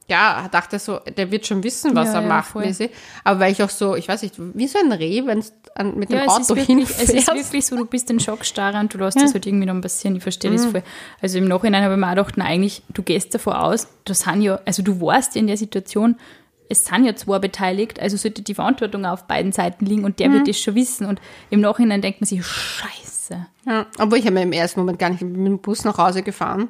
ja, 0.08 0.48
dachte 0.50 0.80
so, 0.80 1.00
der 1.18 1.30
wird 1.30 1.46
schon 1.46 1.62
wissen, 1.66 1.94
was 1.94 2.08
Ja, 2.14 2.16
er 2.16 2.22
ja, 2.22 2.28
macht, 2.28 2.52
voll. 2.52 2.66
mäßig. 2.66 2.90
Aber 3.26 3.42
weil 3.42 3.52
ich 3.52 3.62
auch 3.62 3.70
so, 3.70 3.96
ich 3.98 4.08
weiß 4.08 4.22
nicht, 4.22 4.36
wie 4.38 4.68
so 4.70 4.80
ein 4.80 4.92
Reh, 4.94 5.24
wenn 5.26 5.42
du 5.42 5.84
mit 6.00 6.10
dem 6.10 6.20
Ja, 6.20 6.26
Auto 6.28 6.56
wirklich, 6.56 6.90
es 6.90 7.02
ist 7.02 7.12
hinfährst. 7.12 7.36
wirklich 7.36 7.66
so, 7.66 7.76
du 7.76 7.86
bist 7.86 8.10
in 8.12 8.22
Schockstarre 8.22 8.80
und 8.80 8.94
du 8.94 8.98
lässt 8.98 9.20
das 9.20 9.34
halt 9.34 9.46
irgendwie 9.46 9.66
noch 9.66 9.80
passieren. 9.82 10.16
Ich 10.16 10.24
verstehe 10.24 10.52
das 10.52 10.66
voll. 10.68 10.84
Also 11.22 11.38
im 11.38 11.50
Nachhinein 11.50 11.84
habe 11.84 11.96
ich 11.96 12.00
mir 12.00 12.08
auch 12.08 12.12
gedacht, 12.16 12.36
na, 12.38 12.46
eigentlich, 12.46 12.82
du 12.94 13.04
gehst 13.04 13.34
davon 13.36 13.54
aus, 13.54 13.90
das 14.06 14.20
sind 14.22 14.42
ja, 14.42 14.62
also 14.66 14.82
du 14.84 15.02
warst 15.02 15.36
ja 15.36 15.42
in 15.42 15.48
der 15.48 15.58
Situation, 15.58 16.16
es 16.74 16.86
sind 16.86 17.06
ja 17.06 17.16
zwei 17.16 17.40
beteiligt, 17.40 18.00
also 18.00 18.18
sollte 18.18 18.42
die 18.42 18.54
Verantwortung 18.54 19.06
auf 19.06 19.26
beiden 19.26 19.52
Seiten 19.52 19.86
liegen 19.86 20.04
und 20.04 20.20
der 20.20 20.32
wird 20.32 20.48
das 20.48 20.60
schon 20.60 20.76
wissen. 20.76 21.06
Und 21.08 21.22
im 21.50 21.62
Nachhinein 21.62 22.02
denkt 22.02 22.20
man 22.22 22.28
sich, 22.28 22.46
scheiße. 22.46 23.46
Ja, 23.66 23.86
obwohl 24.00 24.18
ich 24.18 24.26
habe 24.26 24.34
mir 24.36 24.42
im 24.44 24.52
ersten 24.52 24.80
Moment 24.82 25.00
gar 25.00 25.10
nicht 25.10 25.22
mit 25.22 25.36
dem 25.36 25.60
Bus 25.60 25.84
nach 25.86 25.98
Hause 25.98 26.24
gefahren. 26.24 26.70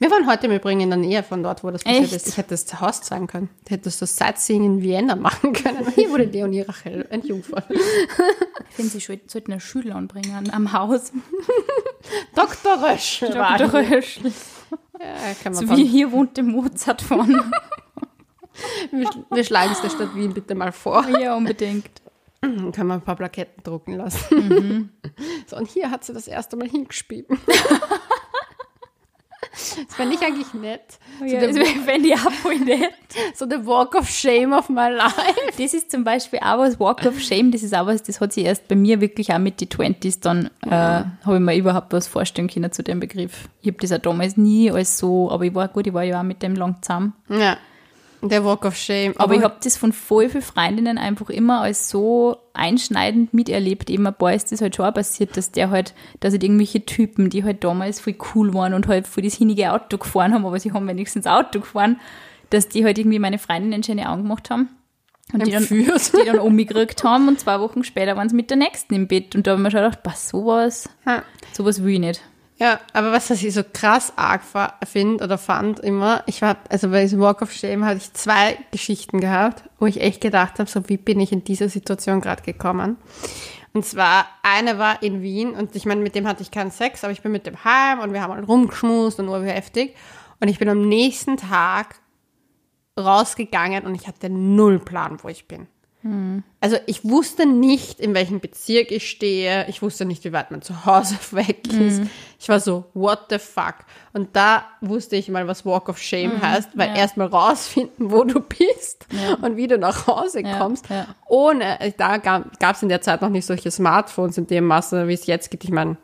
Wir 0.00 0.10
waren 0.10 0.26
heute 0.26 0.46
im 0.48 0.52
Übrigen 0.52 0.80
in 0.80 0.90
der 0.90 0.98
Nähe 0.98 1.22
von 1.22 1.42
dort, 1.42 1.62
wo 1.62 1.70
das 1.70 1.84
passiert 1.84 2.04
Echt? 2.04 2.12
ist. 2.14 2.28
Ich 2.28 2.36
hätte 2.36 2.50
das 2.50 2.80
Haus 2.80 3.00
zeigen 3.02 3.26
können. 3.28 3.48
Ich 3.64 3.70
hätte 3.70 3.84
das 3.84 3.98
so 3.98 4.06
Sightseeing 4.06 4.64
in 4.64 4.82
Vienna 4.82 5.14
machen 5.14 5.52
können. 5.52 5.86
Hier 5.94 6.10
wurde 6.10 6.24
Leonie 6.24 6.62
Rachel 6.62 7.06
entjungfert. 7.10 7.64
Ich 7.70 8.74
finde, 8.76 8.90
sie 8.90 9.20
sollten 9.26 9.52
einen 9.52 9.60
Schüler 9.60 9.94
anbringen 9.94 10.50
am 10.50 10.72
Haus. 10.72 11.12
Dr. 12.34 12.82
Rösch. 12.82 13.20
Dr. 13.20 13.72
Rösch. 13.72 14.20
Ja, 15.00 15.52
So 15.52 15.68
wie 15.76 15.86
hier 15.86 16.10
wohnt 16.10 16.36
der 16.36 16.44
Mozart 16.44 17.00
von. 17.02 17.40
Wir, 18.90 19.08
wir 19.30 19.44
schlagen 19.44 19.72
es 19.72 19.80
der 19.80 19.90
Stadt 19.90 20.14
Wien 20.14 20.32
bitte 20.34 20.54
mal 20.54 20.72
vor. 20.72 21.06
ja, 21.08 21.34
unbedingt. 21.36 21.88
Dann 22.40 22.72
kann 22.72 22.86
man 22.86 22.98
ein 22.98 23.04
paar 23.04 23.16
Plaketten 23.16 23.62
drucken 23.62 23.96
lassen. 23.96 24.48
Mhm. 24.48 24.90
So, 25.46 25.56
und 25.56 25.66
hier 25.68 25.90
hat 25.90 26.04
sie 26.04 26.12
das 26.12 26.28
erste 26.28 26.56
Mal 26.56 26.68
hingespielt. 26.68 27.26
Das 29.86 29.94
fände 29.94 30.16
ich 30.16 30.20
eigentlich 30.20 30.52
nett. 30.52 30.98
So, 31.20 31.26
Ja, 31.26 31.40
das 31.46 31.56
fände 31.84 32.08
ich 32.08 32.14
auch 32.14 32.30
voll 32.32 32.58
nett. 32.58 32.90
so 33.34 33.46
der 33.46 33.64
Walk 33.64 33.94
of 33.94 34.08
Shame 34.08 34.52
of 34.52 34.68
my 34.68 34.88
life. 34.90 35.14
Das 35.56 35.72
ist 35.74 35.90
zum 35.92 36.02
Beispiel 36.02 36.40
auch 36.40 36.58
was, 36.58 36.80
Walk 36.80 37.06
of 37.06 37.20
Shame, 37.20 37.52
das 37.52 37.62
ist 37.62 37.72
auch 37.74 37.86
was, 37.86 38.02
das 38.02 38.20
hat 38.20 38.32
sich 38.32 38.44
erst 38.46 38.66
bei 38.66 38.74
mir 38.74 39.00
wirklich 39.00 39.32
auch 39.32 39.38
mit 39.38 39.60
die 39.60 39.66
20s 39.68 40.18
dann, 40.20 40.50
äh, 40.66 40.70
habe 40.70 41.34
ich 41.34 41.40
mir 41.40 41.56
überhaupt 41.56 41.92
was 41.92 42.08
vorstellen 42.08 42.48
können 42.48 42.72
zu 42.72 42.82
dem 42.82 42.98
Begriff. 42.98 43.48
Ich 43.60 43.68
habe 43.68 43.78
das 43.80 43.92
auch 43.92 43.98
damals 43.98 44.36
nie 44.36 44.70
als 44.72 44.98
so, 44.98 45.30
aber 45.30 45.44
ich 45.44 45.54
war 45.54 45.68
gut, 45.68 45.86
ich 45.86 45.94
war 45.94 46.02
ja 46.02 46.18
auch 46.18 46.24
mit 46.24 46.42
dem 46.42 46.56
lang 46.56 46.82
zusammen. 46.82 47.12
Ja, 47.28 47.56
der 48.30 48.44
Walk 48.44 48.64
of 48.64 48.76
Shame. 48.76 49.14
Aber 49.16 49.34
ich 49.34 49.42
habe 49.42 49.56
das 49.62 49.76
von 49.76 49.92
voll 49.92 50.28
vielen 50.28 50.42
Freundinnen 50.42 50.98
einfach 50.98 51.30
immer 51.30 51.60
als 51.62 51.88
so 51.90 52.36
einschneidend 52.52 53.34
miterlebt. 53.34 53.90
Eben 53.90 54.06
ein 54.06 54.14
paar 54.14 54.32
ist 54.34 54.52
das 54.52 54.60
halt 54.60 54.76
schon 54.76 54.86
auch 54.86 54.94
passiert, 54.94 55.36
dass 55.36 55.50
der 55.50 55.70
halt, 55.70 55.94
dass 56.20 56.32
halt 56.32 56.42
irgendwelche 56.44 56.84
Typen, 56.84 57.30
die 57.30 57.44
halt 57.44 57.64
damals 57.64 58.00
voll 58.00 58.16
cool 58.34 58.54
waren 58.54 58.74
und 58.74 58.86
halt 58.86 59.06
voll 59.06 59.22
das 59.22 59.34
hinige 59.34 59.72
Auto 59.72 59.98
gefahren 59.98 60.32
haben, 60.34 60.46
aber 60.46 60.58
sie 60.60 60.72
haben 60.72 60.86
wenigstens 60.88 61.26
Auto 61.26 61.60
gefahren, 61.60 62.00
dass 62.50 62.68
die 62.68 62.84
halt 62.84 62.98
irgendwie 62.98 63.18
meine 63.18 63.38
Freundinnen 63.38 63.82
schöne 63.82 64.08
angemacht 64.08 64.50
haben. 64.50 64.68
Und 65.32 65.46
die 65.46 65.50
dann, 65.52 65.66
die 65.66 66.26
dann 66.26 66.38
umgekriegt 66.38 67.02
haben 67.02 67.28
und 67.28 67.40
zwei 67.40 67.58
Wochen 67.58 67.82
später 67.82 68.16
waren 68.16 68.28
sie 68.28 68.36
mit 68.36 68.50
der 68.50 68.58
nächsten 68.58 68.94
im 68.94 69.08
Bett. 69.08 69.34
Und 69.34 69.46
da 69.46 69.52
habe 69.52 69.60
ich 69.60 69.64
mir 69.64 69.70
schon 69.70 69.80
gedacht, 69.80 70.00
was, 70.04 70.28
sowas, 70.28 70.88
Ja. 71.06 71.22
sowas 71.52 71.82
will 71.82 71.94
ich 71.94 71.98
nicht. 72.00 72.20
Ja, 72.64 72.80
aber 72.94 73.12
was 73.12 73.28
was 73.28 73.42
ich 73.42 73.52
so 73.52 73.60
krass 73.62 74.14
arg 74.16 74.40
finde 74.90 75.22
oder 75.22 75.36
fand 75.36 75.80
immer, 75.80 76.22
ich 76.24 76.40
war, 76.40 76.56
also 76.70 76.88
bei 76.88 77.02
diesem 77.02 77.20
Walk 77.20 77.42
of 77.42 77.52
Shame 77.52 77.84
hatte 77.84 77.98
ich 77.98 78.14
zwei 78.14 78.56
Geschichten 78.70 79.20
gehabt, 79.20 79.64
wo 79.78 79.84
ich 79.84 80.00
echt 80.00 80.22
gedacht 80.22 80.58
habe, 80.58 80.70
so 80.70 80.88
wie 80.88 80.96
bin 80.96 81.20
ich 81.20 81.30
in 81.30 81.44
diese 81.44 81.68
Situation 81.68 82.22
gerade 82.22 82.42
gekommen. 82.42 82.96
Und 83.74 83.84
zwar, 83.84 84.24
eine 84.42 84.78
war 84.78 85.02
in 85.02 85.20
Wien 85.20 85.50
und 85.50 85.76
ich 85.76 85.84
meine, 85.84 86.00
mit 86.00 86.14
dem 86.14 86.26
hatte 86.26 86.40
ich 86.40 86.50
keinen 86.50 86.70
Sex, 86.70 87.04
aber 87.04 87.12
ich 87.12 87.20
bin 87.20 87.32
mit 87.32 87.44
dem 87.44 87.62
heim 87.64 87.98
und 87.98 88.14
wir 88.14 88.22
haben 88.22 88.32
halt 88.32 88.48
rumgeschmust 88.48 89.20
und 89.20 89.26
nur 89.26 89.44
heftig. 89.44 89.94
Und 90.40 90.48
ich 90.48 90.58
bin 90.58 90.70
am 90.70 90.88
nächsten 90.88 91.36
Tag 91.36 91.96
rausgegangen 92.98 93.84
und 93.84 93.94
ich 93.94 94.08
hatte 94.08 94.30
null 94.30 94.78
Plan, 94.78 95.18
wo 95.20 95.28
ich 95.28 95.46
bin. 95.46 95.66
Also 96.60 96.76
ich 96.86 97.02
wusste 97.04 97.46
nicht, 97.46 97.98
in 97.98 98.12
welchem 98.12 98.38
Bezirk 98.40 98.90
ich 98.90 99.08
stehe. 99.08 99.66
Ich 99.68 99.80
wusste 99.80 100.04
nicht, 100.04 100.22
wie 100.24 100.32
weit 100.32 100.50
mein 100.50 100.60
Zuhause 100.60 101.16
weg 101.32 101.66
ist. 101.72 102.02
Ich 102.38 102.48
war 102.50 102.60
so, 102.60 102.84
what 102.92 103.26
the 103.30 103.38
fuck? 103.38 103.76
Und 104.12 104.36
da 104.36 104.64
wusste 104.82 105.16
ich 105.16 105.30
mal, 105.30 105.48
was 105.48 105.64
Walk 105.64 105.88
of 105.88 105.98
Shame 105.98 106.42
heißt, 106.42 106.70
weil 106.74 106.88
ja. 106.88 106.96
erstmal 106.96 107.28
rausfinden, 107.28 108.10
wo 108.10 108.24
du 108.24 108.40
bist 108.40 109.06
und 109.40 109.56
wie 109.56 109.66
du 109.66 109.78
nach 109.78 110.06
Hause 110.06 110.42
Ja, 110.42 110.58
kommst. 110.58 110.90
ja. 110.90 111.06
Ohne, 111.26 111.78
da 111.96 112.18
gab 112.18 112.74
es 112.74 112.82
in 112.82 112.90
der 112.90 113.00
Zeit 113.00 113.22
noch 113.22 113.30
nicht 113.30 113.46
solche 113.46 113.70
Smartphones 113.70 114.36
in 114.36 114.46
dem 114.46 114.66
Maße, 114.66 115.08
wie 115.08 115.14
es 115.14 115.24
jetzt 115.26 115.50
gibt. 115.50 115.64
Ich 115.64 115.70
meine, 115.70 115.96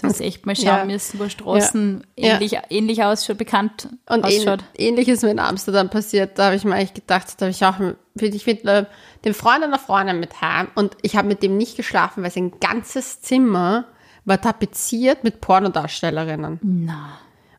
Du 0.00 0.06
hast 0.06 0.20
echt 0.20 0.46
mal 0.46 0.54
schauen 0.54 0.64
Ja. 0.66 0.84
müssen, 0.84 1.18
wo 1.18 1.28
Straßen 1.28 2.04
Ja. 2.16 2.34
ähnlich, 2.34 2.56
ähnlich 2.70 3.02
ausschaut, 3.02 3.36
bekannt 3.38 3.88
Und 4.08 4.24
ausschaut. 4.24 4.60
ähn, 4.76 4.90
ähnliches 4.90 5.22
mit 5.22 5.38
Amsterdam 5.38 5.90
passiert. 5.90 6.38
Da 6.38 6.46
habe 6.46 6.56
ich 6.56 6.64
mir 6.64 6.74
eigentlich 6.74 6.94
gedacht, 6.94 7.26
da 7.38 7.46
habe 7.46 7.50
ich 7.50 7.64
auch 7.64 7.78
mit, 7.78 7.96
ich 8.34 8.46
mit 8.46 8.64
äh, 8.64 8.84
dem 9.24 9.34
Freund 9.34 9.64
einer 9.64 9.78
Freundin 9.78 10.20
mit 10.20 10.40
heim 10.40 10.68
und 10.76 10.96
ich 11.02 11.16
habe 11.16 11.26
mit 11.28 11.42
dem 11.42 11.56
nicht 11.56 11.76
geschlafen, 11.76 12.22
weil 12.22 12.30
sein 12.30 12.52
ganzes 12.60 13.20
Zimmer 13.22 13.86
war 14.24 14.40
tapeziert 14.40 15.24
mit 15.24 15.40
Pornodarstellerinnen. 15.40 16.60
Na. 16.62 17.10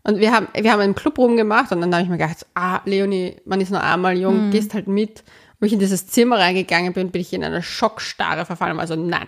Und 0.03 0.19
wir 0.19 0.31
haben, 0.33 0.47
wir 0.53 0.71
haben 0.71 0.79
einen 0.79 0.95
Club 0.95 1.17
rumgemacht 1.17 1.71
und 1.71 1.81
dann 1.81 1.93
habe 1.93 2.03
ich 2.03 2.09
mir 2.09 2.17
gedacht, 2.17 2.45
ah, 2.55 2.79
Leonie, 2.85 3.35
man 3.45 3.59
ist 3.59 3.69
nur 3.69 3.83
einmal 3.83 4.17
jung, 4.17 4.47
Mhm. 4.47 4.51
gehst 4.51 4.73
halt 4.73 4.87
mit. 4.87 5.23
Wo 5.59 5.65
ich 5.65 5.73
in 5.73 5.79
dieses 5.79 6.07
Zimmer 6.07 6.37
reingegangen 6.37 6.93
bin, 6.93 7.11
bin 7.11 7.19
ich 7.19 7.33
in 7.33 7.43
eine 7.43 7.61
Schockstarre 7.61 8.45
verfallen. 8.45 8.79
Also 8.79 8.95
nein, 8.95 9.27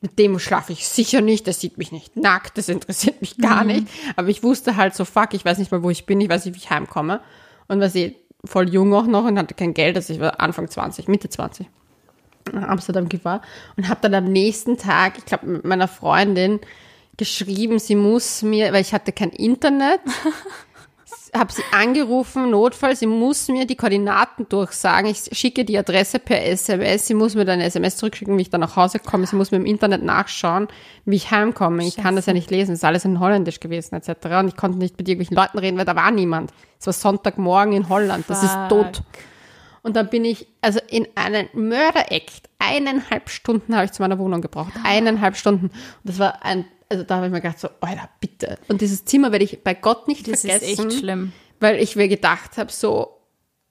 mit 0.00 0.18
dem 0.18 0.38
schlafe 0.38 0.72
ich 0.72 0.88
sicher 0.88 1.20
nicht, 1.20 1.46
der 1.46 1.52
sieht 1.54 1.76
mich 1.78 1.92
nicht 1.92 2.16
nackt, 2.16 2.56
das 2.56 2.68
interessiert 2.68 3.20
mich 3.20 3.36
gar 3.36 3.62
Mhm. 3.64 3.68
nicht. 3.68 3.86
Aber 4.16 4.28
ich 4.28 4.42
wusste 4.42 4.76
halt 4.76 4.94
so, 4.94 5.04
fuck, 5.04 5.34
ich 5.34 5.44
weiß 5.44 5.58
nicht 5.58 5.70
mal, 5.72 5.82
wo 5.82 5.90
ich 5.90 6.06
bin, 6.06 6.20
ich 6.20 6.28
weiß 6.30 6.44
nicht, 6.46 6.54
wie 6.54 6.58
ich 6.58 6.70
heimkomme. 6.70 7.20
Und 7.68 7.80
war 7.80 7.94
eh 7.94 8.16
voll 8.44 8.68
jung 8.70 8.94
auch 8.94 9.06
noch 9.06 9.24
und 9.24 9.38
hatte 9.38 9.54
kein 9.54 9.74
Geld, 9.74 9.96
also 9.96 10.12
ich 10.14 10.20
war 10.20 10.40
Anfang 10.40 10.68
20, 10.70 11.08
Mitte 11.08 11.28
20 11.28 11.66
nach 12.52 12.68
Amsterdam 12.68 13.08
gefahren 13.08 13.42
und 13.76 13.88
habe 13.88 14.00
dann 14.00 14.14
am 14.14 14.24
nächsten 14.32 14.78
Tag, 14.78 15.18
ich 15.18 15.26
glaube, 15.26 15.46
mit 15.46 15.64
meiner 15.64 15.86
Freundin 15.86 16.58
geschrieben, 17.18 17.78
sie 17.78 17.94
muss 17.94 18.40
mir, 18.42 18.72
weil 18.72 18.80
ich 18.80 18.94
hatte 18.94 19.12
kein 19.12 19.28
Internet, 19.30 20.00
habe 21.34 21.52
sie 21.52 21.62
angerufen, 21.72 22.50
Notfall, 22.50 22.96
sie 22.96 23.06
muss 23.06 23.48
mir 23.48 23.66
die 23.66 23.76
Koordinaten 23.76 24.48
durchsagen. 24.48 25.10
Ich 25.10 25.28
schicke 25.32 25.64
die 25.64 25.78
Adresse 25.78 26.18
per 26.18 26.44
SMS, 26.44 27.06
sie 27.06 27.14
muss 27.14 27.34
mir 27.34 27.44
dann 27.44 27.54
eine 27.54 27.64
SMS 27.64 27.96
zurückschicken, 27.96 28.36
wie 28.36 28.42
ich 28.42 28.50
dann 28.50 28.60
nach 28.60 28.76
Hause 28.76 28.98
komme. 28.98 29.26
Sie 29.26 29.36
muss 29.36 29.50
mir 29.50 29.58
im 29.58 29.66
Internet 29.66 30.02
nachschauen, 30.02 30.68
wie 31.04 31.16
ich 31.16 31.30
heimkomme. 31.30 31.86
Ich 31.86 31.96
kann 31.96 32.16
das 32.16 32.26
ja 32.26 32.32
nicht 32.32 32.50
lesen, 32.50 32.72
es 32.72 32.80
ist 32.80 32.84
alles 32.84 33.04
in 33.04 33.20
Holländisch 33.20 33.60
gewesen 33.60 33.94
etc. 33.94 34.10
Und 34.40 34.48
ich 34.48 34.56
konnte 34.56 34.78
nicht 34.78 34.98
mit 34.98 35.08
irgendwelchen 35.08 35.36
Leuten 35.36 35.58
reden, 35.58 35.78
weil 35.78 35.84
da 35.84 35.96
war 35.96 36.10
niemand. 36.10 36.52
Es 36.78 36.86
war 36.86 36.94
Sonntagmorgen 36.94 37.74
in 37.74 37.88
Holland, 37.88 38.24
das 38.28 38.42
ist 38.42 38.56
tot. 38.68 39.02
Und 39.82 39.96
dann 39.96 40.10
bin 40.10 40.24
ich, 40.24 40.46
also 40.60 40.80
in 40.88 41.06
einen 41.14 41.48
Mörder-Act, 41.54 42.48
eineinhalb 42.58 43.30
Stunden 43.30 43.74
habe 43.74 43.86
ich 43.86 43.92
zu 43.92 44.02
meiner 44.02 44.18
Wohnung 44.18 44.42
gebraucht. 44.42 44.72
Eineinhalb 44.84 45.36
Stunden. 45.36 45.66
Und 45.66 45.74
das 46.04 46.18
war 46.18 46.44
ein, 46.44 46.66
also 46.90 47.04
da 47.04 47.16
habe 47.16 47.26
ich 47.26 47.32
mir 47.32 47.40
gedacht 47.40 47.58
so, 47.60 47.68
Alter, 47.80 48.08
bitte. 48.20 48.58
Und 48.68 48.80
dieses 48.82 49.04
Zimmer 49.06 49.32
werde 49.32 49.44
ich 49.44 49.62
bei 49.64 49.74
Gott 49.74 50.08
nicht 50.08 50.26
Das 50.28 50.44
ist 50.44 50.50
vergessen. 50.50 50.88
echt 50.88 50.98
schlimm. 50.98 51.32
weil 51.60 51.76
ich 51.78 51.96
mir 51.96 52.08
gedacht 52.08 52.58
habe, 52.58 52.70
so 52.72 53.16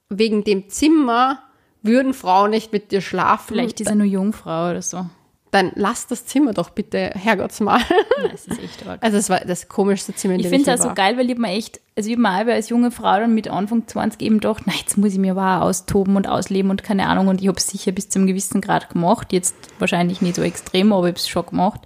wegen 0.08 0.42
dem 0.42 0.68
Zimmer 0.70 1.38
würden 1.82 2.14
Frauen 2.14 2.50
nicht 2.50 2.72
mit 2.72 2.90
dir 2.92 3.00
schlafen. 3.00 3.46
Vielleicht 3.54 3.80
ist 3.80 3.88
er 3.88 3.94
nur 3.94 4.06
Jungfrau 4.06 4.70
oder 4.70 4.82
so. 4.82 5.06
Dann 5.52 5.72
lass 5.74 6.06
das 6.06 6.26
Zimmer 6.26 6.52
doch 6.52 6.70
bitte, 6.70 7.10
Herrgottsmal. 7.16 7.80
Nein, 8.22 8.30
es 8.32 8.46
ist 8.46 8.62
echt 8.62 8.86
arg. 8.86 9.02
Also 9.02 9.16
es 9.16 9.28
war 9.28 9.40
das 9.40 9.68
komischste 9.68 10.14
Zimmer, 10.14 10.34
in 10.34 10.40
Ich 10.40 10.46
dem 10.46 10.50
finde 10.50 10.70
je 10.70 10.74
es 10.76 10.80
auch 10.80 10.90
so 10.90 10.94
geil, 10.94 11.16
weil 11.18 11.28
ich 11.28 11.38
mir 11.38 11.48
echt, 11.48 11.80
also 11.96 12.08
ich 12.08 12.16
mir 12.18 12.30
als 12.30 12.68
junge 12.68 12.92
Frau 12.92 13.18
dann 13.18 13.34
mit 13.34 13.48
Anfang 13.48 13.88
20 13.88 14.22
eben 14.22 14.36
gedacht, 14.38 14.62
na, 14.66 14.72
jetzt 14.78 14.96
muss 14.96 15.12
ich 15.12 15.18
mir 15.18 15.34
wahr 15.34 15.62
austoben 15.62 16.14
und 16.14 16.28
ausleben 16.28 16.70
und 16.70 16.84
keine 16.84 17.08
Ahnung. 17.08 17.26
Und 17.26 17.40
ich 17.40 17.48
habe 17.48 17.58
es 17.58 17.66
sicher 17.66 17.90
bis 17.90 18.08
zu 18.08 18.20
einem 18.20 18.28
gewissen 18.28 18.60
Grad 18.60 18.90
gemacht. 18.90 19.32
Jetzt 19.32 19.56
wahrscheinlich 19.80 20.20
nicht 20.22 20.36
so 20.36 20.42
extrem, 20.42 20.92
aber 20.92 21.06
ich 21.08 21.12
habe 21.14 21.18
es 21.18 21.28
schon 21.28 21.46
gemacht. 21.46 21.80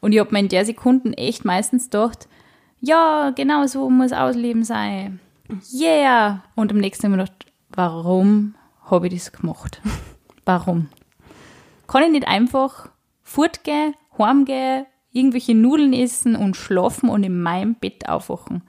Und 0.00 0.12
ich 0.12 0.20
habe 0.20 0.32
mir 0.32 0.40
in 0.40 0.48
der 0.48 0.64
Sekunden 0.64 1.12
echt 1.12 1.44
meistens 1.44 1.84
gedacht, 1.84 2.28
ja, 2.80 3.30
genau 3.30 3.66
so 3.66 3.90
muss 3.90 4.12
Ausleben 4.12 4.64
sein. 4.64 5.20
Yeah! 5.72 6.42
Und 6.54 6.70
am 6.70 6.78
nächsten 6.78 7.10
mir 7.10 7.16
gedacht, 7.16 7.46
warum 7.70 8.54
habe 8.84 9.08
ich 9.08 9.14
das 9.14 9.32
gemacht? 9.32 9.80
Warum? 10.44 10.88
Kann 11.86 12.04
ich 12.04 12.10
nicht 12.10 12.26
einfach 12.26 12.88
fortgehen, 13.22 13.94
heimgehen, 14.16 14.86
irgendwelche 15.12 15.54
Nudeln 15.54 15.92
essen 15.92 16.36
und 16.36 16.56
schlafen 16.56 17.10
und 17.10 17.22
in 17.22 17.42
meinem 17.42 17.74
Bett 17.74 18.08
aufwachen? 18.08 18.62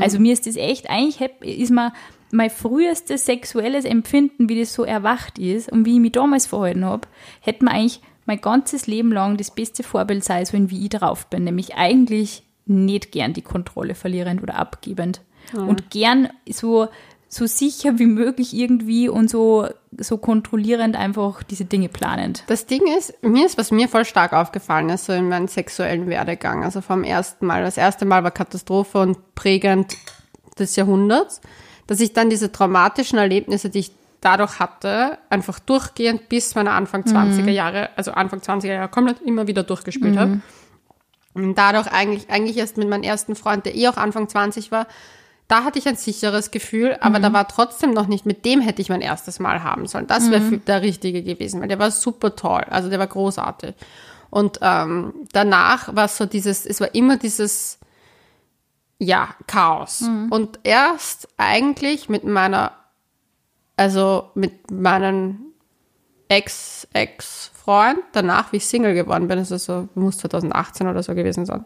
Also 0.00 0.18
mir 0.18 0.32
ist 0.32 0.46
das 0.46 0.56
echt, 0.56 0.90
eigentlich 0.90 1.20
ist 1.42 1.70
mir 1.70 1.92
mein 2.32 2.50
frühestes 2.50 3.24
sexuelles 3.26 3.84
Empfinden, 3.84 4.48
wie 4.48 4.58
das 4.58 4.74
so 4.74 4.84
erwacht 4.84 5.38
ist 5.38 5.70
und 5.70 5.84
wie 5.84 5.94
ich 5.94 6.00
mich 6.00 6.12
damals 6.12 6.46
verhalten 6.46 6.84
habe, 6.84 7.06
hätte 7.40 7.64
mir 7.64 7.70
eigentlich 7.70 8.00
mein 8.30 8.40
ganzes 8.40 8.86
Leben 8.86 9.10
lang 9.10 9.36
das 9.36 9.50
beste 9.50 9.82
Vorbild 9.82 10.22
sein 10.22 10.46
sollen, 10.46 10.70
wie 10.70 10.84
ich 10.84 10.90
drauf 10.90 11.26
bin. 11.26 11.42
Nämlich 11.42 11.74
eigentlich 11.74 12.44
nicht 12.64 13.10
gern 13.10 13.32
die 13.32 13.42
Kontrolle 13.42 13.96
verlierend 13.96 14.40
oder 14.40 14.54
abgebend. 14.54 15.20
Und 15.52 15.90
gern 15.90 16.28
so, 16.48 16.86
so 17.28 17.46
sicher 17.46 17.98
wie 17.98 18.06
möglich 18.06 18.54
irgendwie 18.54 19.08
und 19.08 19.28
so, 19.28 19.66
so 19.98 20.16
kontrollierend 20.16 20.94
einfach 20.94 21.42
diese 21.42 21.64
Dinge 21.64 21.88
planend. 21.88 22.44
Das 22.46 22.66
Ding 22.66 22.82
ist, 22.96 23.20
mir 23.24 23.46
ist, 23.46 23.58
was 23.58 23.72
mir 23.72 23.88
voll 23.88 24.04
stark 24.04 24.32
aufgefallen 24.32 24.90
ist, 24.90 25.06
so 25.06 25.12
in 25.12 25.28
meinem 25.28 25.48
sexuellen 25.48 26.06
Werdegang, 26.06 26.62
also 26.62 26.82
vom 26.82 27.02
ersten 27.02 27.46
Mal. 27.46 27.64
Das 27.64 27.76
erste 27.76 28.04
Mal 28.04 28.22
war 28.22 28.30
Katastrophe 28.30 28.98
und 28.98 29.34
prägend 29.34 29.96
des 30.56 30.76
Jahrhunderts, 30.76 31.40
dass 31.88 31.98
ich 31.98 32.12
dann 32.12 32.30
diese 32.30 32.52
traumatischen 32.52 33.18
Erlebnisse, 33.18 33.70
die 33.70 33.80
ich 33.80 33.90
dadurch 34.20 34.58
hatte, 34.58 35.18
einfach 35.30 35.58
durchgehend 35.58 36.28
bis 36.28 36.54
meine 36.54 36.72
Anfang 36.72 37.02
20er 37.02 37.50
Jahre, 37.50 37.90
also 37.96 38.12
Anfang 38.12 38.40
20er 38.40 38.66
Jahre 38.66 38.88
komplett 38.88 39.20
immer 39.22 39.46
wieder 39.46 39.62
durchgespielt 39.62 40.18
habe. 40.18 40.40
Und 41.34 41.54
dadurch 41.54 41.86
eigentlich, 41.92 42.28
eigentlich 42.28 42.56
erst 42.56 42.76
mit 42.76 42.88
meinem 42.88 43.02
ersten 43.02 43.34
Freund, 43.34 43.64
der 43.64 43.76
eh 43.76 43.88
auch 43.88 43.96
Anfang 43.96 44.28
20 44.28 44.72
war, 44.72 44.86
da 45.48 45.64
hatte 45.64 45.80
ich 45.80 45.88
ein 45.88 45.96
sicheres 45.96 46.52
Gefühl, 46.52 46.96
aber 47.00 47.18
da 47.18 47.32
war 47.32 47.48
trotzdem 47.48 47.92
noch 47.92 48.06
nicht, 48.06 48.24
mit 48.24 48.44
dem 48.44 48.60
hätte 48.60 48.82
ich 48.82 48.88
mein 48.88 49.00
erstes 49.00 49.40
Mal 49.40 49.64
haben 49.64 49.86
sollen. 49.86 50.06
Das 50.06 50.30
wäre 50.30 50.58
der 50.58 50.82
Richtige 50.82 51.24
gewesen, 51.24 51.60
weil 51.60 51.66
der 51.66 51.80
war 51.80 51.90
super 51.90 52.36
toll, 52.36 52.64
also 52.70 52.88
der 52.88 53.00
war 53.00 53.08
großartig. 53.08 53.74
Und 54.30 54.60
ähm, 54.62 55.12
danach 55.32 55.94
war 55.94 56.04
es 56.04 56.16
so 56.16 56.26
dieses, 56.26 56.66
es 56.66 56.80
war 56.80 56.94
immer 56.94 57.16
dieses, 57.16 57.80
ja, 58.98 59.34
Chaos. 59.46 60.02
Und 60.30 60.60
erst 60.62 61.26
eigentlich 61.36 62.08
mit 62.08 62.22
meiner, 62.22 62.72
also 63.80 64.28
mit 64.34 64.70
meinem 64.70 65.38
Ex-Ex-Freund, 66.28 68.00
danach, 68.12 68.52
wie 68.52 68.58
ich 68.58 68.66
Single 68.66 68.92
geworden 68.92 69.26
bin, 69.26 69.38
das 69.38 69.50
ist 69.50 69.64
so, 69.64 69.88
muss 69.94 70.18
2018 70.18 70.86
oder 70.86 71.02
so 71.02 71.14
gewesen 71.14 71.46
sein. 71.46 71.64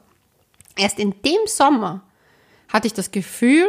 Erst 0.76 1.00
in 1.00 1.10
dem 1.24 1.46
Sommer 1.46 2.02
hatte 2.72 2.86
ich 2.86 2.92
das 2.94 3.10
Gefühl, 3.10 3.66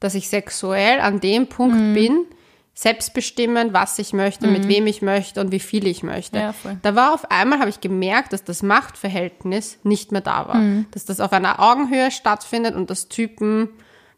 dass 0.00 0.14
ich 0.14 0.30
sexuell 0.30 1.00
an 1.00 1.20
dem 1.20 1.48
Punkt 1.48 1.76
Mhm. 1.76 1.94
bin, 1.94 2.24
selbstbestimmend, 2.72 3.74
was 3.74 3.98
ich 3.98 4.14
möchte, 4.14 4.46
mit 4.48 4.66
wem 4.68 4.86
ich 4.86 5.02
möchte 5.02 5.42
und 5.42 5.52
wie 5.52 5.60
viel 5.60 5.86
ich 5.86 6.02
möchte. 6.02 6.38
Ja. 6.38 6.54
Da 6.80 6.94
war 6.94 7.12
auf 7.12 7.30
einmal, 7.30 7.58
habe 7.58 7.68
ich 7.68 7.82
gemerkt, 7.82 8.32
dass 8.32 8.42
das 8.42 8.62
Machtverhältnis 8.62 9.78
nicht 9.82 10.12
mehr 10.12 10.22
da 10.22 10.48
war. 10.48 10.54
Mhm. 10.56 10.86
Dass 10.92 11.04
das 11.04 11.20
auf 11.20 11.34
einer 11.34 11.60
Augenhöhe 11.60 12.10
stattfindet 12.10 12.74
und 12.74 12.88
dass 12.88 13.08
Typen, 13.08 13.68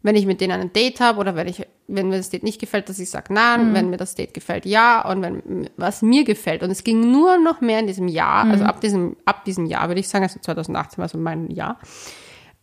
wenn 0.02 0.14
ich 0.14 0.26
mit 0.26 0.40
denen 0.40 0.60
ein 0.60 0.72
Date 0.72 1.00
habe 1.00 1.18
oder 1.18 1.34
wenn 1.34 1.48
ich, 1.48 1.66
wenn 1.86 2.08
mir 2.08 2.16
das 2.16 2.30
Date 2.30 2.42
nicht 2.42 2.60
gefällt, 2.60 2.88
dass 2.88 2.98
ich 2.98 3.10
sage 3.10 3.32
nein, 3.34 3.70
Mhm. 3.70 3.74
wenn 3.74 3.90
mir 3.90 3.96
das 3.98 4.14
Date 4.14 4.32
gefällt, 4.34 4.64
ja 4.66 5.06
und 5.08 5.20
wenn 5.22 5.68
was 5.76 6.00
mir 6.02 6.24
gefällt. 6.24 6.62
Und 6.62 6.70
es 6.70 6.82
ging 6.84 7.10
nur 7.12 7.36
noch 7.38 7.60
mehr 7.60 7.78
in 7.80 7.86
diesem 7.86 8.08
Jahr, 8.08 8.44
Mhm. 8.46 8.50
also 8.52 8.64
ab 8.64 8.80
diesem, 8.80 9.16
ab 9.24 9.44
diesem 9.44 9.66
Jahr, 9.66 9.88
würde 9.88 10.00
ich 10.00 10.08
sagen, 10.08 10.24
also 10.24 10.38
2018 10.40 10.98
war 10.98 11.08
so 11.08 11.18
mein 11.18 11.50
Jahr, 11.50 11.78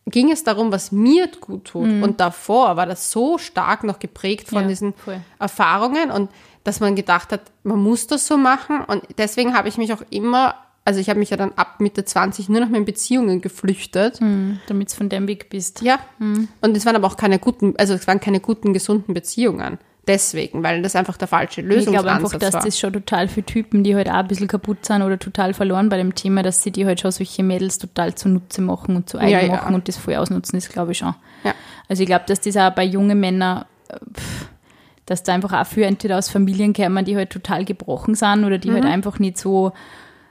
ging 0.08 0.32
es 0.32 0.44
darum, 0.44 0.72
was 0.72 0.92
mir 0.92 1.28
gut 1.40 1.66
tut. 1.66 1.88
Und 1.88 2.20
davor 2.20 2.76
war 2.76 2.86
das 2.88 3.12
so 3.12 3.38
stark 3.38 3.84
noch 3.84 4.00
geprägt 4.00 4.50
von 4.50 4.60
Mhm. 4.60 4.64
Ja, 4.64 4.70
diesen 4.70 4.94
voll. 4.94 5.22
Erfahrungen 5.40 6.10
und 6.12 6.32
dass 6.64 6.80
man 6.80 6.96
gedacht 6.96 7.32
hat, 7.32 7.42
man 7.64 7.80
muss 7.80 8.08
das 8.08 8.26
so 8.28 8.38
machen. 8.38 8.82
Und 8.86 9.04
deswegen 9.18 9.56
habe 9.56 9.68
ich 9.68 9.78
mich 9.78 9.94
auch 9.94 10.02
immer, 10.10 10.56
also 10.86 11.00
ich 11.00 11.10
habe 11.10 11.20
mich 11.20 11.30
ja 11.30 11.38
dann 11.38 11.52
ab 11.56 11.80
Mitte 11.80 12.04
20 12.06 12.50
nur 12.50 12.62
noch 12.62 12.70
mehr 12.70 12.80
in 12.80 12.86
Beziehungen 12.86 13.42
geflüchtet. 13.42 14.20
Damit 14.68 14.92
du 14.92 14.96
von 14.96 15.10
dem 15.10 15.28
weg 15.28 15.50
bist. 15.50 15.82
Ja. 15.82 16.00
Und 16.20 16.76
es 16.78 16.86
waren 16.86 16.96
aber 16.96 17.08
auch 17.08 17.18
keine 17.18 17.40
guten, 17.40 17.76
also 17.78 17.94
es 17.94 18.08
waren 18.08 18.20
keine 18.20 18.40
guten, 18.40 18.74
gesunden 18.74 19.14
Beziehungen. 19.14 19.78
Deswegen, 20.08 20.64
weil 20.64 20.82
das 20.82 20.96
einfach 20.96 21.16
der 21.16 21.28
falsche 21.28 21.62
Ich 21.62 21.68
glaube 21.68 21.76
Lösungsansatz 21.86 22.16
einfach, 22.16 22.40
dass 22.40 22.54
war. 22.56 22.64
das 22.66 22.80
schon 22.80 22.92
total 22.92 23.28
für 23.28 23.44
Typen, 23.44 23.84
die 23.84 23.96
halt 23.96 24.10
auch 24.10 24.16
ein 24.16 24.28
bisschen 24.28 24.48
kaputt 24.48 24.84
sind 24.84 25.04
oder 25.04 25.20
total 25.20 25.54
verloren 25.54 25.90
bei 25.90 25.98
dem 25.98 26.16
Thema, 26.16 26.42
dass 26.42 26.64
sie 26.64 26.72
die 26.72 26.88
halt 26.88 27.00
schon 27.00 27.12
solche 27.12 27.44
Mädels 27.44 27.78
total 27.78 28.16
zunutze 28.16 28.64
machen 28.64 28.96
und 28.96 29.08
zu 29.08 29.20
eigen 29.20 29.30
Ja, 29.30 29.42
ja. 29.42 29.48
machen 29.58 29.76
und 29.76 29.88
das 29.88 29.98
voll 29.98 30.16
ausnutzen, 30.16 30.58
ist 30.58 30.72
glaube 30.74 30.94
ich 30.94 30.98
schon. 30.98 31.14
Ja. 31.44 31.54
Also 31.88 32.02
ich 32.02 32.08
glaube, 32.08 32.26
dass 32.28 32.42
das 32.42 32.58
auch 32.58 32.72
bei 32.72 32.84
jungen 32.84 33.20
Männern, 33.20 33.66
äh, 33.90 33.98
pff, 34.12 34.48
dass 35.06 35.22
da 35.22 35.34
einfach 35.36 35.54
auch 35.54 35.68
für 35.68 35.86
entweder 35.86 36.18
aus 36.18 36.30
Familien 36.30 36.74
kämen, 36.74 37.06
die 37.06 37.16
halt 37.16 37.30
total 37.30 37.64
gebrochen 37.64 38.16
sind 38.16 38.44
oder 38.44 38.58
die 38.58 38.72
halt 38.72 38.84
Mhm. 38.86 38.90
einfach 38.90 39.20
nicht 39.20 39.38
so. 39.38 39.72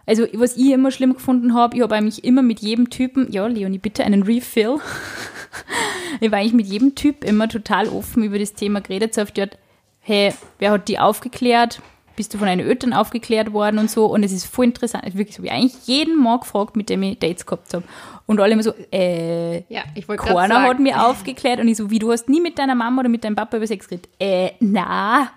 Also 0.07 0.27
was 0.33 0.57
ich 0.57 0.71
immer 0.71 0.91
schlimm 0.91 1.15
gefunden 1.15 1.55
habe, 1.55 1.77
ich 1.77 1.83
habe 1.83 1.95
eigentlich 1.95 2.25
immer 2.25 2.43
mit 2.43 2.61
jedem 2.61 2.91
Typen, 2.91 3.31
ja 3.31 3.47
Leonie, 3.47 3.79
bitte 3.79 4.05
einen 4.05 4.23
Refill. 4.23 4.79
ich 6.21 6.27
habe 6.27 6.37
eigentlich 6.37 6.53
mit 6.53 6.67
jedem 6.67 6.95
Typ 6.95 7.25
immer 7.25 7.49
total 7.49 7.89
offen 7.89 8.23
über 8.23 8.39
das 8.39 8.55
Thema 8.55 8.81
geredet, 8.81 9.15
so 9.15 9.25
die 9.25 9.43
Art, 9.43 9.59
hey, 10.01 10.35
wer 10.59 10.73
hat 10.73 10.89
die 10.89 10.99
aufgeklärt? 10.99 11.81
Bist 12.17 12.35
du 12.35 12.39
von 12.39 12.49
deinen 12.49 12.67
Eltern 12.67 12.93
aufgeklärt 12.93 13.53
worden 13.53 13.79
und 13.79 13.91
so? 13.91 14.07
Und 14.07 14.25
es 14.25 14.33
ist 14.33 14.45
voll 14.45 14.67
interessant. 14.67 15.05
Also 15.05 15.17
wirklich 15.17 15.37
so, 15.37 15.43
wie 15.43 15.51
eigentlich 15.51 15.87
jeden 15.87 16.21
Mal 16.21 16.41
gefragt, 16.41 16.77
mit 16.77 16.91
dem 16.91 17.03
ich 17.03 17.19
Dates 17.19 17.47
gehabt 17.47 17.73
habe. 17.73 17.85
Und 18.27 18.41
alle 18.41 18.53
immer 18.53 18.63
so, 18.63 18.75
äh, 18.93 19.63
ja, 19.73 19.83
ich 19.95 20.07
wollte 20.09 20.25
gerade 20.25 20.53
keiner 20.53 20.63
hat 20.63 20.81
mir 20.81 21.07
aufgeklärt 21.07 21.61
und 21.61 21.69
ich 21.69 21.77
so, 21.77 21.91
wie 21.91 21.99
du 21.99 22.13
hast 22.13 22.29
nie 22.29 22.41
mit 22.41 22.59
deiner 22.59 22.75
Mama 22.75 23.01
oder 23.01 23.09
mit 23.09 23.25
deinem 23.25 23.37
Papa 23.37 23.57
über 23.57 23.67
Sex 23.67 23.89
geredet. 23.89 24.09
Äh, 24.19 24.51
na. 24.61 25.31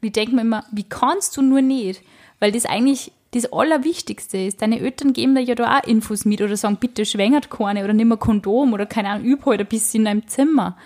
Und 0.00 0.06
ich 0.06 0.12
denke 0.12 0.34
mir 0.34 0.42
immer, 0.42 0.64
wie 0.72 0.84
kannst 0.84 1.36
du 1.36 1.42
nur 1.42 1.60
nicht? 1.60 2.02
Weil 2.38 2.52
das 2.52 2.64
eigentlich 2.64 3.12
das 3.32 3.52
Allerwichtigste 3.52 4.38
ist. 4.38 4.60
Deine 4.60 4.80
Eltern 4.80 5.12
geben 5.12 5.34
dir 5.34 5.42
ja 5.42 5.54
da 5.54 5.78
auch 5.78 5.86
Infos 5.86 6.24
mit 6.24 6.42
oder 6.42 6.56
sagen, 6.56 6.78
bitte 6.80 7.04
schwängert 7.04 7.50
keine 7.50 7.84
oder 7.84 7.92
nimm 7.92 8.10
ein 8.12 8.18
Kondom 8.18 8.72
oder 8.72 8.86
keine 8.86 9.10
Ahnung, 9.10 9.26
üb 9.26 9.46
halt 9.46 9.60
ein 9.60 9.66
bisschen 9.66 10.00
in 10.00 10.04
deinem 10.06 10.26
Zimmer. 10.26 10.76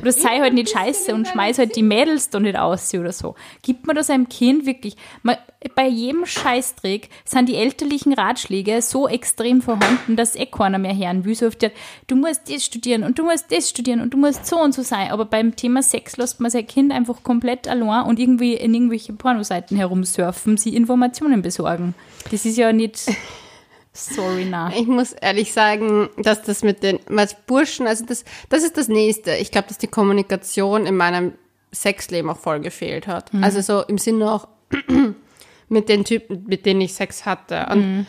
Oder 0.00 0.10
sei 0.10 0.40
halt 0.40 0.54
nicht 0.54 0.70
scheiße 0.70 1.14
und 1.14 1.28
schmeiß 1.28 1.58
halt 1.58 1.76
die 1.76 1.82
Mädels 1.82 2.30
da 2.30 2.40
nicht 2.40 2.58
aus 2.58 2.92
oder 2.94 3.12
so. 3.12 3.36
Gibt 3.62 3.86
man 3.86 3.94
das 3.94 4.10
einem 4.10 4.28
Kind 4.28 4.66
wirklich, 4.66 4.96
man, 5.22 5.36
bei 5.74 5.86
jedem 5.86 6.26
Scheißdreck 6.26 7.08
sind 7.24 7.48
die 7.48 7.54
elterlichen 7.56 8.12
Ratschläge 8.12 8.82
so 8.82 9.08
extrem 9.08 9.62
vorhanden, 9.62 10.16
dass 10.16 10.36
eh 10.36 10.46
keiner 10.46 10.78
mehr 10.78 10.96
hören 10.96 11.24
will. 11.24 11.34
So 11.34 11.46
oft, 11.46 11.64
du 12.06 12.16
musst 12.16 12.52
das 12.52 12.64
studieren 12.64 13.04
und 13.04 13.18
du 13.18 13.24
musst 13.24 13.50
das 13.50 13.70
studieren 13.70 14.00
und 14.00 14.12
du 14.12 14.18
musst 14.18 14.46
so 14.46 14.60
und 14.60 14.74
so 14.74 14.82
sein. 14.82 15.10
Aber 15.10 15.24
beim 15.24 15.56
Thema 15.56 15.82
Sex 15.82 16.16
lässt 16.16 16.40
man 16.40 16.50
sein 16.50 16.66
Kind 16.66 16.92
einfach 16.92 17.22
komplett 17.22 17.68
allein 17.68 18.06
und 18.06 18.18
irgendwie 18.18 18.54
in 18.54 18.74
irgendwelche 18.74 19.12
Pornoseiten 19.12 19.76
herumsurfen, 19.76 20.56
sie 20.56 20.74
Informationen 20.76 21.40
besorgen. 21.40 21.83
Das 22.30 22.44
ist 22.44 22.56
ja 22.56 22.72
nicht. 22.72 23.00
Sorry, 23.92 24.46
na. 24.48 24.72
Ich 24.76 24.86
muss 24.86 25.12
ehrlich 25.12 25.52
sagen, 25.52 26.08
dass 26.16 26.42
das 26.42 26.64
mit 26.64 26.82
den 26.82 26.98
als 27.16 27.36
Burschen, 27.46 27.86
also 27.86 28.04
das, 28.04 28.24
das 28.48 28.64
ist 28.64 28.76
das 28.76 28.88
Nächste. 28.88 29.36
Ich 29.36 29.52
glaube, 29.52 29.68
dass 29.68 29.78
die 29.78 29.86
Kommunikation 29.86 30.86
in 30.86 30.96
meinem 30.96 31.32
Sexleben 31.72 32.28
auch 32.30 32.38
voll 32.38 32.60
gefehlt 32.60 33.06
hat. 33.06 33.30
Also 33.40 33.60
so 33.60 33.82
im 33.82 33.98
Sinne 33.98 34.32
auch 34.32 34.48
mit 35.68 35.88
den 35.88 36.04
Typen, 36.04 36.44
mit 36.46 36.66
denen 36.66 36.80
ich 36.80 36.94
Sex 36.94 37.24
hatte. 37.24 37.66
Und 37.70 38.06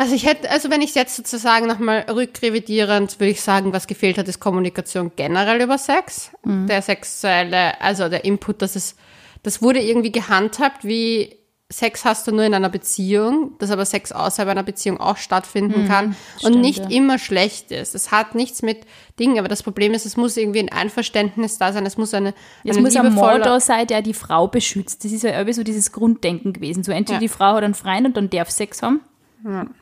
also 0.00 0.14
ich 0.14 0.24
hätte, 0.24 0.50
also 0.50 0.70
wenn 0.70 0.80
ich 0.80 0.94
jetzt 0.94 1.14
sozusagen 1.14 1.66
nochmal 1.66 2.06
rückrevidierend, 2.08 3.20
würde 3.20 3.32
ich 3.32 3.42
sagen, 3.42 3.74
was 3.74 3.86
gefehlt 3.86 4.16
hat, 4.16 4.28
ist 4.28 4.40
Kommunikation 4.40 5.12
generell 5.14 5.60
über 5.60 5.76
Sex. 5.76 6.30
Der 6.68 6.80
sexuelle, 6.80 7.78
also 7.82 8.08
der 8.08 8.24
Input, 8.24 8.62
dass 8.62 8.76
es, 8.76 8.96
das 9.42 9.60
wurde 9.60 9.80
irgendwie 9.80 10.10
gehandhabt 10.10 10.84
wie 10.86 11.36
Sex 11.72 12.04
hast 12.04 12.26
du 12.26 12.32
nur 12.32 12.42
in 12.44 12.52
einer 12.52 12.68
Beziehung, 12.68 13.52
dass 13.60 13.70
aber 13.70 13.84
Sex 13.86 14.10
außerhalb 14.10 14.48
einer 14.50 14.64
Beziehung 14.64 14.98
auch 14.98 15.16
stattfinden 15.16 15.86
kann 15.86 16.06
und 16.06 16.40
stimmt, 16.40 16.60
nicht 16.60 16.78
ja. 16.80 16.90
immer 16.90 17.16
schlecht 17.16 17.70
ist. 17.70 17.94
Es 17.94 18.10
hat 18.10 18.34
nichts 18.34 18.62
mit 18.62 18.78
Dingen, 19.20 19.38
aber 19.38 19.46
das 19.46 19.62
Problem 19.62 19.92
ist, 19.94 20.04
es 20.04 20.16
muss 20.16 20.36
irgendwie 20.36 20.58
ein 20.58 20.68
Einverständnis 20.72 21.58
da 21.58 21.72
sein, 21.72 21.86
es 21.86 21.96
muss 21.96 22.12
eine, 22.12 22.34
Es 22.64 22.76
eine 22.76 22.82
muss 22.84 22.96
ein 22.96 23.16
da 23.42 23.60
sein, 23.60 23.86
der 23.86 24.02
die 24.02 24.14
Frau 24.14 24.48
beschützt. 24.48 25.04
Das 25.04 25.12
ist 25.12 25.22
ja 25.22 25.30
irgendwie 25.30 25.52
so 25.52 25.62
dieses 25.62 25.92
Grunddenken 25.92 26.52
gewesen. 26.52 26.82
So 26.82 26.90
entweder 26.90 27.18
Ja. 27.18 27.20
die 27.20 27.28
Frau 27.28 27.54
hat 27.54 27.62
einen 27.62 27.74
Freund 27.74 28.04
und 28.04 28.16
dann 28.16 28.30
darf 28.30 28.50
Sex 28.50 28.82
haben. 28.82 29.00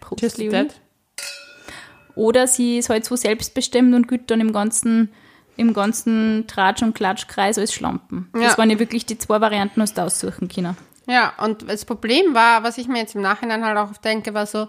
Prost, 0.01 0.37
Leonie. 0.37 0.51
Dad. 0.53 0.81
Oder 2.15 2.47
sie 2.47 2.79
ist 2.79 2.91
halt 2.91 3.07
so 3.07 3.17
selbstbestimmt 3.17 3.95
und 3.95 4.09
gilt 4.09 4.31
dann 4.31 4.41
im 4.41 4.53
ganzen 4.53 5.11
im 5.57 5.75
ganzen 5.75 6.47
Tratsch- 6.47 6.85
und 6.85 6.95
Klatschkreis 6.95 7.59
als 7.59 7.75
Schlampen. 7.75 8.29
Das 8.33 8.53
Ja. 8.53 8.59
waren 8.59 8.71
ja 8.71 8.79
wirklich 8.79 9.07
die 9.07 9.19
zwei 9.19 9.41
Varianten, 9.41 9.83
hast 9.83 9.99
du 9.99 10.03
aussuchen 10.03 10.47
können. 10.49 10.77
Ja, 11.09 11.33
und 11.43 11.69
das 11.69 11.87
Problem 11.87 12.35
war, 12.35 12.63
was 12.63 12.77
ich 12.77 12.87
mir 12.87 12.99
jetzt 12.99 13.15
im 13.15 13.23
Nachhinein 13.23 13.65
halt 13.65 13.79
auch 13.79 13.97
denke, 13.97 14.35
war 14.35 14.45
so, 14.45 14.69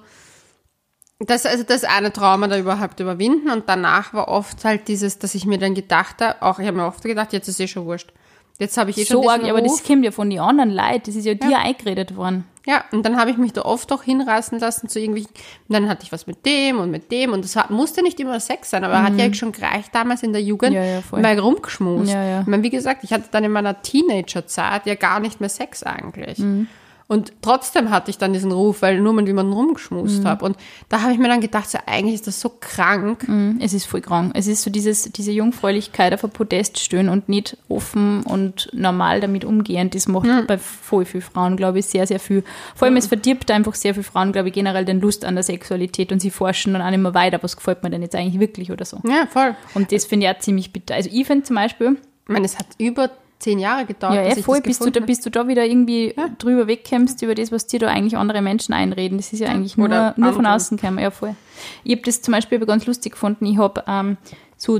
das, 1.20 1.46
also 1.46 1.64
das 1.64 1.84
eine 1.84 2.14
Trauma 2.14 2.48
da 2.48 2.58
überhaupt 2.58 3.02
überwinden 3.02 3.50
und 3.50 3.68
danach 3.68 4.14
war 4.14 4.30
oft 4.30 4.64
halt 4.64 4.88
dieses, 4.88 5.20
dass 5.20 5.36
ich 5.36 5.46
mir 5.46 5.58
dann 5.58 5.76
gedacht 5.76 6.22
habe, 6.22 6.42
auch 6.42 6.60
ich 6.60 6.68
habe 6.68 6.78
mir 6.78 6.86
oft 6.88 7.04
gedacht, 7.04 7.34
jetzt 7.34 7.50
ist 7.50 7.60
eh 7.60 7.68
schon 7.68 7.86
wurscht. 7.86 8.14
Jetzt 8.60 8.78
habe 8.78 8.90
ich 8.90 8.98
eh 8.98 9.06
So 9.06 9.22
schon 9.24 9.30
arg, 9.30 9.44
aber 9.46 9.62
das 9.62 9.84
kommt 9.84 10.04
ja 10.04 10.12
von 10.12 10.30
den 10.30 10.40
anderen 10.40 10.72
Leuten. 10.72 11.04
Das 11.06 11.16
ist 11.16 11.26
ja 11.26 11.34
dir 11.34 11.58
eingeredet 11.60 12.16
worden. 12.18 12.44
Ja, 12.68 12.84
und 12.92 13.04
dann 13.04 13.18
habe 13.18 13.32
ich 13.32 13.38
mich 13.38 13.54
da 13.54 13.62
oft 13.64 13.92
auch 13.92 14.04
hinreißen 14.04 14.60
lassen 14.60 14.90
zu 14.90 15.00
irgendwie, 15.00 15.22
und 15.22 15.30
dann 15.74 15.88
hatte 15.90 16.04
ich 16.04 16.12
was 16.12 16.28
mit 16.28 16.46
dem 16.46 16.78
und 16.78 16.92
mit 16.92 17.10
dem 17.12 17.32
und 17.34 17.44
das 17.44 17.56
hat, 17.56 17.72
musste 17.72 18.04
nicht 18.04 18.20
immer 18.20 18.40
Sex 18.40 18.70
sein, 18.70 18.84
aber 18.84 19.02
hat 19.02 19.18
ja 19.18 19.34
schon 19.34 19.54
gereicht 19.54 19.90
damals 19.96 20.22
in 20.24 20.34
der 20.34 20.44
Jugend, 20.44 20.72
Mhm. 20.72 20.76
Ja, 20.76 20.84
ja, 20.84 21.02
mal 21.12 21.40
rumgeschmust. 21.40 22.12
Ja, 22.12 22.24
ja. 22.24 22.42
Ich 22.42 22.48
meine, 22.48 22.62
wie 22.62 22.70
gesagt, 22.70 23.04
ich 23.06 23.14
hatte 23.14 23.30
dann 23.32 23.44
in 23.46 23.52
meiner 23.52 23.82
Teenagerzeit 23.82 24.86
ja 24.86 24.96
gar 24.96 25.20
nicht 25.20 25.40
mehr 25.40 25.50
Sex 25.50 25.82
eigentlich. 25.84 26.38
Mhm. 26.40 26.68
Und 27.10 27.34
trotzdem 27.42 27.90
hatte 27.90 28.12
ich 28.12 28.20
dann 28.20 28.34
diesen 28.34 28.52
Ruf, 28.52 28.84
weil 28.84 29.02
nur 29.02 29.14
mit 29.14 29.26
jemandem 29.26 29.54
rumgeschmust 29.54 30.22
Mhm. 30.22 30.28
habe. 30.28 30.46
Und 30.46 30.58
da 30.90 31.02
habe 31.02 31.12
ich 31.12 31.18
mir 31.18 31.28
dann 31.28 31.42
gedacht, 31.42 31.68
so, 31.68 31.80
eigentlich 31.88 32.14
ist 32.14 32.28
das 32.28 32.40
so 32.40 32.50
krank. 32.62 33.28
Mhm, 33.28 33.58
Es 33.60 33.74
ist 33.74 33.86
voll 33.88 34.02
krank. 34.02 34.32
Es 34.36 34.46
ist 34.46 34.62
so 34.62 34.70
dieses, 34.70 35.12
diese 35.12 35.32
Jungfräulichkeit 35.32 36.14
auf 36.14 36.24
ein 36.24 36.30
Podest 36.30 36.78
stehen 36.78 37.10
und 37.10 37.28
nicht 37.28 37.58
offen 37.68 38.22
und 38.22 38.70
normal 38.74 39.22
damit 39.22 39.44
umgehen. 39.44 39.90
Das 39.90 40.08
macht 40.08 40.28
Mhm. 40.28 40.46
bei 40.46 40.60
voll 40.60 41.04
vielen 41.04 41.24
Frauen, 41.24 41.58
glaube 41.58 41.80
ich, 41.80 41.88
sehr, 41.88 42.06
sehr 42.06 42.20
viel. 42.20 42.44
Vor 42.76 42.86
allem, 42.88 42.96
es 42.96 43.08
verdirbt 43.08 43.50
einfach 43.50 43.74
sehr 43.74 43.96
viele 43.96 44.04
Frauen, 44.04 44.32
glaube 44.32 44.50
ich, 44.50 44.54
generell 44.54 44.86
den 44.86 45.02
Lust 45.02 45.26
an 45.26 45.34
der 45.34 45.44
Sexualität 45.44 46.12
und 46.12 46.20
sie 46.22 46.30
forschen 46.30 46.74
dann 46.74 46.84
auch 46.84 46.92
nicht 46.92 47.00
mehr 47.02 47.16
weiter, 47.16 47.40
was 47.42 47.58
gefällt 47.58 47.82
mir 47.82 47.90
denn 47.90 48.04
jetzt 48.04 48.16
eigentlich 48.16 48.40
wirklich 48.40 48.72
oder 48.72 48.86
so. 48.86 49.00
Ja, 49.08 49.26
voll. 49.28 49.56
Und 49.74 49.92
das 49.92 50.06
finde 50.06 50.28
ich 50.28 50.32
auch 50.32 50.40
ziemlich 50.40 50.72
bitter. 50.72 50.94
Also 50.94 51.10
ich 51.12 51.26
finde 51.26 51.44
zum 51.44 51.56
Beispiel, 51.56 51.98
Ich 52.28 52.34
meine, 52.34 52.46
es 52.46 52.60
hat 52.60 52.68
über 52.78 53.10
zehn 53.40 53.58
Jahre 53.58 53.86
gedauert, 53.86 54.16
ja, 54.16 54.24
bis 54.24 54.36
eh, 54.36 54.40
ich 54.40 54.46
voll, 54.46 54.58
das 54.58 54.64
bis 54.68 54.80
du, 54.80 54.92
da, 54.92 55.00
bis 55.00 55.22
du 55.22 55.32
da 55.32 55.48
wieder 55.48 55.66
irgendwie 55.66 56.14
drüber 56.38 56.68
wegkämpfst, 56.68 57.22
über 57.22 57.36
das, 57.36 57.52
was 57.52 57.68
dir 57.68 57.80
da 57.80 57.88
eigentlich 57.88 58.18
andere 58.18 58.42
Menschen 58.42 58.74
einreden. 58.74 59.18
Das 59.18 59.32
ist 59.32 59.40
ja 59.40 59.48
eigentlich 59.48 59.78
nur, 59.78 59.88
Oder 59.88 60.14
nur 60.18 60.34
von 60.34 60.46
außen 60.46 60.78
gekommen. 60.78 61.00
Ja, 61.00 61.10
voll. 61.10 61.36
Ich 61.84 61.94
habe 61.94 62.02
das 62.04 62.22
zum 62.22 62.34
Beispiel 62.34 62.58
aber 62.58 62.66
ganz 62.66 62.86
lustig 62.86 63.14
gefunden. 63.14 63.46
Ich 63.46 63.58
habe 63.58 63.84
ähm, 63.88 64.18
so, 64.58 64.80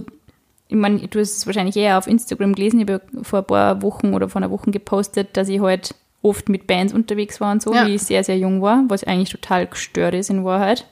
ich 0.68 0.76
meine, 0.76 1.00
du 1.08 1.20
hast 1.20 1.38
es 1.38 1.46
wahrscheinlich 1.48 1.78
eher 1.78 1.98
auf 1.98 2.06
Instagram 2.08 2.54
gelesen. 2.54 2.80
Ich 2.82 2.88
habe 2.90 3.02
ja 3.14 3.24
vor 3.24 3.40
ein 3.40 3.46
paar 3.46 3.82
Wochen 3.82 4.14
oder 4.14 4.28
vor 4.28 4.42
einer 4.42 4.52
Woche 4.52 4.72
gepostet, 4.72 5.30
dass 5.38 5.48
ich 5.48 5.62
halt 5.62 5.96
oft 6.22 6.50
mit 6.50 6.68
Bands 6.68 6.94
unterwegs 6.94 7.40
war 7.40 7.54
und 7.54 7.62
so, 7.62 7.74
Ja. 7.74 7.88
wie 7.88 7.96
ich 7.96 8.02
sehr, 8.02 8.26
sehr 8.26 8.38
jung 8.38 8.62
war, 8.62 8.84
was 8.90 9.06
eigentlich 9.06 9.30
total 9.30 9.68
gestört 9.68 10.14
ist 10.14 10.30
in 10.30 10.44
Wahrheit. 10.44 10.86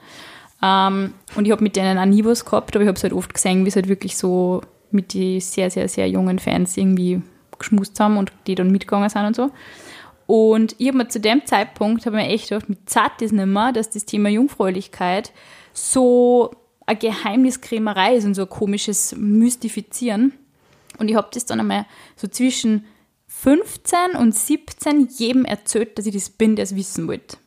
Ähm, 0.64 1.14
und 1.36 1.46
ich 1.46 1.52
habe 1.52 1.62
mit 1.64 1.76
denen 1.76 1.98
auch 1.98 2.06
nie 2.06 2.24
was 2.24 2.46
gehabt, 2.46 2.76
aber 2.76 2.84
ich 2.84 2.88
habe 2.88 2.96
es 2.98 3.04
halt 3.04 3.14
oft 3.14 3.34
gesehen, 3.34 3.66
wie 3.66 3.68
es 3.70 3.76
halt 3.76 3.90
wirklich 3.90 4.18
so 4.18 4.62
mit 4.90 5.12
die 5.14 5.42
sehr, 5.42 5.70
sehr, 5.70 5.90
sehr 5.90 6.10
jungen 6.10 6.40
Fans 6.40 6.78
irgendwie 6.78 7.22
geschmust 7.60 8.00
haben 8.00 8.18
und 8.18 8.32
die 8.48 8.56
dann 8.56 8.72
mitgegangen 8.72 9.10
sind 9.10 9.26
und 9.26 9.36
so. 9.36 9.52
Und 10.28 10.76
ich 10.78 10.88
habe 10.90 10.98
mir 10.98 11.08
zu 11.08 11.20
dem 11.20 11.46
Zeitpunkt, 11.46 12.06
habe 12.06 12.18
mir 12.18 12.28
echt 12.28 12.50
gedacht, 12.50 12.70
mit 12.70 12.90
zart 12.90 13.22
ist 13.22 13.32
nicht 13.32 13.46
mehr, 13.46 13.72
dass 13.72 13.90
das 13.90 14.06
Thema 14.06 14.30
Jungfräulichkeit 14.30 15.32
so 15.74 16.52
eine 16.86 16.98
Geheimniskrämerei 16.98 18.16
ist 18.16 18.26
und 18.26 18.34
so 18.34 18.44
ein 18.44 18.50
komisches 18.50 19.16
Mystifizieren. 19.16 20.34
Und 21.00 21.10
ich 21.10 21.16
habe 21.16 21.30
das 21.32 21.46
dann 21.46 21.60
einmal 21.60 21.86
so 22.16 22.28
zwischen 22.28 22.86
15 23.28 24.18
und 24.18 24.34
17 24.34 25.08
jedem 25.18 25.46
erzählt, 25.46 25.98
dass 25.98 26.06
ich 26.06 26.14
das 26.14 26.30
bin, 26.30 26.56
der 26.56 26.64
es 26.64 26.76
wissen 26.76 27.08
wollte. 27.08 27.38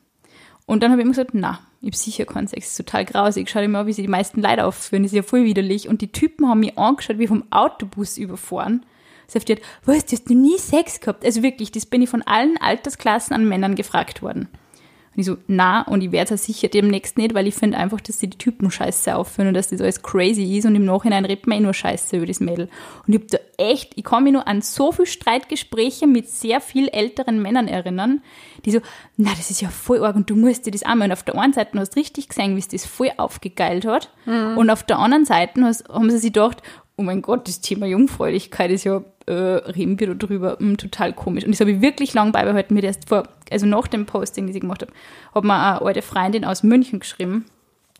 Und 0.65 0.81
dann 0.81 0.91
habe 0.91 1.01
ich 1.01 1.05
immer 1.05 1.11
gesagt, 1.11 1.31
na, 1.33 1.59
ich 1.81 1.87
habe 1.87 1.97
sicher 1.97 2.25
keinen 2.25 2.47
Sex, 2.47 2.67
das 2.67 2.71
ist 2.71 2.85
total 2.85 3.05
grausig. 3.05 3.49
Schau 3.49 3.59
dir 3.59 3.67
mal, 3.67 3.87
wie 3.87 3.93
sie 3.93 4.03
die 4.03 4.07
meisten 4.07 4.41
Leute 4.41 4.65
aufführen, 4.65 5.03
das 5.03 5.11
ist 5.11 5.15
ja 5.17 5.23
voll 5.23 5.43
widerlich. 5.43 5.89
Und 5.89 6.01
die 6.01 6.11
Typen 6.11 6.47
haben 6.47 6.61
mich 6.61 6.77
angeschaut, 6.77 7.17
wie 7.17 7.27
vom 7.27 7.43
Autobus 7.51 8.17
überfahren. 8.17 8.85
Gesagt, 9.33 9.61
was, 9.85 10.05
du 10.05 10.13
hast 10.13 10.29
noch 10.29 10.35
nie 10.35 10.57
Sex 10.57 10.99
gehabt? 10.99 11.25
Also 11.25 11.43
wirklich, 11.43 11.71
das 11.71 11.85
bin 11.85 12.01
ich 12.01 12.09
von 12.09 12.21
allen 12.23 12.57
Altersklassen 12.57 13.35
an 13.35 13.47
Männern 13.47 13.75
gefragt 13.75 14.21
worden. 14.21 14.47
Und 15.13 15.19
ich 15.19 15.25
so, 15.25 15.35
na, 15.47 15.81
und 15.81 16.01
ich 16.01 16.13
werde 16.13 16.35
es 16.35 16.45
sicher 16.45 16.69
demnächst 16.69 17.17
nicht, 17.17 17.33
weil 17.33 17.45
ich 17.45 17.55
finde 17.55 17.77
einfach, 17.77 17.99
dass 17.99 18.19
sie 18.19 18.29
die 18.29 18.37
Typen 18.37 18.71
scheiße 18.71 19.13
aufführen 19.13 19.49
und 19.49 19.55
dass 19.55 19.67
das 19.67 19.81
alles 19.81 20.01
crazy 20.01 20.57
ist 20.57 20.65
und 20.65 20.73
im 20.73 20.85
Nachhinein 20.85 21.25
redet 21.25 21.47
man 21.47 21.57
eh 21.57 21.61
nur 21.61 21.73
scheiße 21.73 22.15
über 22.15 22.25
das 22.25 22.39
Mädel. 22.39 22.69
Und 23.05 23.13
ich 23.13 23.19
habe 23.19 23.27
da 23.27 23.37
echt, 23.57 23.91
ich 23.97 24.05
kann 24.05 24.23
mich 24.23 24.31
nur 24.31 24.47
an 24.47 24.61
so 24.61 24.93
viele 24.93 25.07
Streitgespräche 25.07 26.07
mit 26.07 26.29
sehr 26.29 26.61
viel 26.61 26.87
älteren 26.87 27.41
Männern 27.41 27.67
erinnern, 27.67 28.21
die 28.63 28.71
so, 28.71 28.79
na, 29.17 29.31
das 29.31 29.51
ist 29.51 29.59
ja 29.61 29.67
voll 29.67 30.01
arg 30.01 30.15
und 30.15 30.29
du 30.29 30.37
musst 30.37 30.65
dir 30.65 30.71
das 30.71 30.83
einmal. 30.83 31.09
Und 31.09 31.13
auf 31.13 31.23
der 31.23 31.37
einen 31.37 31.51
Seite 31.51 31.77
hast 31.77 31.95
du 31.95 31.99
richtig 31.99 32.29
gesehen, 32.29 32.55
wie 32.55 32.59
es 32.59 32.69
das 32.69 32.85
voll 32.85 33.11
aufgegeilt 33.17 33.85
hat. 33.85 34.13
Und 34.55 34.69
auf 34.69 34.83
der 34.83 34.97
anderen 34.97 35.25
Seite 35.25 35.61
hast, 35.61 35.89
haben 35.89 36.09
sie 36.09 36.19
sich 36.19 36.31
gedacht, 36.31 36.63
oh 36.95 37.03
mein 37.03 37.21
Gott, 37.21 37.49
das 37.49 37.59
Thema 37.59 37.85
Jungfräulichkeit 37.85 38.71
ist 38.71 38.85
ja, 38.85 39.03
äh, 39.27 39.33
reden 39.33 39.99
wir 39.99 40.07
da 40.07 40.13
drüber, 40.13 40.57
hm, 40.59 40.77
total 40.77 41.13
komisch. 41.13 41.43
Und 41.43 41.51
das 41.51 41.59
habe 41.59 41.71
ich 41.71 41.81
wirklich 41.81 42.13
lang 42.13 42.31
beibehalten, 42.31 42.73
mir 42.73 42.83
erst 42.83 43.09
vor, 43.09 43.23
also 43.49 43.65
nach 43.65 43.87
dem 43.87 44.05
Posting, 44.05 44.47
das 44.47 44.55
ich 44.55 44.61
gemacht 44.61 44.81
habe, 44.81 44.93
hat 45.33 45.43
mir 45.43 45.53
eine 45.53 45.81
alte 45.81 46.01
Freundin 46.01 46.45
aus 46.45 46.63
München 46.63 46.99
geschrieben, 46.99 47.45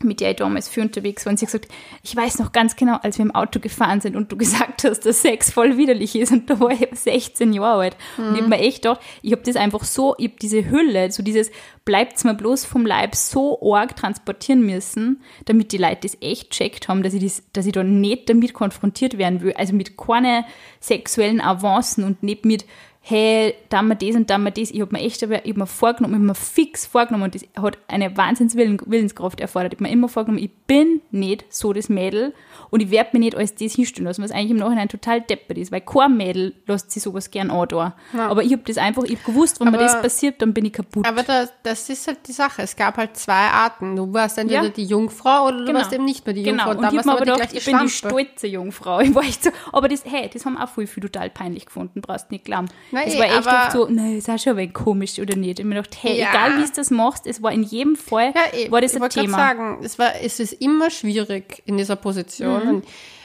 mit 0.04 0.20
der 0.20 0.32
ich 0.32 0.38
damals 0.38 0.70
für 0.70 0.82
unterwegs 0.82 1.26
war. 1.26 1.32
Und 1.32 1.38
sie 1.38 1.46
hat 1.46 1.54
gesagt, 1.54 1.72
ich 2.04 2.16
weiß 2.16 2.40
noch 2.40 2.52
ganz 2.52 2.76
genau, 2.76 2.98
als 3.02 3.18
wir 3.18 3.26
im 3.26 3.36
Auto 3.36 3.60
gefahren 3.60 4.02
sind 4.02 4.16
und 4.16 4.32
du 4.32 4.38
gesagt 4.42 4.84
hast, 4.84 5.06
dass 5.06 5.22
Sex 5.22 5.52
voll 5.52 5.78
widerlich 5.78 6.16
ist. 6.16 6.32
Und 6.32 6.50
da 6.50 6.60
war 6.60 6.72
ich 6.72 6.88
16 6.92 7.54
Jahre 7.54 7.82
alt. 7.82 7.98
Und 8.18 8.36
ich 8.36 8.42
habe 8.42 8.50
mir 8.50 8.60
echt 8.60 8.84
gedacht, 8.84 9.02
ich 9.22 9.32
habe 9.32 9.44
das 9.44 9.56
einfach 9.56 9.84
so, 9.84 10.16
ich 10.18 10.30
habe 10.30 10.40
diese 10.42 10.70
Hülle, 10.70 11.12
so 11.12 11.24
dieses 11.24 11.52
bleibt's 11.86 12.24
mir 12.24 12.36
bloß 12.36 12.66
vom 12.66 12.86
Leib 12.86 13.16
so 13.16 13.74
arg 13.74 13.96
transportieren 13.96 14.66
müssen, 14.66 15.22
damit 15.46 15.72
die 15.72 15.78
Leute 15.78 16.02
das 16.04 16.18
echt 16.22 16.52
checkt 16.52 16.88
haben, 16.88 17.04
dass 17.04 17.14
ich, 17.14 17.24
das, 17.24 17.44
dass 17.54 17.66
ich 17.66 17.74
da 17.74 17.84
nicht 17.84 18.30
damit 18.30 18.54
konfrontiert 18.54 19.18
werden 19.18 19.42
will. 19.42 19.54
Also 19.54 19.74
mit 19.74 19.98
keine 19.98 20.46
sexuellen 20.80 21.42
Avancen 21.42 22.04
und 22.04 22.24
nicht 22.24 22.46
mit, 22.46 22.66
hey, 23.04 23.56
da 23.70 23.82
wir 23.82 23.96
das 23.96 24.16
und 24.16 24.30
da 24.30 24.38
wir 24.38 24.52
das. 24.52 24.70
Ich 24.70 24.80
habe 24.80 24.92
mir 24.96 25.02
echt, 25.04 25.22
ich 25.24 25.30
hab 25.32 25.58
mir 25.58 25.66
vorgenommen, 25.68 26.14
ich 26.14 26.20
habe 26.20 26.28
mir 26.28 26.36
fix 26.36 26.86
vorgenommen 26.86 27.24
und 27.24 27.36
das 27.36 27.44
hat 27.60 27.78
eine 27.88 28.16
Wahnsinns-Willenskraft 28.16 29.40
erfordert. 29.42 29.74
Ich 29.74 29.78
habe 29.80 29.84
mir 29.88 29.92
immer 29.94 30.08
vorgenommen, 30.08 30.44
ich 30.44 30.52
bin 30.68 31.02
nicht 31.12 31.46
so 31.50 31.74
das 31.74 31.90
Mädel 31.90 32.34
und 32.70 32.82
ich 32.82 32.92
werde 32.92 33.10
mir 33.14 33.20
nicht 33.20 33.36
als 33.36 33.56
das 33.56 33.74
hinstellen 33.74 34.06
lassen, 34.08 34.24
was 34.24 34.32
eigentlich 34.32 34.52
im 34.52 34.58
Nachhinein 34.58 34.88
total 34.88 35.20
deppert 35.22 35.58
ist, 35.58 35.72
weil 35.72 35.82
kein 35.82 36.16
Mädel 36.16 36.54
lässt 36.68 36.92
sich 36.92 37.02
sowas 37.04 37.32
gern 37.32 37.50
an 37.50 37.68
da. 37.70 37.96
Aber 38.18 38.44
ich 38.44 38.52
habe 38.54 38.62
das 38.66 38.78
einfach, 38.78 39.04
ich 39.04 39.16
habe 39.18 39.24
gewusst, 39.26 39.60
wenn 39.60 39.70
mir 39.72 39.78
Aber- 39.80 39.84
das 39.84 40.02
passiert, 40.02 40.42
dann 40.42 40.54
bin 40.54 40.66
ich 40.66 40.74
kaputt. 40.74 41.06
Aber 41.08 41.24
das, 41.24 41.52
das 41.64 41.90
ist 41.90 42.08
halt 42.08 42.20
die 42.28 42.32
Sache. 42.34 42.62
Es 42.62 42.76
gab 42.76 42.98
halt 42.98 43.18
zwei 43.18 43.34
Arten. 43.34 43.96
Du 43.96 44.14
warst 44.14 44.38
entweder 44.38 44.64
Ja. 44.64 44.70
die 44.70 44.86
Jungfrau 44.86 45.48
oder 45.48 45.58
du 45.58 45.66
Genau. 45.66 45.80
warst 45.80 45.92
eben 45.92 46.06
nicht 46.06 46.26
mehr 46.26 46.34
die 46.36 46.44
Genau, 46.44 46.66
Jungfrau. 46.72 46.88
und 46.88 46.94
ich 46.94 46.98
habe 47.00 47.08
mir 47.08 47.14
aber 47.16 47.26
die 47.26 47.32
gedacht, 47.32 47.54
ich 47.54 47.66
bin 47.66 47.80
die 47.80 47.90
Schlampe. 47.90 48.20
stolze 48.26 48.48
Jungfrau. 48.48 49.00
Ich 49.12 49.16
war 49.16 49.24
echt 49.24 49.44
so, 49.44 49.50
aber 49.74 49.88
das, 49.88 50.04
hey, 50.06 50.30
das 50.32 50.46
haben 50.46 50.58
auch 50.58 50.70
voll 50.70 50.86
viel 50.88 51.02
total 51.04 51.30
peinlich 51.30 51.66
gefunden, 51.66 52.02
brauchst 52.02 52.32
nicht 52.32 52.46
glauben. 52.46 52.68
Nein, 52.92 53.04
das 53.06 53.18
war 53.18 53.26
echt 53.26 53.48
oft 53.48 53.72
so, 53.72 53.88
nein, 53.90 54.18
ist 54.18 54.30
auch 54.30 54.38
schon 54.40 54.58
ein 54.58 54.74
komisch 54.74 55.20
oder 55.20 55.36
nicht. 55.36 55.60
Ich 55.60 55.66
mir 55.66 55.76
gedacht, 55.76 55.98
hey, 56.02 56.20
Ja. 56.20 56.30
egal 56.30 56.58
wie 56.58 56.66
du 56.66 56.72
das 56.76 56.92
machst, 56.92 57.26
es 57.28 57.42
war 57.42 57.52
in 57.52 57.64
jedem 57.64 57.96
Fall, 57.96 58.34
Ja, 58.36 58.58
eh, 58.60 58.70
war 58.72 58.82
das 58.82 58.94
ich 58.94 59.02
ein 59.02 59.10
Thema. 59.10 59.38
sagen, 59.38 59.80
es, 59.84 59.98
war, 59.98 60.12
es 60.22 60.40
ist 60.40 60.54
immer 60.54 60.90
schwierig 60.90 61.64
in 61.66 61.78
dieser 61.78 61.96
Position. 61.96 62.76
Mhm. 62.78 62.82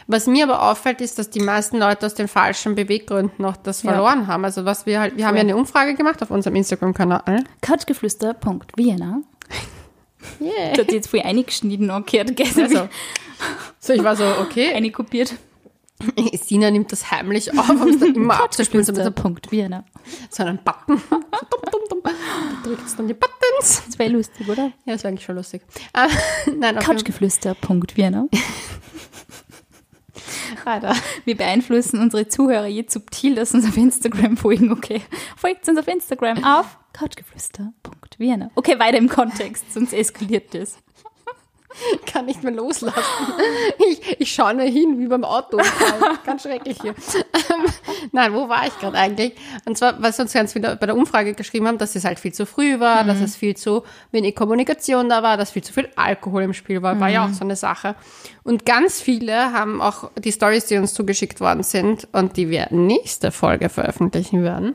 Was 0.08 0.28
mir 0.28 0.44
aber 0.44 0.62
auffällt, 0.70 1.00
ist, 1.00 1.18
dass 1.18 1.30
die 1.30 1.40
meisten 1.40 1.78
Leute 1.78 2.06
aus 2.06 2.14
den 2.14 2.28
falschen 2.28 2.76
Beweggründen 2.76 3.42
noch 3.42 3.56
das 3.56 3.82
Ja. 3.82 3.90
verloren 3.92 4.28
haben. 4.28 4.44
Also 4.44 4.64
was 4.64 4.86
wir 4.86 5.00
halt, 5.00 5.16
wir 5.16 5.26
haben 5.26 5.34
ja 5.34 5.40
eine 5.40 5.56
Umfrage 5.56 5.94
gemacht 5.94 6.22
auf 6.22 6.30
unserem 6.30 6.54
Instagram-Kanal. 6.56 7.42
Couchgeflüster.vienna. 7.60 9.22
Yeah. 10.40 10.72
Da 10.74 10.82
hat 10.82 10.90
jetzt 10.92 11.08
voll 11.08 11.20
eingeschnitten 11.20 11.88
angehört, 11.88 12.34
gell? 12.34 12.48
Also, 12.60 12.88
so, 13.78 13.92
ich 13.92 14.02
war 14.02 14.16
so, 14.16 14.24
okay, 14.40 14.72
Einkopiert. 14.74 15.34
Sina 16.34 16.70
nimmt 16.70 16.92
das 16.92 17.10
heimlich 17.10 17.56
auf, 17.58 17.68
um 17.70 17.88
es 17.88 17.98
dann 17.98 18.14
immer 18.14 18.40
abzuspielen, 18.42 18.84
so 18.84 18.92
mit 18.92 19.02
so, 19.02 19.10
Couchgeflüster.vienna. 19.10 19.84
so 20.30 20.42
einem 20.42 20.58
Button. 20.58 21.00
drückt 22.62 22.98
dann 22.98 23.08
die 23.08 23.14
Buttons. 23.14 23.82
Das 23.86 23.98
wäre 23.98 24.10
lustig, 24.10 24.48
oder? 24.48 24.72
Ja, 24.84 24.92
das 24.92 25.02
wäre 25.02 25.08
eigentlich 25.08 25.24
schon 25.24 25.36
lustig. 25.36 25.62
Äh, 25.92 26.08
nein, 26.56 26.74
jeden 26.74 26.78
Couchgeflüster.vienna. 26.78 28.26
Fall. 28.30 28.40
Alter. 30.66 30.94
Wir 31.24 31.36
beeinflussen 31.36 32.00
unsere 32.00 32.28
Zuhörer 32.28 32.66
jetzt 32.66 32.92
subtil, 32.92 33.34
dass 33.36 33.54
uns 33.54 33.66
auf 33.66 33.76
Instagram 33.76 34.36
folgen, 34.36 34.72
okay? 34.72 35.00
Folgt 35.36 35.68
uns 35.68 35.78
auf 35.78 35.86
Instagram 35.86 36.44
auf 36.44 36.78
couchgeflüster.vienna. 36.92 38.50
Okay, 38.54 38.78
weiter 38.78 38.98
im 38.98 39.08
Kontext, 39.08 39.72
sonst 39.72 39.92
eskaliert 39.92 40.54
das. 40.54 40.78
kann 42.06 42.26
nicht 42.26 42.42
mehr 42.42 42.52
loslassen. 42.52 42.96
Ich, 43.88 44.20
ich 44.20 44.32
schaue 44.32 44.54
nur 44.54 44.66
hin, 44.66 44.98
wie 44.98 45.06
beim 45.06 45.24
Auto. 45.24 45.58
ganz 46.24 46.42
schrecklich 46.42 46.78
hier. 46.80 46.94
Ähm, 47.14 47.66
Nein, 48.12 48.34
wo 48.34 48.48
war 48.48 48.66
ich 48.66 48.78
gerade 48.78 48.96
eigentlich? 48.96 49.34
Und 49.64 49.76
zwar, 49.76 50.00
was 50.02 50.18
uns 50.18 50.32
ganz 50.32 50.52
viele 50.52 50.76
bei 50.76 50.86
der 50.86 50.96
Umfrage 50.96 51.34
geschrieben 51.34 51.66
haben, 51.66 51.78
dass 51.78 51.94
es 51.94 52.04
halt 52.04 52.18
viel 52.18 52.32
zu 52.32 52.46
früh 52.46 52.80
war, 52.80 53.04
dass 53.04 53.20
es 53.20 53.36
viel 53.36 53.56
zu 53.56 53.82
wenig 54.12 54.34
Kommunikation 54.34 55.08
da 55.08 55.22
war, 55.22 55.36
dass 55.36 55.50
viel 55.50 55.62
zu 55.62 55.72
viel 55.72 55.88
Alkohol 55.96 56.42
im 56.42 56.54
Spiel 56.54 56.82
war, 56.82 56.98
war 57.00 57.08
ja 57.08 57.26
auch 57.26 57.32
so 57.32 57.44
eine 57.44 57.56
Sache. 57.56 57.94
Und 58.42 58.64
ganz 58.64 59.00
viele 59.00 59.52
haben 59.52 59.80
auch 59.80 60.10
die 60.16 60.32
Stories, 60.32 60.66
die 60.66 60.76
uns 60.76 60.94
zugeschickt 60.94 61.40
worden 61.40 61.62
sind 61.62 62.08
und 62.12 62.36
die 62.36 62.48
wir 62.48 62.68
nächste 62.70 63.32
Folge 63.32 63.68
veröffentlichen 63.68 64.42
werden, 64.42 64.74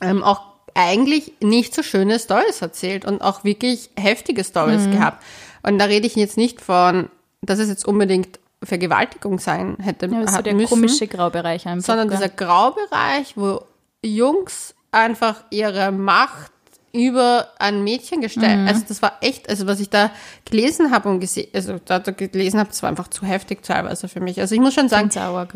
ähm, 0.00 0.22
auch 0.22 0.42
eigentlich 0.74 1.32
nicht 1.40 1.74
so 1.74 1.82
schöne 1.82 2.18
Stories 2.18 2.62
erzählt 2.62 3.04
und 3.04 3.20
auch 3.20 3.42
wirklich 3.42 3.90
heftige 3.96 4.44
Stories 4.44 4.88
gehabt. 4.90 5.24
Und 5.62 5.78
da 5.78 5.86
rede 5.86 6.06
ich 6.06 6.16
jetzt 6.16 6.36
nicht 6.36 6.60
von, 6.60 7.08
dass 7.42 7.58
es 7.58 7.68
jetzt 7.68 7.86
unbedingt 7.86 8.38
Vergewaltigung 8.62 9.38
sein 9.38 9.76
hätte 9.80 10.06
Ja, 10.06 10.20
das 10.20 10.30
ist 10.30 10.36
so 10.36 10.42
der 10.42 10.54
müssen, 10.54 10.68
komische 10.68 11.06
Graubereich 11.06 11.66
einfach. 11.66 11.86
sondern 11.86 12.10
dieser 12.10 12.28
Graubereich, 12.28 13.36
wo 13.36 13.62
Jungs 14.02 14.74
einfach 14.90 15.44
ihre 15.50 15.92
Macht 15.92 16.52
über 16.92 17.48
ein 17.58 17.84
Mädchen 17.84 18.20
gestellt. 18.20 18.60
Mhm. 18.60 18.68
Also 18.68 18.82
das 18.88 19.02
war 19.02 19.18
echt, 19.20 19.48
also 19.48 19.66
was 19.66 19.78
ich 19.78 19.90
da 19.90 20.10
gelesen 20.44 20.90
habe 20.90 21.08
und 21.08 21.20
gesehen, 21.20 21.48
also 21.52 21.78
da, 21.84 21.98
gelesen 21.98 22.58
habe, 22.58 22.70
das 22.70 22.82
war 22.82 22.88
einfach 22.88 23.08
zu 23.08 23.26
heftig 23.26 23.62
teilweise 23.62 24.08
für 24.08 24.20
mich. 24.20 24.40
Also 24.40 24.54
ich 24.54 24.60
muss 24.60 24.74
schon 24.74 24.88
sagen, 24.88 25.10
sauer. 25.10 25.46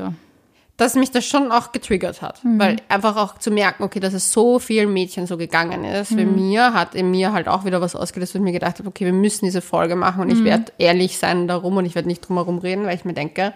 Dass 0.79 0.95
mich 0.95 1.11
das 1.11 1.25
schon 1.27 1.53
auch 1.53 1.71
getriggert 1.73 2.23
hat. 2.23 2.43
Mhm. 2.45 2.59
Weil 2.59 2.77
einfach 2.89 3.17
auch 3.17 3.39
zu 3.39 3.51
merken, 3.51 3.83
okay, 3.85 4.01
dass 4.01 4.15
es 4.15 4.33
so 4.33 4.59
vielen 4.59 4.93
Mädchen 4.93 5.27
so 5.27 5.37
gegangen 5.37 5.85
ist, 5.85 6.13
Mhm. 6.13 6.35
mir, 6.35 6.73
hat 6.75 6.95
in 6.95 7.11
mir 7.11 7.33
halt 7.33 7.47
auch 7.47 7.65
wieder 7.65 7.81
was 7.81 7.95
ausgelöst, 7.95 8.35
wo 8.35 8.39
ich 8.39 8.45
mir 8.45 8.53
gedacht 8.53 8.79
habe, 8.79 8.89
okay, 8.89 9.05
wir 9.05 9.13
müssen 9.13 9.45
diese 9.45 9.61
Folge 9.61 9.97
machen 9.97 10.23
und 10.23 10.29
Mhm. 10.29 10.37
ich 10.39 10.45
werde 10.45 10.73
ehrlich 10.79 11.19
sein 11.19 11.47
darum 11.47 11.77
und 11.77 11.85
ich 11.85 11.95
werde 11.95 12.09
nicht 12.09 12.21
drum 12.27 12.37
herum 12.37 12.59
reden, 12.59 12.85
weil 12.87 12.97
ich 12.97 13.05
mir 13.05 13.13
denke, 13.15 13.53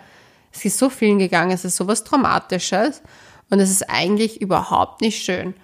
es 0.52 0.64
ist 0.64 0.78
so 0.78 0.88
vielen 0.90 1.18
gegangen, 1.18 1.50
es 1.50 1.64
ist 1.64 1.76
sowas 1.76 2.04
Traumatisches 2.04 3.02
und 3.50 3.60
es 3.60 3.70
ist 3.70 3.88
eigentlich 3.90 4.40
überhaupt 4.40 5.00
nicht 5.00 5.22
schön. 5.24 5.54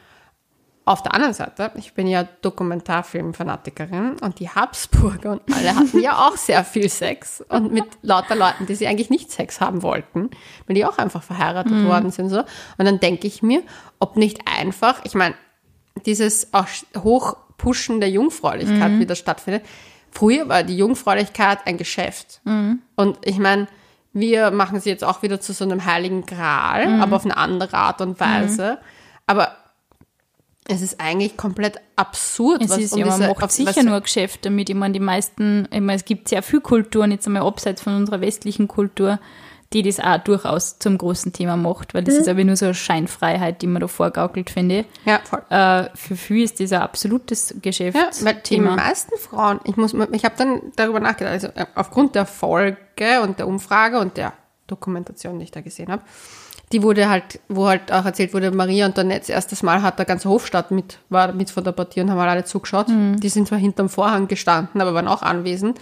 Auf 0.84 1.02
der 1.02 1.14
anderen 1.14 1.32
Seite, 1.32 1.70
ich 1.76 1.94
bin 1.94 2.08
ja 2.08 2.24
Dokumentarfilmfanatikerin 2.24 4.16
und 4.20 4.40
die 4.40 4.48
Habsburger 4.48 5.30
und 5.30 5.42
alle 5.54 5.76
hatten 5.76 6.00
ja 6.00 6.26
auch 6.26 6.36
sehr 6.36 6.64
viel 6.64 6.88
Sex 6.88 7.40
und 7.48 7.72
mit 7.72 7.84
lauter 8.02 8.34
Leuten, 8.34 8.66
die 8.66 8.74
sie 8.74 8.88
eigentlich 8.88 9.08
nicht 9.08 9.30
Sex 9.30 9.60
haben 9.60 9.82
wollten, 9.82 10.30
weil 10.66 10.74
die 10.74 10.84
auch 10.84 10.98
einfach 10.98 11.22
verheiratet 11.22 11.84
worden 11.84 12.10
sind 12.10 12.30
so. 12.30 12.40
Und 12.40 12.84
dann 12.84 12.98
denke 12.98 13.28
ich 13.28 13.44
mir, 13.44 13.62
ob 14.00 14.16
nicht 14.16 14.40
einfach, 14.46 15.04
ich 15.04 15.14
meine, 15.14 15.36
dieses 16.04 16.52
auch 16.52 16.66
Hochpushen 16.96 18.00
der 18.00 18.10
Jungfräulichkeit 18.10 18.98
wieder 18.98 19.14
stattfindet. 19.14 19.64
Früher 20.10 20.48
war 20.48 20.64
die 20.64 20.76
Jungfräulichkeit 20.76 21.60
ein 21.64 21.78
Geschäft. 21.78 22.40
Und 22.96 23.18
ich 23.24 23.38
meine, 23.38 23.68
wir 24.12 24.50
machen 24.50 24.80
sie 24.80 24.90
jetzt 24.90 25.04
auch 25.04 25.22
wieder 25.22 25.40
zu 25.40 25.52
so 25.52 25.64
einem 25.64 25.84
heiligen 25.84 26.26
Gral, 26.26 27.00
aber 27.00 27.16
auf 27.16 27.24
eine 27.24 27.36
andere 27.36 27.76
Art 27.76 28.00
und 28.00 28.18
Weise. 28.18 28.78
Aber 29.28 29.56
es 30.68 30.80
ist 30.80 31.00
eigentlich 31.00 31.36
komplett 31.36 31.80
absurd, 31.96 32.62
Es 32.62 32.70
was 32.70 32.78
ist 32.78 32.92
um 32.92 33.00
ja, 33.00 33.06
man 33.06 33.18
diese- 33.20 33.28
macht 33.30 33.42
auf- 33.42 33.50
sicher 33.50 33.82
nur 33.82 33.96
ein 33.96 34.02
Geschäft 34.02 34.44
damit. 34.46 34.70
Ich 34.70 34.76
meine, 34.76 34.92
die 34.94 35.00
meisten, 35.00 35.66
ich 35.72 35.80
meine, 35.80 35.94
es 35.96 36.04
gibt 36.04 36.28
sehr 36.28 36.42
viel 36.42 36.60
Kulturen, 36.60 37.10
jetzt 37.10 37.26
einmal 37.26 37.42
abseits 37.42 37.82
von 37.82 37.94
unserer 37.96 38.20
westlichen 38.20 38.68
Kultur, 38.68 39.18
die 39.72 39.82
das 39.82 39.98
auch 39.98 40.18
durchaus 40.18 40.78
zum 40.78 40.98
großen 40.98 41.32
Thema 41.32 41.56
macht, 41.56 41.94
weil 41.94 42.04
das 42.04 42.14
Mhm. 42.14 42.20
ist 42.20 42.28
aber 42.28 42.44
nur 42.44 42.56
so 42.56 42.66
eine 42.66 42.74
Scheinfreiheit, 42.74 43.62
die 43.62 43.66
man 43.66 43.80
da 43.80 43.88
vorgaukelt, 43.88 44.50
finde 44.50 44.80
ich. 44.80 44.86
Ja, 45.06 45.20
voll. 45.24 45.42
Äh, 45.48 45.88
für 45.96 46.14
viele 46.14 46.44
ist 46.44 46.60
das 46.60 46.72
ein 46.72 46.82
absolutes 46.82 47.48
Ja, 47.48 47.54
weil 47.54 47.60
die 47.62 47.68
Geschäftsthema. 47.70 48.76
meisten 48.76 49.16
Frauen, 49.18 49.60
ich 49.64 49.76
muss, 49.78 49.94
ich 50.12 50.24
habe 50.26 50.34
dann 50.36 50.60
darüber 50.76 51.00
nachgedacht, 51.00 51.32
also 51.32 51.46
äh, 51.54 51.64
aufgrund 51.74 52.14
der 52.14 52.26
Folge 52.26 52.76
und 53.22 53.38
der 53.38 53.48
Umfrage 53.48 53.98
und 53.98 54.16
der 54.18 54.34
Dokumentation, 54.66 55.38
die 55.38 55.44
ich 55.46 55.50
da 55.50 55.60
gesehen 55.62 55.90
habe, 55.90 56.02
die 56.72 56.82
wurde 56.82 57.08
halt, 57.08 57.40
wo 57.48 57.66
halt 57.68 57.92
auch 57.92 58.04
erzählt 58.04 58.32
wurde, 58.32 58.50
Maria 58.50 58.86
Antoinette 58.86 59.20
das 59.20 59.28
erstes 59.28 59.62
Mal 59.62 59.82
hat 59.82 59.98
der 59.98 60.06
ganze 60.06 60.28
Hofstaat 60.28 60.70
mit, 60.70 60.98
war 61.10 61.32
mit 61.32 61.50
von 61.50 61.62
der 61.64 61.72
Partie 61.72 62.00
und 62.00 62.10
haben 62.10 62.18
alle 62.18 62.44
zugeschaut. 62.44 62.86
Die 62.88 63.28
sind 63.28 63.46
zwar 63.46 63.58
hinterm 63.58 63.88
Vorhang 63.88 64.26
gestanden, 64.28 64.80
aber 64.80 64.94
waren 64.94 65.08
auch 65.08 65.22
anwesend. 65.22 65.78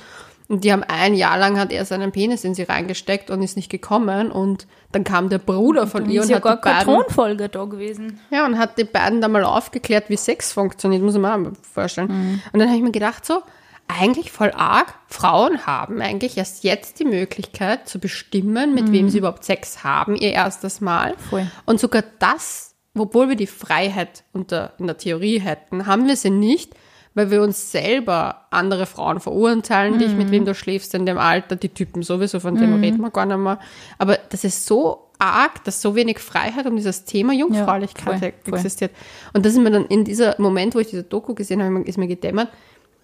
Und 0.49 0.65
die 0.65 0.73
haben 0.73 0.83
ein 0.83 1.15
Jahr 1.15 1.39
lang 1.39 1.61
hat 1.61 1.71
er 1.71 1.85
seinen 1.85 2.11
Penis 2.11 2.43
in 2.43 2.55
sie 2.57 2.65
reingesteckt 2.65 3.31
und 3.31 3.41
ist 3.41 3.55
nicht 3.55 3.71
gekommen. 3.71 4.33
Und 4.33 4.67
dann 4.91 5.05
kam 5.05 5.29
der 5.29 5.39
Bruder 5.39 5.87
von 5.87 6.11
ihr 6.11 6.23
und 6.23 6.29
ja 6.29 6.43
hat 6.43 6.43
gar 6.43 6.57
die 6.57 6.65
beiden, 6.65 7.49
da 7.49 7.65
gewesen. 7.67 8.19
ja, 8.33 8.45
und 8.45 8.59
hat 8.59 8.77
die 8.77 8.83
beiden 8.83 9.21
dann 9.21 9.31
mal 9.31 9.45
aufgeklärt, 9.45 10.09
wie 10.09 10.17
Sex 10.17 10.53
funktioniert, 10.53 11.03
muss 11.03 11.15
ich 11.15 11.21
mir 11.21 11.39
mal 11.39 11.53
vorstellen. 11.73 12.43
Und 12.53 12.59
dann 12.59 12.67
habe 12.67 12.79
ich 12.79 12.83
mir 12.83 12.91
gedacht, 12.91 13.25
so, 13.25 13.43
eigentlich 13.99 14.31
voll 14.31 14.53
arg, 14.53 14.95
Frauen 15.07 15.67
haben 15.67 16.01
eigentlich 16.01 16.37
erst 16.37 16.65
jetzt 16.65 16.99
die 17.01 17.05
Möglichkeit 17.05 17.89
zu 17.89 17.99
bestimmen, 17.99 18.75
mit 18.75 18.93
wem 18.93 19.09
sie 19.09 19.19
überhaupt 19.19 19.45
Sex 19.45 19.85
haben, 19.85 20.17
ihr 20.17 20.33
erstes 20.33 20.81
Mal. 20.81 21.15
Voll. 21.31 21.47
Und 21.67 21.81
sogar 21.81 22.05
das, 22.19 22.75
obwohl 22.97 23.29
wir 23.29 23.37
die 23.37 23.47
Freiheit 23.47 24.25
unter, 24.33 24.73
in 24.79 24.87
der 24.87 24.99
Theorie 24.99 25.41
hätten, 25.41 25.87
haben 25.87 26.07
wir 26.07 26.17
sie 26.17 26.31
nicht, 26.31 26.75
weil 27.15 27.31
wir 27.31 27.43
uns 27.43 27.73
selber 27.73 28.47
andere 28.51 28.87
Frauen 28.87 29.21
verurteilen, 29.21 29.99
dich, 29.99 30.15
mit 30.15 30.31
wem 30.31 30.45
du 30.45 30.55
schläfst 30.55 30.95
in 30.95 31.07
dem 31.07 31.19
Alter, 31.19 31.57
die 31.57 31.71
Typen 31.71 32.03
sowieso, 32.03 32.39
von 32.39 32.55
dem 32.55 32.81
reden 32.81 33.01
wir 33.01 33.11
gar 33.11 33.27
nicht 33.27 33.37
mehr. 33.37 33.59
Aber 33.99 34.17
das 34.29 34.45
ist 34.45 34.67
so 34.67 35.11
arg, 35.19 35.63
dass 35.65 35.83
so 35.83 35.95
wenig 35.95 36.19
Freiheit 36.19 36.67
um 36.67 36.77
dieses 36.77 37.05
Thema 37.05 37.33
Jungfräulichkeit 37.33 38.21
voll, 38.21 38.33
voll. 38.45 38.55
existiert. 38.55 38.93
Und 39.33 39.45
das 39.45 39.53
ist 39.53 39.59
mir 39.59 39.71
dann 39.71 39.87
in 39.87 40.05
dieser 40.05 40.41
Moment, 40.41 40.75
wo 40.75 40.79
ich 40.79 40.89
diese 40.89 41.03
Doku 41.03 41.35
gesehen 41.35 41.63
habe, 41.63 41.81
ist 41.83 41.99
mir 41.99 42.07
gedämmert, 42.07 42.49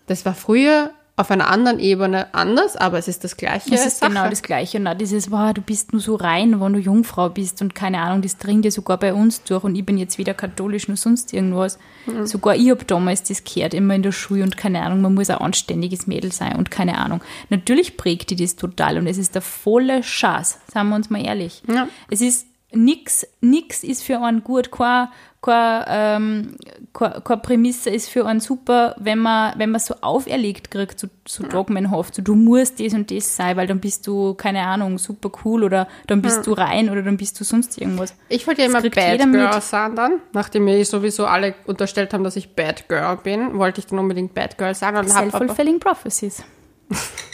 das 0.06 0.24
war 0.24 0.34
früher 0.34 0.90
auf 1.18 1.30
einer 1.30 1.48
anderen 1.48 1.78
Ebene 1.78 2.32
anders, 2.34 2.76
aber 2.76 2.98
es 2.98 3.08
ist 3.08 3.24
das 3.24 3.38
gleiche. 3.38 3.74
Es 3.74 3.86
ist 3.86 4.00
Sache. 4.00 4.10
genau 4.10 4.28
das 4.28 4.42
Gleiche. 4.42 4.76
Und 4.76 4.86
auch 4.86 4.94
dieses, 4.94 5.30
wow, 5.30 5.54
du 5.54 5.62
bist 5.62 5.92
nur 5.92 6.02
so 6.02 6.14
rein, 6.14 6.60
wenn 6.60 6.74
du 6.74 6.78
Jungfrau 6.78 7.30
bist 7.30 7.62
und 7.62 7.74
keine 7.74 8.00
Ahnung, 8.00 8.20
das 8.20 8.36
dringt 8.36 8.66
ja 8.66 8.70
sogar 8.70 8.98
bei 8.98 9.14
uns 9.14 9.42
durch 9.42 9.64
und 9.64 9.74
ich 9.76 9.84
bin 9.84 9.96
jetzt 9.96 10.18
weder 10.18 10.34
katholisch 10.34 10.88
noch 10.88 10.98
sonst 10.98 11.32
irgendwas. 11.32 11.78
Mhm. 12.04 12.26
Sogar 12.26 12.54
ich 12.54 12.68
habe 12.68 12.84
damals 12.84 13.22
das 13.22 13.44
gehört, 13.44 13.72
immer 13.72 13.94
in 13.94 14.02
der 14.02 14.12
Schule 14.12 14.42
und 14.42 14.58
keine 14.58 14.82
Ahnung, 14.82 15.00
man 15.00 15.14
muss 15.14 15.30
ein 15.30 15.38
anständiges 15.38 16.06
Mädel 16.06 16.32
sein 16.32 16.56
und 16.56 16.70
keine 16.70 16.98
Ahnung. 16.98 17.22
Natürlich 17.48 17.96
prägt 17.96 18.28
die 18.28 18.36
das 18.36 18.56
total 18.56 18.98
und 18.98 19.06
es 19.06 19.16
ist 19.16 19.34
der 19.34 19.42
volle 19.42 20.02
Schatz, 20.02 20.58
sagen 20.70 20.90
wir 20.90 20.96
uns 20.96 21.08
mal 21.08 21.24
ehrlich. 21.24 21.62
Ja. 21.66 21.88
Es 22.10 22.20
ist 22.20 22.46
nix, 22.76 23.26
nix 23.40 23.82
ist 23.82 24.02
für 24.02 24.20
einen 24.20 24.44
gut, 24.44 24.70
kein, 24.70 25.08
kein, 25.42 25.84
ähm, 25.88 26.56
kein, 26.92 27.24
keine 27.24 27.40
Prämisse 27.40 27.90
ist 27.90 28.08
für 28.08 28.26
einen 28.26 28.40
super, 28.40 28.94
wenn 28.98 29.18
man, 29.18 29.58
wenn 29.58 29.70
man 29.70 29.80
so 29.80 29.94
auferlegt 30.00 30.70
kriegt, 30.70 30.98
so, 30.98 31.08
so 31.26 31.44
dogmenhaft, 31.44 32.14
so 32.14 32.22
du 32.22 32.34
musst 32.34 32.80
das 32.80 32.94
und 32.94 33.10
das 33.10 33.34
sein, 33.34 33.56
weil 33.56 33.66
dann 33.66 33.80
bist 33.80 34.06
du, 34.06 34.34
keine 34.34 34.62
Ahnung, 34.62 34.98
super 34.98 35.30
cool 35.44 35.64
oder 35.64 35.88
dann 36.06 36.22
bist 36.22 36.46
du 36.46 36.52
rein 36.52 36.90
oder 36.90 37.02
dann 37.02 37.16
bist 37.16 37.38
du 37.40 37.44
sonst 37.44 37.80
irgendwas. 37.80 38.14
Ich 38.28 38.46
wollte 38.46 38.62
ja 38.62 38.68
immer 38.68 38.82
Bad 38.82 38.92
Girl 38.92 39.26
mit. 39.26 39.62
sein 39.62 39.96
dann. 39.96 40.20
Nachdem 40.32 40.64
mir 40.64 40.84
sowieso 40.84 41.26
alle 41.26 41.54
unterstellt 41.66 42.12
haben, 42.12 42.24
dass 42.24 42.36
ich 42.36 42.54
Bad 42.54 42.88
Girl 42.88 43.16
bin, 43.16 43.58
wollte 43.58 43.80
ich 43.80 43.86
dann 43.86 43.98
unbedingt 43.98 44.34
Bad 44.34 44.58
Girl 44.58 44.74
sein 44.74 45.06
Self-fulfilling 45.06 45.80
prophecies. 45.80 46.42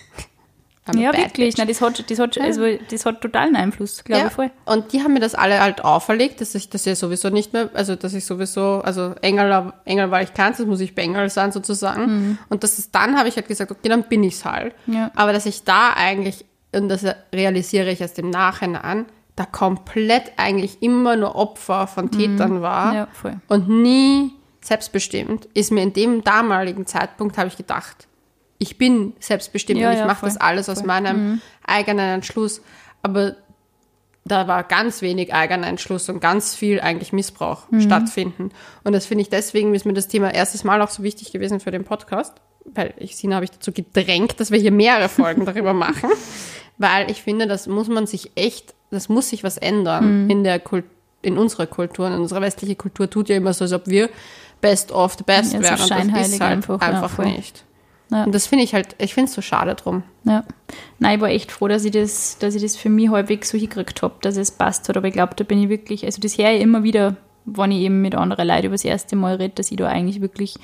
Ja, 0.96 1.16
wirklich. 1.16 1.56
Nein, 1.56 1.68
das 1.68 1.80
hat, 1.80 2.10
das 2.10 2.18
hat, 2.18 2.38
also, 2.40 2.64
das 2.90 3.06
hat 3.06 3.20
totalen 3.20 3.54
Einfluss, 3.54 4.02
glaube 4.02 4.22
Ja, 4.22 4.26
ich 4.28 4.32
voll. 4.32 4.50
und 4.64 4.92
die 4.92 5.00
haben 5.02 5.12
mir 5.12 5.20
das 5.20 5.36
alle 5.36 5.60
halt 5.60 5.84
auferlegt, 5.84 6.40
dass 6.40 6.56
ich 6.56 6.70
das 6.70 6.84
ja 6.86 6.96
sowieso 6.96 7.28
nicht 7.30 7.52
mehr, 7.52 7.70
also 7.74 7.94
dass 7.94 8.14
ich 8.14 8.24
sowieso, 8.26 8.80
also 8.84 9.14
Engel, 9.22 9.72
Engel 9.84 10.10
war 10.10 10.22
ich 10.22 10.34
keins, 10.34 10.56
das 10.58 10.66
muss 10.66 10.80
ich 10.80 10.94
Bengel 10.96 11.30
sein 11.30 11.52
sozusagen. 11.52 12.36
Und 12.48 12.64
das 12.64 12.80
ist, 12.80 12.92
dann 12.94 13.16
habe 13.16 13.28
ich 13.28 13.36
halt 13.36 13.46
gesagt, 13.46 13.70
okay, 13.70 13.88
dann 13.88 14.02
bin 14.04 14.24
ich's 14.24 14.44
halt. 14.44 14.74
Mhm. 14.86 14.94
Ja. 14.94 15.10
Aber 15.14 15.32
dass 15.32 15.46
ich 15.46 15.62
da 15.62 15.92
eigentlich, 15.94 16.44
und 16.74 16.88
das 16.88 17.04
realisiere 17.32 17.90
ich 17.92 18.00
erst 18.00 18.18
im 18.18 18.30
Nachhinein, 18.30 19.06
da 19.36 19.44
komplett 19.46 20.32
eigentlich 20.36 20.82
immer 20.82 21.14
nur 21.16 21.36
Opfer 21.36 21.86
von 21.86 22.10
Tätern 22.10 22.60
war 22.60 22.88
Mhm. 22.90 22.94
Ja, 22.96 23.08
voll. 23.12 23.36
und 23.48 23.68
nie 23.68 24.32
selbstbestimmt, 24.60 25.46
ist 25.54 25.70
mir 25.72 25.82
in 25.82 25.92
dem 25.92 26.24
damaligen 26.24 26.86
Zeitpunkt, 26.86 27.38
habe 27.38 27.48
ich 27.48 27.56
gedacht, 27.56 28.08
ich 28.62 28.78
bin 28.78 29.12
selbstbestimmt 29.20 29.80
Ja, 29.80 29.88
und 29.88 29.94
ich 29.94 30.00
ja, 30.00 30.06
mache 30.06 30.24
das 30.24 30.36
alles 30.36 30.68
aus 30.68 30.78
voll. 30.78 30.82
Mhm. 30.84 30.86
meinem 30.88 31.40
eigenen 31.66 32.08
Entschluss. 32.14 32.62
Aber 33.02 33.34
da 34.24 34.46
war 34.46 34.62
ganz 34.62 35.02
wenig 35.02 35.34
eigener 35.34 35.66
Entschluss 35.66 36.08
und 36.08 36.20
ganz 36.20 36.54
viel 36.54 36.80
eigentlich 36.80 37.12
Missbrauch 37.12 37.64
Mhm. 37.70 37.80
stattfinden. 37.80 38.50
Und 38.84 38.92
das 38.92 39.06
finde 39.06 39.22
ich 39.22 39.30
deswegen, 39.30 39.74
ist 39.74 39.84
mir 39.84 39.94
das 39.94 40.06
Thema 40.08 40.32
erstes 40.32 40.62
Mal 40.62 40.80
auch 40.80 40.90
so 40.90 41.02
wichtig 41.02 41.32
gewesen 41.32 41.58
für 41.58 41.72
den 41.72 41.82
Podcast, 41.84 42.34
weil 42.64 42.94
ich 42.98 43.16
Sina 43.16 43.34
habe 43.36 43.44
ich 43.44 43.50
dazu 43.50 43.72
gedrängt, 43.72 44.38
dass 44.38 44.52
wir 44.52 44.60
hier 44.60 44.70
mehrere 44.70 45.08
Folgen 45.08 45.44
darüber 45.44 45.72
machen, 45.74 46.08
weil 46.78 47.10
ich 47.10 47.20
finde, 47.22 47.48
das 47.48 47.66
muss 47.66 47.88
man 47.88 48.06
sich 48.06 48.30
echt, 48.36 48.74
das 48.92 49.08
muss 49.08 49.28
sich 49.30 49.42
was 49.42 49.56
Mhm. 49.56 49.62
ändern 49.62 50.30
in 50.30 50.44
der 50.44 50.60
Kultur, 50.60 50.88
in 51.22 51.38
unserer 51.38 51.66
Kultur, 51.66 52.06
in 52.08 52.14
unserer 52.14 52.40
westlichen 52.40 52.76
Kultur 52.78 53.08
tut 53.10 53.28
ja 53.28 53.36
immer 53.36 53.52
so, 53.52 53.64
als 53.64 53.72
ob 53.72 53.86
wir 53.88 54.08
best 54.60 54.90
of 54.92 55.14
the 55.18 55.24
best 55.24 55.52
Ja, 55.52 55.58
so 55.58 55.64
wären. 55.64 56.08
Und 56.08 56.16
das 56.16 56.28
ist 56.28 56.40
halt 56.40 56.52
einfach, 56.52 56.80
einfach, 56.80 57.18
ja, 57.18 57.24
nicht. 57.24 57.64
Ja. 58.12 58.24
Und 58.24 58.34
das 58.34 58.46
finde 58.46 58.64
ich 58.64 58.74
halt, 58.74 58.94
ich 58.98 59.14
finde 59.14 59.28
es 59.28 59.34
so 59.34 59.40
schade 59.40 59.74
drum. 59.74 60.02
Ja. 60.24 60.44
Nein, 60.98 61.16
ich 61.16 61.20
war 61.22 61.30
echt 61.30 61.50
froh, 61.50 61.66
dass 61.66 61.84
ich 61.84 61.92
das, 61.92 62.36
dass 62.38 62.54
ich 62.54 62.60
das 62.60 62.76
für 62.76 62.90
mich 62.90 63.08
halbwegs 63.08 63.48
so 63.48 63.56
hingekriegt 63.56 64.02
habe, 64.02 64.14
dass 64.20 64.36
es 64.36 64.50
passt 64.50 64.88
hat. 64.88 64.96
Aber 64.98 65.08
ich 65.08 65.14
glaube, 65.14 65.34
da 65.34 65.44
bin 65.44 65.62
ich 65.62 65.70
wirklich, 65.70 66.04
also 66.04 66.20
das 66.20 66.36
höre 66.36 66.52
ich 66.52 66.60
immer 66.60 66.82
wieder, 66.82 67.16
wenn 67.46 67.72
ich 67.72 67.80
eben 67.80 68.02
mit 68.02 68.14
anderen 68.14 68.46
Leuten 68.46 68.66
über 68.66 68.74
das 68.74 68.84
erste 68.84 69.16
Mal 69.16 69.36
rede, 69.36 69.54
dass 69.54 69.70
ich 69.70 69.78
da 69.78 69.88
eigentlich 69.88 70.20
wirklich 70.20 70.56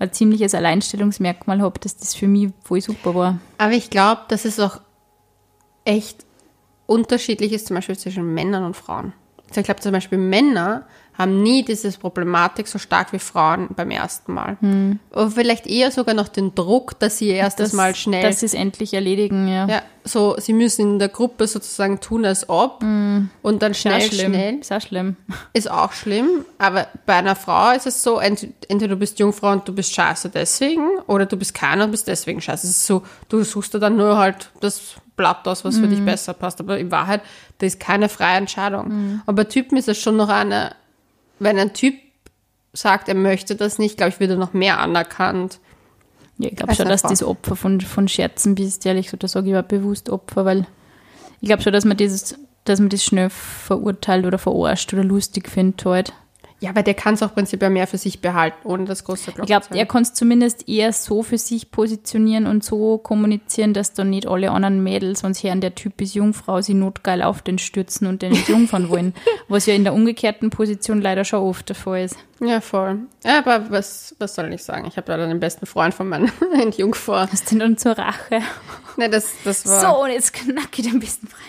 ein 0.00 0.12
ziemliches 0.12 0.54
Alleinstellungsmerkmal 0.54 1.60
habe, 1.60 1.78
dass 1.78 1.96
das 1.96 2.14
für 2.14 2.26
mich 2.26 2.50
voll 2.64 2.80
super 2.80 3.14
war. 3.14 3.38
Aber 3.58 3.72
ich 3.72 3.90
glaube, 3.90 4.22
dass 4.28 4.44
es 4.44 4.58
auch 4.58 4.80
echt 5.84 6.26
unterschiedlich 6.86 7.52
ist, 7.52 7.68
zum 7.68 7.76
Beispiel 7.76 7.96
zwischen 7.96 8.34
Männern 8.34 8.64
und 8.64 8.74
Frauen. 8.74 9.12
Also 9.48 9.60
ich 9.60 9.64
glaube 9.64 9.80
zum 9.80 9.92
Beispiel 9.92 10.18
Männer 10.18 10.86
haben 11.20 11.42
nie 11.42 11.64
diese 11.64 11.90
Problematik 11.92 12.66
so 12.66 12.78
stark 12.78 13.12
wie 13.12 13.18
Frauen 13.18 13.68
beim 13.76 13.90
ersten 13.90 14.32
Mal. 14.32 14.56
Oder 15.12 15.30
vielleicht 15.30 15.66
eher 15.66 15.90
sogar 15.90 16.14
noch 16.14 16.28
den 16.28 16.54
Druck, 16.54 16.98
dass 16.98 17.18
sie 17.18 17.28
erstes 17.28 17.60
Hm. 17.60 17.70
Das, 17.70 17.72
Mal 17.72 17.94
schnell 17.94 18.22
Dass 18.22 18.40
sie 18.40 18.46
es 18.46 18.54
endlich 18.54 18.94
erledigen, 18.94 19.46
ja. 19.48 19.66
Ja, 19.66 19.82
so, 20.02 20.36
sie 20.38 20.52
müssen 20.52 20.92
in 20.92 20.98
der 20.98 21.08
Gruppe 21.08 21.46
sozusagen 21.46 22.00
tun, 22.00 22.24
als 22.24 22.48
ob. 22.48 22.82
Und 22.82 23.62
dann 23.62 23.74
schnell, 23.74 24.00
schlimm. 24.00 24.32
schnell. 24.32 24.58
Ist 24.60 24.72
auch 24.72 24.80
schlimm. 24.80 25.16
Ist 25.52 25.70
auch 25.70 25.92
schlimm. 25.92 26.44
Aber 26.58 26.88
bei 27.06 27.14
einer 27.14 27.36
Frau 27.36 27.72
ist 27.72 27.86
es 27.86 28.02
so, 28.02 28.18
ent 28.18 28.48
entweder 28.68 28.94
du 28.94 29.00
bist 29.00 29.18
Jungfrau 29.18 29.52
und 29.52 29.68
du 29.68 29.74
bist 29.74 29.92
scheiße 29.92 30.30
deswegen, 30.30 30.86
oder 31.06 31.26
du 31.26 31.36
bist 31.36 31.54
keiner 31.54 31.84
und 31.84 31.90
bist 31.90 32.08
deswegen 32.08 32.40
scheiße. 32.40 32.66
Es 32.66 32.76
ist 32.76 32.86
so, 32.86 33.02
du 33.28 33.44
suchst 33.44 33.74
dir 33.74 33.78
dann 33.78 33.96
nur 33.96 34.16
halt 34.16 34.50
das 34.60 34.94
Blatt 35.16 35.46
aus, 35.46 35.64
was 35.66 35.76
für 35.76 35.86
dich 35.86 36.02
besser 36.02 36.32
passt. 36.32 36.60
Aber 36.60 36.78
in 36.78 36.90
Wahrheit, 36.90 37.20
das 37.58 37.74
ist 37.74 37.80
keine 37.80 38.08
freie 38.08 38.38
Entscheidung. 38.38 39.20
Aber 39.26 39.36
bei 39.36 39.44
Typen 39.44 39.76
ist 39.76 39.88
es 39.88 40.00
schon 40.00 40.16
noch 40.16 40.30
eine, 40.30 40.74
wenn 41.40 41.58
ein 41.58 41.72
Typ 41.72 41.94
sagt, 42.72 43.08
er 43.08 43.14
möchte 43.14 43.56
das 43.56 43.78
nicht, 43.78 43.96
glaube 43.96 44.10
ich, 44.10 44.20
wird 44.20 44.30
er 44.30 44.36
noch 44.36 44.52
mehr 44.52 44.78
anerkannt. 44.78 45.58
Ja, 46.38 46.48
ich 46.48 46.56
glaube 46.56 46.74
schon, 46.74 46.88
dass 46.88 47.04
eine 47.04 47.12
das 47.12 47.22
Opfer 47.22 47.56
von, 47.56 47.80
von 47.80 48.08
Scherzen 48.08 48.54
bist, 48.54 48.86
ehrlich 48.86 49.10
so, 49.10 49.16
da 49.16 49.28
sage 49.28 49.50
ich 49.50 49.56
aber 49.56 49.66
bewusst 49.66 50.08
Opfer, 50.08 50.44
weil 50.44 50.66
ich 51.40 51.48
glaube 51.48 51.62
schon, 51.62 51.72
dass 51.72 51.84
man 51.84 51.96
dieses, 51.96 52.36
dass 52.64 52.78
man 52.78 52.88
das 52.88 53.04
schnell 53.04 53.30
verurteilt 53.30 54.24
oder 54.24 54.38
verarscht 54.38 54.92
oder 54.92 55.04
lustig 55.04 55.48
findet 55.48 55.84
halt. 55.84 56.12
Ja, 56.60 56.70
aber 56.70 56.82
der 56.82 56.92
kann 56.92 57.14
es 57.14 57.22
auch 57.22 57.34
prinzipiell 57.34 57.70
mehr 57.70 57.86
für 57.86 57.96
sich 57.96 58.20
behalten, 58.20 58.56
ohne 58.64 58.84
das 58.84 59.04
große 59.04 59.32
Block 59.32 59.44
Ich 59.44 59.46
glaube, 59.48 59.66
er 59.70 59.86
kann 59.86 60.02
es 60.02 60.12
zumindest 60.12 60.68
eher 60.68 60.92
so 60.92 61.22
für 61.22 61.38
sich 61.38 61.70
positionieren 61.70 62.46
und 62.46 62.62
so 62.62 62.98
kommunizieren, 62.98 63.72
dass 63.72 63.94
dann 63.94 64.10
nicht 64.10 64.26
alle 64.26 64.50
anderen 64.50 64.82
Mädels, 64.82 65.20
sie 65.20 65.48
hören, 65.48 65.62
der 65.62 65.74
Typ 65.74 66.00
ist 66.02 66.14
Jungfrau, 66.14 66.60
sie 66.60 66.74
notgeil 66.74 67.22
auf 67.22 67.40
den 67.40 67.58
stürzen 67.58 68.06
und 68.06 68.20
den 68.20 68.34
jungfern 68.46 68.90
wollen. 68.90 69.14
Was 69.48 69.64
ja 69.64 69.74
in 69.74 69.84
der 69.84 69.94
umgekehrten 69.94 70.50
Position 70.50 71.00
leider 71.00 71.24
schon 71.24 71.40
oft 71.40 71.68
der 71.68 71.76
Fall 71.76 72.04
ist. 72.04 72.16
Ja, 72.40 72.60
voll. 72.60 73.00
Ja, 73.24 73.38
aber 73.38 73.70
was, 73.70 74.14
was 74.18 74.34
soll 74.34 74.52
ich 74.52 74.62
sagen? 74.62 74.86
Ich 74.86 74.96
habe 74.96 75.12
leider 75.12 75.26
den 75.26 75.40
besten 75.40 75.66
Freund 75.66 75.92
von 75.92 76.08
meinem 76.08 76.32
Entjungfer. 76.54 77.28
Was 77.30 77.44
denn 77.44 77.58
dann 77.58 77.76
zur 77.76 77.98
Rache? 77.98 78.40
Ne, 78.96 79.10
das, 79.10 79.28
das 79.44 79.66
war. 79.66 79.80
So, 79.80 80.04
und 80.04 80.10
jetzt 80.10 80.32
knack 80.32 80.78
ich 80.78 80.90
den 80.90 81.00
besten 81.00 81.26
Freund. 81.26 81.42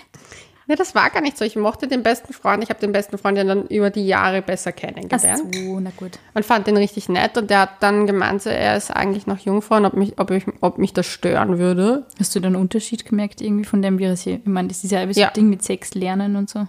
Ne, 0.67 0.75
das 0.75 0.93
war 0.95 1.09
gar 1.09 1.21
nicht 1.21 1.37
so. 1.37 1.43
Ich 1.43 1.55
mochte 1.55 1.87
den 1.87 2.03
besten 2.03 2.33
Freund. 2.33 2.63
Ich 2.63 2.69
habe 2.69 2.79
den 2.79 2.91
besten 2.91 3.17
Freund 3.17 3.37
ja 3.37 3.43
dann 3.43 3.65
über 3.67 3.89
die 3.89 4.05
Jahre 4.05 4.41
besser 4.41 4.71
Ach 4.73 4.79
kennengelernt. 4.79 5.53
so, 5.55 5.79
na 5.79 5.91
gut. 5.97 6.19
Und 6.33 6.45
fand 6.45 6.67
den 6.67 6.77
richtig 6.77 7.09
nett. 7.09 7.35
Und 7.37 7.49
der 7.49 7.61
hat 7.61 7.81
dann 7.81 8.05
gemeint, 8.07 8.41
so, 8.43 8.49
er 8.51 8.77
ist 8.77 8.91
eigentlich 8.91 9.25
noch 9.27 9.39
Jungfrau 9.39 9.77
und 9.77 9.85
ob 9.85 9.93
mich, 9.95 10.19
ob, 10.19 10.29
ich, 10.31 10.45
ob 10.61 10.77
mich 10.77 10.93
das 10.93 11.07
stören 11.07 11.57
würde. 11.57 12.05
Hast 12.19 12.35
du 12.35 12.39
da 12.39 12.47
einen 12.47 12.55
Unterschied 12.55 13.05
gemerkt 13.05 13.41
irgendwie 13.41 13.65
von 13.65 13.81
dem, 13.81 13.97
wie 13.99 14.03
er 14.05 14.15
sich, 14.15 14.35
ich 14.35 14.45
meine, 14.45 14.67
das 14.67 14.83
ist 14.83 14.91
ja 14.91 15.11
so 15.11 15.19
Ja. 15.19 15.27
ein 15.29 15.33
Ding 15.33 15.49
mit 15.49 15.63
Sex 15.63 15.93
lernen 15.95 16.35
und 16.35 16.49
so. 16.49 16.67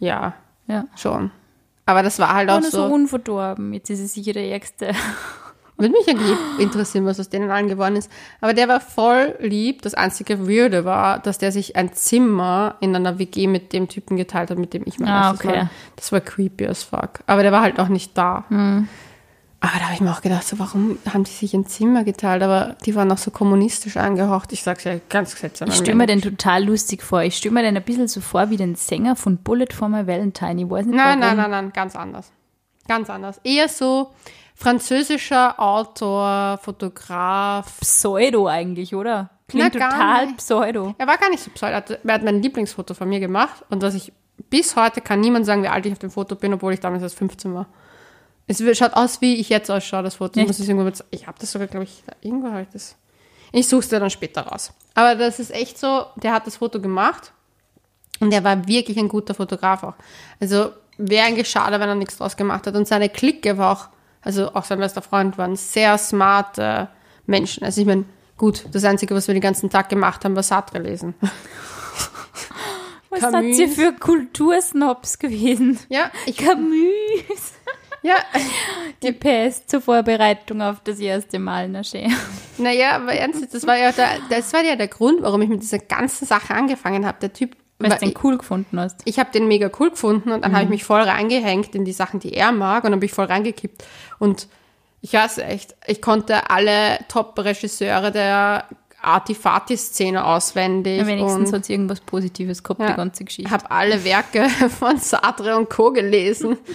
Ja, 0.00 0.34
Ja. 0.66 0.86
schon. 0.96 1.30
Aber 1.86 2.02
das 2.02 2.18
war 2.18 2.34
halt 2.34 2.50
auch 2.50 2.56
Ohne 2.56 2.70
so 2.70 2.88
so. 2.88 2.92
unverdorben. 2.94 3.72
Jetzt 3.74 3.90
ist 3.90 4.00
es 4.00 4.14
sicher 4.14 4.32
der 4.32 4.48
Ärgste. 4.50 4.92
Würde 5.76 5.92
mich 5.92 6.08
eigentlich 6.08 6.36
interessieren, 6.58 7.04
was 7.04 7.18
aus 7.18 7.28
denen 7.28 7.50
allen 7.50 7.66
geworden 7.68 7.96
ist. 7.96 8.08
Aber 8.40 8.54
der 8.54 8.68
war 8.68 8.78
voll 8.80 9.34
lieb. 9.40 9.82
Das 9.82 9.94
einzige 9.94 10.48
Weirde 10.48 10.84
war, 10.84 11.18
dass 11.18 11.38
der 11.38 11.50
sich 11.50 11.74
ein 11.74 11.92
Zimmer 11.92 12.76
in 12.80 12.94
einer 12.94 13.18
WG 13.18 13.48
mit 13.48 13.72
dem 13.72 13.88
Typen 13.88 14.16
geteilt 14.16 14.50
hat, 14.50 14.58
mit 14.58 14.72
dem 14.72 14.84
ich 14.86 15.00
mein 15.00 15.08
Ah, 15.08 15.32
okay. 15.32 15.48
Mal. 15.48 15.70
Das 15.96 16.12
war 16.12 16.20
creepy 16.20 16.66
as 16.68 16.84
fuck. 16.84 17.20
Aber 17.26 17.42
der 17.42 17.50
war 17.50 17.62
halt 17.62 17.80
auch 17.80 17.88
nicht 17.88 18.16
da. 18.16 18.44
Hm. 18.48 18.86
Aber 19.58 19.72
da 19.78 19.84
habe 19.86 19.94
ich 19.94 20.00
mir 20.02 20.12
auch 20.12 20.20
gedacht, 20.20 20.46
so, 20.46 20.58
warum 20.58 20.98
haben 21.12 21.24
die 21.24 21.30
sich 21.30 21.54
ein 21.54 21.66
Zimmer 21.66 22.04
geteilt? 22.04 22.42
Aber 22.42 22.76
die 22.84 22.94
waren 22.94 23.10
auch 23.10 23.16
so 23.18 23.30
kommunistisch 23.30 23.96
angehaucht. 23.96 24.52
Ich 24.52 24.62
sag's 24.62 24.84
ja 24.84 24.96
ganz 25.08 25.32
seltsam. 25.36 25.68
Ich 25.70 25.74
stelle 25.76 25.96
mir 25.96 26.06
den 26.06 26.20
total 26.20 26.64
lustig 26.64 27.02
vor. 27.02 27.22
Ich 27.22 27.36
stelle 27.36 27.54
mir 27.54 27.62
den 27.62 27.74
ein 27.76 27.82
bisschen 27.82 28.06
so 28.06 28.20
vor 28.20 28.50
wie 28.50 28.58
den 28.58 28.74
Sänger 28.76 29.16
von 29.16 29.38
Bullet 29.38 29.68
for 29.72 29.88
my 29.88 30.06
Valentine. 30.06 30.62
Ich 30.62 30.70
weiß 30.70 30.84
nicht 30.86 30.94
Nein, 30.94 31.18
warum. 31.20 31.36
nein, 31.36 31.36
nein, 31.36 31.50
nein, 31.50 31.72
ganz 31.72 31.96
anders. 31.96 32.30
Ganz 32.86 33.08
anders. 33.08 33.40
Eher 33.42 33.68
so 33.70 34.10
französischer 34.54 35.58
Autor, 35.60 36.58
Fotograf. 36.62 37.80
Pseudo 37.80 38.46
eigentlich, 38.46 38.94
oder? 38.94 39.30
Klingt 39.48 39.74
Na, 39.74 39.88
total 39.90 40.26
nicht. 40.26 40.38
pseudo. 40.38 40.94
Er 40.96 41.06
war 41.06 41.18
gar 41.18 41.28
nicht 41.30 41.42
so 41.42 41.50
pseudo. 41.50 41.72
Er 41.72 41.76
hat- 41.76 41.90
Er 41.90 42.22
mein 42.24 42.42
Lieblingsfoto 42.42 42.94
von 42.94 43.08
mir 43.08 43.20
gemacht 43.20 43.64
und 43.68 43.82
was 43.82 43.94
ich 43.94 44.12
bis 44.50 44.74
heute 44.76 45.00
kann 45.00 45.20
niemand 45.20 45.46
sagen, 45.46 45.62
wie 45.62 45.68
alt 45.68 45.86
ich 45.86 45.92
auf 45.92 45.98
dem 45.98 46.10
Foto 46.10 46.34
bin, 46.34 46.54
obwohl 46.54 46.72
ich 46.72 46.80
damals 46.80 47.02
erst 47.02 47.18
15 47.18 47.54
war. 47.54 47.66
Es 48.46 48.62
schaut 48.78 48.94
aus, 48.94 49.20
wie 49.20 49.36
ich 49.36 49.48
jetzt 49.48 49.70
ausschaue, 49.70 50.02
das 50.02 50.16
Foto. 50.16 50.32
Ich, 50.40 50.48
Echt? 50.48 50.58
muss 50.58 50.60
irgendwo 50.68 50.84
mit, 50.84 51.02
ich 51.10 51.26
habe 51.26 51.38
das 51.40 51.52
sogar, 51.52 51.66
glaube 51.68 51.84
ich, 51.84 52.02
irgendwo 52.20 52.48
habe 52.48 52.62
ich 52.62 52.68
das. 52.72 52.96
Ich 53.52 53.68
suche 53.68 53.80
es 53.80 53.88
dir 53.88 54.00
dann 54.00 54.10
später 54.10 54.42
raus. 54.42 54.72
Aber 54.94 55.14
das 55.14 55.38
ist 55.38 55.50
echt 55.52 55.78
so, 55.78 56.06
der 56.16 56.32
hat 56.32 56.46
das 56.46 56.56
Foto 56.56 56.80
gemacht 56.80 57.32
und 58.20 58.30
der 58.32 58.42
war 58.44 58.66
wirklich 58.66 58.98
ein 58.98 59.08
guter 59.08 59.34
Fotograf 59.34 59.82
auch. 59.84 59.94
Also 60.40 60.70
wäre 60.98 61.26
eigentlich 61.26 61.48
schade, 61.48 61.78
wenn 61.80 61.88
er 61.88 61.94
nichts 61.94 62.18
draus 62.18 62.36
gemacht 62.36 62.66
hat. 62.66 62.74
Und 62.74 62.86
seine 62.88 63.08
Clique 63.08 63.56
war 63.56 63.72
auch, 63.72 63.88
also 64.24 64.54
auch 64.54 64.64
sein 64.64 64.78
bester 64.78 65.02
Freund, 65.02 65.38
waren 65.38 65.56
sehr 65.56 65.98
smarte 65.98 66.88
Menschen. 67.26 67.64
Also 67.64 67.80
ich 67.80 67.86
meine, 67.86 68.04
gut, 68.36 68.64
das 68.72 68.84
Einzige, 68.84 69.14
was 69.14 69.28
wir 69.28 69.34
den 69.34 69.42
ganzen 69.42 69.70
Tag 69.70 69.88
gemacht 69.88 70.24
haben, 70.24 70.34
war 70.34 70.42
Sartre 70.42 70.78
lesen. 70.78 71.14
Was 73.10 73.20
Camus. 73.20 73.56
seid 73.56 73.68
ihr 73.68 73.68
für 73.68 73.92
Kultursnobs 73.92 75.20
gewesen? 75.20 75.78
Ja, 75.88 76.10
ich, 76.26 76.36
Camus. 76.36 77.52
ja, 78.02 78.16
Die 79.04 79.12
PS 79.12 79.66
zur 79.66 79.80
Vorbereitung 79.80 80.60
auf 80.60 80.80
das 80.82 80.98
erste 80.98 81.38
Mal, 81.38 81.68
na 81.68 81.84
schön. 81.84 82.12
naja, 82.58 82.96
aber 82.96 83.12
ernsthaft, 83.12 83.54
das 83.54 83.66
war 83.68 83.76
ja 83.76 83.92
der, 83.92 84.18
das 84.30 84.52
war 84.52 84.64
ja 84.64 84.74
der 84.74 84.88
Grund, 84.88 85.22
warum 85.22 85.42
ich 85.42 85.48
mit 85.48 85.62
dieser 85.62 85.78
ganzen 85.78 86.26
Sache 86.26 86.54
angefangen 86.54 87.06
habe. 87.06 87.18
Der 87.20 87.32
Typ, 87.32 87.56
Weil 87.90 87.98
du 87.98 88.06
den 88.06 88.14
cool 88.22 88.38
gefunden 88.38 88.78
hast. 88.80 89.00
ich 89.04 89.18
habe 89.18 89.30
den 89.32 89.46
mega 89.48 89.70
cool 89.78 89.90
gefunden 89.90 90.32
und 90.32 90.42
dann 90.42 90.50
Mhm. 90.50 90.54
habe 90.56 90.64
ich 90.64 90.70
mich 90.70 90.84
voll 90.84 91.02
reingehängt 91.02 91.74
in 91.74 91.84
die 91.84 91.92
Sachen, 91.92 92.20
die 92.20 92.32
er 92.34 92.52
mag 92.52 92.84
und 92.84 92.90
dann 92.90 93.00
bin 93.00 93.06
ich 93.08 93.14
voll 93.14 93.26
reingekippt. 93.26 93.84
Und 94.18 94.48
ich 95.00 95.12
weiß 95.12 95.38
echt, 95.38 95.74
ich 95.86 96.00
konnte 96.00 96.48
alle 96.50 96.98
Top-Regisseure 97.08 98.10
der 98.10 98.64
Artifati-Szene 99.02 100.24
auswendig. 100.24 100.98
Ja, 101.00 101.06
wenigstens 101.06 101.52
hat 101.52 101.62
es 101.62 101.68
irgendwas 101.68 102.00
Positives 102.00 102.62
gehabt, 102.62 102.80
die 102.80 102.94
ganze 102.94 103.24
Geschichte. 103.24 103.50
habe 103.50 103.70
alle 103.70 104.02
Werke 104.04 104.48
von 104.78 104.98
Sartre 104.98 105.56
und 105.56 105.68
Co. 105.70 105.90
gelesen. 105.92 106.56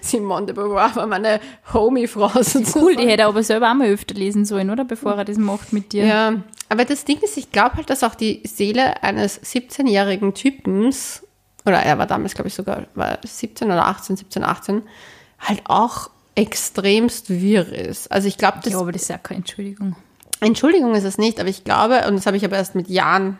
Simone 0.00 0.46
de 0.46 0.54
Beauvoir 0.54 0.94
war 0.94 1.06
meine 1.06 1.40
Homie-Frau 1.72 2.28
sozusagen. 2.42 2.84
Cool, 2.84 2.96
die 2.96 3.06
hätte 3.06 3.22
er 3.22 3.28
aber 3.28 3.42
selber 3.42 3.70
auch 3.70 3.74
mal 3.74 3.88
öfter 3.88 4.14
lesen 4.14 4.44
sollen, 4.44 4.70
oder? 4.70 4.84
Bevor 4.84 5.14
er 5.14 5.24
das 5.24 5.38
macht 5.38 5.72
mit 5.72 5.92
dir. 5.92 6.04
Ja, 6.04 6.34
aber 6.68 6.84
das 6.84 7.04
Ding 7.04 7.18
ist, 7.20 7.36
ich 7.36 7.50
glaube 7.50 7.76
halt, 7.76 7.90
dass 7.90 8.04
auch 8.04 8.14
die 8.14 8.42
Seele 8.44 9.02
eines 9.02 9.42
17-jährigen 9.42 10.34
Typens, 10.34 11.26
oder 11.64 11.78
er 11.78 11.98
war 11.98 12.06
damals, 12.06 12.34
glaube 12.34 12.48
ich, 12.48 12.54
sogar 12.54 12.86
war 12.94 13.18
17 13.24 13.68
oder 13.68 13.86
18, 13.86 14.16
17, 14.16 14.44
18, 14.44 14.82
halt 15.40 15.62
auch 15.64 16.10
extremst 16.34 17.30
wirr 17.30 17.72
ist. 17.72 18.10
Also 18.12 18.28
ich 18.28 18.38
glaube, 18.38 18.58
das, 18.62 18.72
Ja, 18.72 18.80
aber 18.80 18.92
das 18.92 19.02
ist 19.02 19.08
ja 19.08 19.18
keine 19.18 19.38
Entschuldigung. 19.38 19.96
Entschuldigung 20.40 20.94
ist 20.94 21.04
es 21.04 21.18
nicht, 21.18 21.38
aber 21.38 21.48
ich 21.48 21.64
glaube, 21.64 22.06
und 22.08 22.16
das 22.16 22.26
habe 22.26 22.36
ich 22.36 22.44
aber 22.44 22.56
erst 22.56 22.74
mit 22.74 22.88
Jahren 22.88 23.38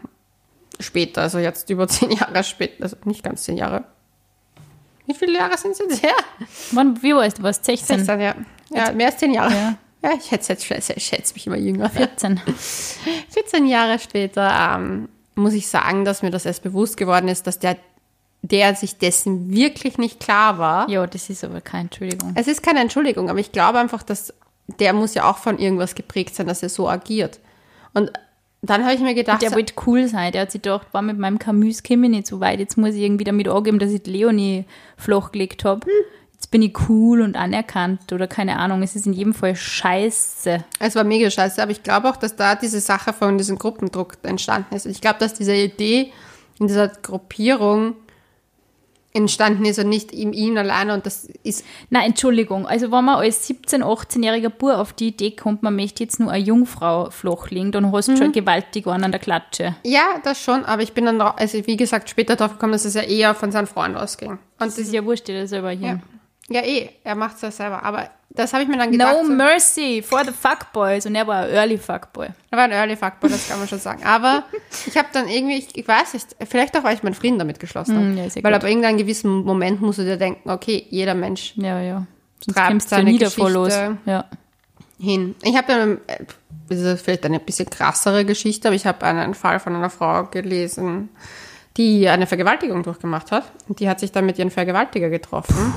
später, 0.79 1.23
also 1.23 1.39
jetzt 1.39 1.71
über 1.71 1.89
zehn 1.89 2.11
Jahre 2.11 2.45
später, 2.45 2.83
also 2.83 2.97
nicht 3.05 3.23
ganz 3.23 3.45
zehn 3.45 3.57
Jahre. 3.57 3.85
Wie 5.11 5.15
viele 5.15 5.39
Jahre 5.39 5.59
sind 5.59 5.73
es 5.73 5.79
jetzt 5.81 6.03
her? 6.03 6.15
Wann, 6.71 7.03
wie 7.03 7.15
warst 7.15 7.39
du? 7.39 7.43
Warst 7.43 7.65
16? 7.65 7.99
16, 7.99 8.21
ja. 8.21 8.35
Ja, 8.71 8.93
mehr 8.93 9.07
als 9.07 9.19
zehn 9.19 9.33
Jahre. 9.33 9.53
Ja. 9.53 9.77
Ja, 10.03 10.13
ich 10.17 10.31
hätte 10.31 10.53
jetzt, 10.53 10.71
ich 10.97 11.05
schätze 11.05 11.35
mich 11.35 11.47
immer 11.47 11.57
jünger. 11.57 11.91
14. 11.91 12.41
14 13.29 13.67
Jahre 13.67 13.99
später 13.99 14.77
ähm, 14.77 15.09
muss 15.35 15.53
ich 15.53 15.69
sagen, 15.69 16.05
dass 16.05 16.23
mir 16.23 16.31
das 16.31 16.47
erst 16.47 16.63
bewusst 16.63 16.97
geworden 16.97 17.29
ist, 17.29 17.47
dass 17.47 17.59
der, 17.59 17.77
der 18.41 18.75
sich 18.77 18.97
dessen 18.97 19.51
wirklich 19.51 19.99
nicht 19.99 20.21
klar 20.21 20.59
war. 20.59 20.89
Ja, 20.89 21.07
das 21.07 21.29
ist 21.29 21.45
aber 21.45 21.61
keine 21.61 21.85
Entschuldigung. 21.85 22.33
Es 22.35 22.47
ist 22.47 22.63
keine 22.63 22.81
Entschuldigung, 22.81 23.29
aber 23.29 23.41
ich 23.41 23.53
glaube 23.53 23.79
einfach, 23.79 24.03
dass 24.03 24.33
der 24.79 24.93
muss 24.93 25.15
ja 25.15 25.29
auch 25.29 25.37
von 25.37 25.59
irgendwas 25.59 25.95
geprägt 25.95 26.35
sein, 26.35 26.47
dass 26.47 26.63
er 26.63 26.69
so 26.71 26.89
agiert. 26.89 27.41
Und 27.93 28.11
dann 28.63 28.85
habe 28.85 28.95
ich 28.95 29.01
mir 29.01 29.15
gedacht, 29.15 29.41
Der 29.43 29.53
wollte 29.53 29.75
cool 29.87 30.07
sein. 30.07 30.33
Der 30.33 30.43
hat 30.43 30.53
sich 30.53 30.63
gedacht, 30.63 30.89
war 30.93 31.03
mit 31.03 31.19
meinem 31.19 31.39
Camus 31.39 31.83
komme 31.83 32.07
ich 32.07 32.11
nicht 32.11 32.27
so 32.27 32.41
weit. 32.41 32.61
Jetzt 32.61 32.77
muss 32.77 32.95
ich 32.95 33.03
irgendwie 33.03 33.25
damit 33.25 33.49
angeben, 33.49 33.79
dass 33.79 33.91
ich 33.91 34.07
Leonie 34.07 34.67
flachgelegt 34.97 35.65
habe. 35.65 35.87
Jetzt 36.35 36.51
bin 36.51 36.63
ich 36.63 36.75
cool 36.89 37.23
und 37.23 37.37
anerkannt 37.37 38.13
oder 38.13 38.27
keine 38.27 38.59
Ahnung. 38.59 38.83
Es 38.83 38.97
ist 38.97 39.07
in 39.07 39.13
jedem 39.13 39.35
Fall 39.35 39.57
scheiße. 39.57 40.65
es 40.79 40.95
war 40.95 41.05
mega 41.05 41.31
scheiße, 41.31 41.63
aber 41.63 41.71
ich 41.71 41.83
glaube 41.83 42.09
auch, 42.09 42.17
dass 42.17 42.37
da 42.37 42.55
diese 42.55 42.81
Sache 42.81 43.13
von 43.13 43.39
diesem 43.39 43.59
Gruppendruck 43.59 44.19
entstanden 44.23 44.75
ist. 44.75 44.87
Ich 44.87 45.01
glaube, 45.01 45.19
dass 45.19 45.35
diese 45.35 45.55
Idee 45.55 46.13
in 46.59 46.67
dieser 46.67 46.89
Gruppierung 46.89 47.95
entstanden 49.13 49.65
ist 49.65 49.79
und 49.79 49.89
nicht 49.89 50.13
ihm, 50.13 50.33
ihn 50.33 50.57
alleine 50.57 50.95
und 50.95 51.05
das 51.05 51.25
ist 51.43 51.65
Na, 51.91 52.05
Entschuldigung. 52.05 52.67
Also, 52.67 52.93
wenn 52.93 53.05
man 53.05 53.17
als 53.17 53.49
17-, 53.49 53.83
18-jähriger 53.83 54.51
Bub 54.51 54.71
auf 54.71 54.93
die 54.93 55.09
Idee 55.09 55.33
kommt, 55.33 55.63
man 55.63 55.75
möchte 55.75 56.05
jetzt 56.05 56.21
nur 56.21 56.31
eine 56.31 56.45
Jungfrau 56.45 57.11
flachlegen, 57.11 57.73
dann 57.73 57.91
hast 57.93 58.09
du 58.09 58.17
schon 58.17 58.33
gewaltig 58.33 58.87
einen 58.87 59.05
an 59.05 59.11
der 59.11 59.21
Klatsche. 59.21 59.75
Ja, 59.85 60.21
das 60.23 60.41
schon, 60.43 60.65
aber 60.65 60.83
ich 60.83 60.93
bin 60.93 61.07
dann, 61.07 61.21
also 61.21 61.67
wie 61.67 61.77
gesagt, 61.77 62.09
später 62.09 62.37
drauf 62.37 62.53
gekommen, 62.53 62.73
dass 62.73 62.85
es 62.85 62.95
ja 62.95 63.03
eher 63.03 63.35
von 63.35 63.51
seinem 63.51 63.67
Freund 63.67 63.97
ausging. 63.97 64.31
Und 64.31 64.39
Das 64.59 64.79
ist 64.79 64.93
ja 64.93 65.05
wurscht, 65.05 65.27
der 65.29 65.47
selber 65.49 65.71
hier. 65.71 65.89
ja, 65.89 65.99
eh, 66.59 66.91
er 67.05 67.15
macht 67.15 67.37
es 67.37 67.43
ja 67.43 67.51
selber, 67.51 67.83
aber 67.83 68.11
das 68.33 68.53
habe 68.53 68.63
ich 68.63 68.69
mir 68.69 68.77
dann 68.77 68.93
gedacht. 68.93 69.17
No 69.23 69.27
so, 69.27 69.33
mercy 69.33 70.03
for 70.07 70.25
the 70.25 70.33
fuckboys. 70.33 71.05
Und 71.05 71.17
er 71.17 71.27
war 71.27 71.45
ein 71.45 71.51
Early 71.51 71.79
Fuckboy. 71.79 72.29
er 72.51 72.59
war 72.59 72.65
ein 72.65 72.73
Early 72.73 72.97
Fuckboy, 72.97 73.29
das 73.29 73.49
kann 73.49 73.59
man 73.59 73.67
schon 73.67 73.81
sagen. 73.81 74.05
Aber 74.05 74.45
ich 74.87 74.97
habe 74.97 75.09
dann 75.13 75.29
irgendwie, 75.29 75.59
ich, 75.59 75.77
ich 75.77 75.87
weiß 75.87 76.15
nicht, 76.15 76.37
vielleicht 76.49 76.77
auch, 76.77 76.85
weil 76.85 76.95
ich 76.95 77.03
meinen 77.03 77.15
Frieden 77.15 77.39
damit 77.39 77.59
geschlossen 77.59 77.97
habe. 77.97 78.07
Mm, 78.07 78.19
ja, 78.19 78.25
ja 78.25 78.35
weil 78.37 78.53
gut. 78.53 78.63
ab 78.63 78.65
irgendeinem 78.65 78.99
gewissen 78.99 79.43
Moment 79.43 79.81
musst 79.81 79.99
du 79.99 80.05
dir 80.05 80.17
denken, 80.17 80.49
okay, 80.49 80.87
jeder 80.91 81.15
Mensch 81.15 81.55
Ja, 81.57 81.81
ja. 81.81 82.07
Sonst 82.45 82.57
Treibt 82.57 82.83
ja 82.83 82.89
seine 82.89 83.19
davor 83.19 83.51
los. 83.51 83.69
Geschichte. 83.69 83.99
Ja. 84.07 84.25
hin. 84.99 85.35
Ich 85.43 85.57
habe 85.57 85.67
dann, 85.67 85.99
äh, 86.07 86.25
das 86.69 86.79
ist 86.79 87.03
vielleicht 87.03 87.27
eine 87.27 87.41
bisschen 87.41 87.69
krassere 87.69 88.25
Geschichte, 88.25 88.69
aber 88.69 88.77
ich 88.77 88.87
habe 88.87 89.05
einen 89.05 89.35
Fall 89.35 89.59
von 89.59 89.75
einer 89.75 89.91
Frau 89.91 90.25
gelesen, 90.25 91.09
die 91.77 92.09
eine 92.09 92.29
Vergewaltigung 92.29 92.85
durchgemacht 92.85 93.33
hat. 93.33 93.45
Und 93.69 93.81
die 93.81 93.89
hat 93.89 93.99
sich 93.99 94.13
dann 94.13 94.25
mit 94.25 94.39
ihrem 94.39 94.51
Vergewaltiger 94.51 95.11
getroffen, 95.11 95.75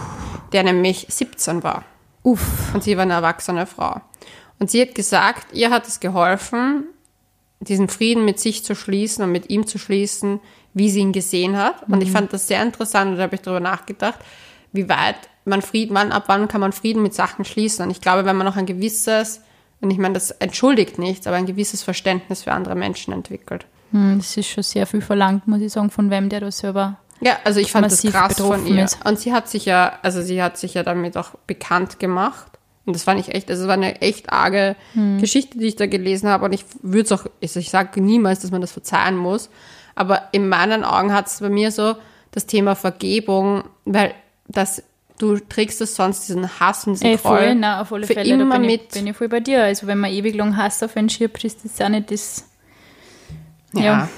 der 0.53 0.63
nämlich 0.63 1.07
17 1.09 1.63
war. 1.63 1.83
Uff. 2.23 2.73
Und 2.73 2.83
sie 2.83 2.95
war 2.95 3.03
eine 3.03 3.13
erwachsene 3.13 3.65
Frau. 3.65 4.01
Und 4.59 4.71
sie 4.71 4.81
hat 4.81 4.95
gesagt, 4.95 5.53
ihr 5.53 5.71
hat 5.71 5.87
es 5.87 5.99
geholfen, 5.99 6.85
diesen 7.59 7.89
Frieden 7.89 8.25
mit 8.25 8.39
sich 8.39 8.63
zu 8.63 8.75
schließen 8.75 9.23
und 9.23 9.31
mit 9.31 9.49
ihm 9.49 9.67
zu 9.67 9.77
schließen, 9.77 10.39
wie 10.73 10.89
sie 10.89 10.99
ihn 10.99 11.11
gesehen 11.11 11.57
hat. 11.57 11.87
Und 11.87 12.01
ich 12.01 12.11
fand 12.11 12.33
das 12.33 12.47
sehr 12.47 12.61
interessant 12.61 13.11
und 13.11 13.17
da 13.17 13.23
habe 13.23 13.35
ich 13.35 13.41
darüber 13.41 13.59
nachgedacht, 13.59 14.19
wie 14.71 14.89
weit 14.89 15.17
man 15.45 15.61
Frieden, 15.61 15.95
wann, 15.95 16.11
ab 16.11 16.23
wann 16.27 16.47
kann 16.47 16.61
man 16.61 16.71
Frieden 16.71 17.03
mit 17.03 17.13
Sachen 17.13 17.45
schließen. 17.45 17.85
Und 17.85 17.91
ich 17.91 18.01
glaube, 18.01 18.25
wenn 18.25 18.35
man 18.35 18.45
noch 18.45 18.55
ein 18.55 18.65
gewisses, 18.65 19.41
und 19.81 19.91
ich 19.91 19.97
meine, 19.97 20.13
das 20.13 20.31
entschuldigt 20.31 20.97
nichts, 20.97 21.27
aber 21.27 21.35
ein 21.35 21.45
gewisses 21.45 21.83
Verständnis 21.83 22.43
für 22.43 22.53
andere 22.53 22.75
Menschen 22.75 23.13
entwickelt. 23.13 23.65
Hm, 23.91 24.17
das 24.17 24.35
ist 24.37 24.47
schon 24.47 24.63
sehr 24.63 24.87
viel 24.87 25.01
verlangt, 25.01 25.47
muss 25.47 25.61
ich 25.61 25.71
sagen, 25.71 25.89
von 25.89 26.09
wem 26.09 26.29
der 26.29 26.39
da 26.39 26.51
selber. 26.51 26.97
Ja, 27.23 27.37
also 27.43 27.59
ich 27.59 27.71
fand 27.71 27.85
das 27.85 28.01
krass 28.01 28.39
von 28.39 28.65
ihr. 28.67 28.83
ist. 28.85 29.05
Und 29.05 29.19
sie 29.19 29.33
hat 29.33 29.49
sich 29.49 29.65
ja, 29.65 29.99
also 30.01 30.21
sie 30.21 30.41
hat 30.41 30.57
sich 30.57 30.73
ja 30.73 30.83
damit 30.83 31.17
auch 31.17 31.31
bekannt 31.47 31.99
gemacht. 31.99 32.47
Und 32.85 32.95
das 32.95 33.03
fand 33.03 33.19
ich 33.19 33.33
echt, 33.33 33.49
also 33.49 33.63
es 33.63 33.67
war 33.67 33.75
eine 33.75 34.01
echt 34.01 34.31
arge 34.31 34.75
Hm. 34.93 35.19
Geschichte, 35.19 35.57
die 35.57 35.67
ich 35.67 35.75
da 35.77 35.85
gelesen 35.85 36.27
habe. 36.29 36.45
Und 36.45 36.53
ich 36.53 36.65
würde 36.81 37.05
es 37.05 37.11
auch, 37.13 37.25
also 37.41 37.59
ich 37.59 37.69
sage 37.69 38.01
niemals, 38.01 38.39
dass 38.41 38.51
man 38.51 38.61
das 38.61 38.71
verzeihen 38.73 39.15
muss. 39.15 39.49
Aber 39.95 40.23
in 40.31 40.49
meinen 40.49 40.83
Augen 40.83 41.13
hat 41.13 41.27
es 41.27 41.39
bei 41.39 41.49
mir 41.49 41.71
so 41.71 41.95
das 42.31 42.45
Thema 42.45 42.75
Vergebung, 42.75 43.63
weil 43.85 44.13
das, 44.47 44.83
du 45.17 45.37
trägst 45.37 45.79
es 45.81 45.95
sonst 45.95 46.27
diesen 46.27 46.59
Hass 46.59 46.85
und 46.85 46.93
diesen 46.93 47.07
Ey, 47.07 47.17
Groll 47.17 47.37
voll, 47.37 47.55
na, 47.55 47.81
auf 47.81 47.93
alle 47.93 48.05
für 48.05 48.15
Fälle, 48.15 48.33
immer 48.33 48.57
bin, 48.57 48.65
mit. 48.65 48.81
Ich, 48.81 48.89
bin 48.89 49.07
ich 49.07 49.15
voll 49.15 49.29
bei 49.29 49.39
dir. 49.39 49.63
Also 49.63 49.87
wenn 49.87 49.99
man 49.99 50.11
ewig 50.11 50.35
lang 50.35 50.57
Hass 50.57 50.83
auf 50.83 50.97
einen 50.97 51.09
schiebt, 51.09 51.43
ist 51.43 51.63
das 51.63 51.79
auch 51.79 51.89
nicht 51.89 52.11
das. 52.11 52.49
Ja. 53.73 53.81
Ja. 53.81 54.09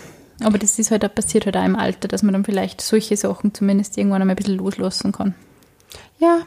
Aber 0.43 0.57
das 0.57 0.77
ist 0.79 0.91
halt 0.91 1.05
auch 1.05 1.13
passiert 1.13 1.45
halt 1.45 1.57
auch 1.57 1.63
im 1.63 1.75
Alter, 1.75 2.07
dass 2.07 2.23
man 2.23 2.33
dann 2.33 2.45
vielleicht 2.45 2.81
solche 2.81 3.15
Sachen 3.15 3.53
zumindest 3.53 3.97
irgendwann 3.97 4.21
einmal 4.21 4.33
ein 4.35 4.37
bisschen 4.37 4.57
loslassen 4.57 5.11
kann. 5.11 5.33
ja. 6.19 6.41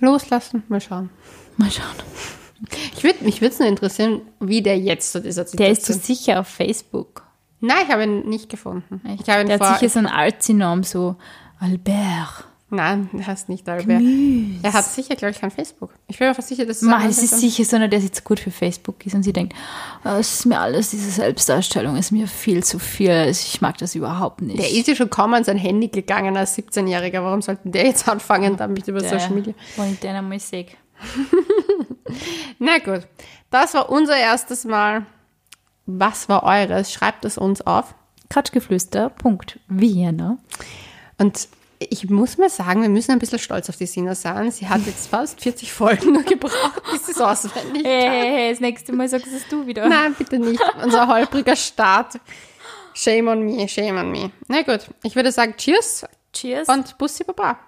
Loslassen, 0.00 0.62
mal 0.68 0.80
schauen. 0.80 1.10
Mal 1.56 1.70
schauen. 1.72 1.84
Ich 2.96 3.02
würd, 3.02 3.22
mich 3.22 3.40
würde 3.40 3.52
es 3.52 3.58
nur 3.58 3.68
interessieren, 3.68 4.22
wie 4.40 4.62
der 4.62 4.78
jetzt 4.78 5.12
zu 5.12 5.20
dieser 5.20 5.44
Der 5.44 5.70
ist 5.70 5.86
so 5.86 5.92
Situation 5.92 6.16
sicher 6.16 6.40
auf 6.40 6.48
Facebook. 6.48 7.24
Nein, 7.60 7.78
ich 7.84 7.92
habe 7.92 8.04
ihn 8.04 8.28
nicht 8.28 8.48
gefunden. 8.48 9.00
Ich 9.20 9.28
habe 9.28 9.42
ihn 9.42 9.48
der 9.48 9.58
vor, 9.58 9.70
hat 9.70 9.80
sicher 9.80 9.90
so 9.90 9.98
einen 9.98 10.08
Alzi-Namen, 10.08 10.84
so 10.84 11.16
Albert. 11.58 12.44
Nein, 12.70 13.08
er 13.16 13.26
heißt 13.26 13.48
nicht 13.48 13.66
Albert. 13.66 14.02
Er 14.62 14.72
hat 14.74 14.84
sicher, 14.84 15.16
glaube 15.16 15.30
ich, 15.30 15.40
kein 15.40 15.50
Facebook. 15.50 15.90
Ich 16.06 16.18
bin 16.18 16.28
mir 16.28 16.34
fast 16.34 16.48
sicher, 16.48 16.66
dass 16.66 16.76
es 16.78 16.82
Ma, 16.82 16.98
ein 16.98 17.08
es 17.08 17.22
ist 17.22 17.40
sicher 17.40 17.64
so 17.64 17.76
einer, 17.76 17.88
der 17.88 18.00
jetzt 18.00 18.24
gut 18.24 18.38
für 18.40 18.50
Facebook 18.50 19.06
ist 19.06 19.14
und 19.14 19.22
sie 19.22 19.32
denkt, 19.32 19.54
"Ah, 20.04 20.18
es 20.18 20.40
ist 20.40 20.44
mir 20.44 20.60
alles, 20.60 20.90
diese 20.90 21.10
Selbstdarstellung 21.10 21.96
ist 21.96 22.10
mir 22.10 22.28
viel 22.28 22.62
zu 22.62 22.78
viel. 22.78 23.10
Also 23.10 23.42
Ich 23.46 23.62
mag 23.62 23.78
das 23.78 23.94
überhaupt 23.94 24.42
nicht. 24.42 24.58
Der 24.58 24.70
ist 24.70 24.86
ja 24.86 24.94
schon 24.94 25.08
kaum 25.08 25.32
an 25.32 25.44
sein 25.44 25.56
Handy 25.56 25.88
gegangen 25.88 26.36
als 26.36 26.58
17-Jähriger. 26.58 27.24
Warum 27.24 27.40
sollten 27.40 27.72
der 27.72 27.86
jetzt 27.86 28.06
anfangen, 28.06 28.58
damit 28.58 28.86
über 28.86 29.00
Social 29.00 29.30
Media? 29.30 29.54
Ich 29.90 30.00
den 30.00 30.16
einmal 30.16 30.38
sehe. 30.38 30.66
Na 32.58 32.76
gut, 32.78 33.06
das 33.50 33.72
war 33.72 33.88
unser 33.88 34.18
erstes 34.18 34.64
Mal. 34.64 35.06
Was 35.86 36.28
war 36.28 36.42
eures? 36.42 36.92
Schreibt 36.92 37.24
es 37.24 37.38
uns 37.38 37.62
auf. 37.62 37.94
Katschgeflüster.vienna. 38.28 40.38
Und 41.18 41.48
ich 41.78 42.10
muss 42.10 42.38
mal 42.38 42.50
sagen, 42.50 42.82
wir 42.82 42.88
müssen 42.88 43.12
ein 43.12 43.18
bisschen 43.18 43.38
stolz 43.38 43.68
auf 43.68 43.76
die 43.76 43.86
Sina 43.86 44.14
sein. 44.14 44.50
Sie 44.50 44.68
hat 44.68 44.84
jetzt 44.86 45.08
fast 45.08 45.40
40 45.40 45.72
Folgen 45.72 46.12
nur 46.12 46.22
gebraucht, 46.24 46.82
bis 46.90 47.06
sie 47.06 47.12
es 47.12 47.20
auswendig 47.20 47.84
Hey, 47.84 48.02
hey, 48.02 48.30
hey, 48.32 48.50
das 48.50 48.60
nächste 48.60 48.92
Mal 48.92 49.08
sagst 49.08 49.28
es 49.28 49.46
du 49.48 49.66
wieder. 49.66 49.88
Nein, 49.88 50.14
bitte 50.18 50.38
nicht. 50.38 50.60
Unser 50.82 51.06
holpriger 51.08 51.56
Start. 51.56 52.18
Shame 52.94 53.28
on 53.28 53.42
me, 53.44 53.68
shame 53.68 53.96
on 53.98 54.10
me. 54.10 54.32
Na 54.48 54.62
gut, 54.62 54.88
ich 55.04 55.14
würde 55.14 55.30
sagen 55.30 55.54
Cheers 55.56 56.04
Cheers. 56.32 56.68
und 56.68 56.98
Bussi 56.98 57.22
Baba. 57.24 57.58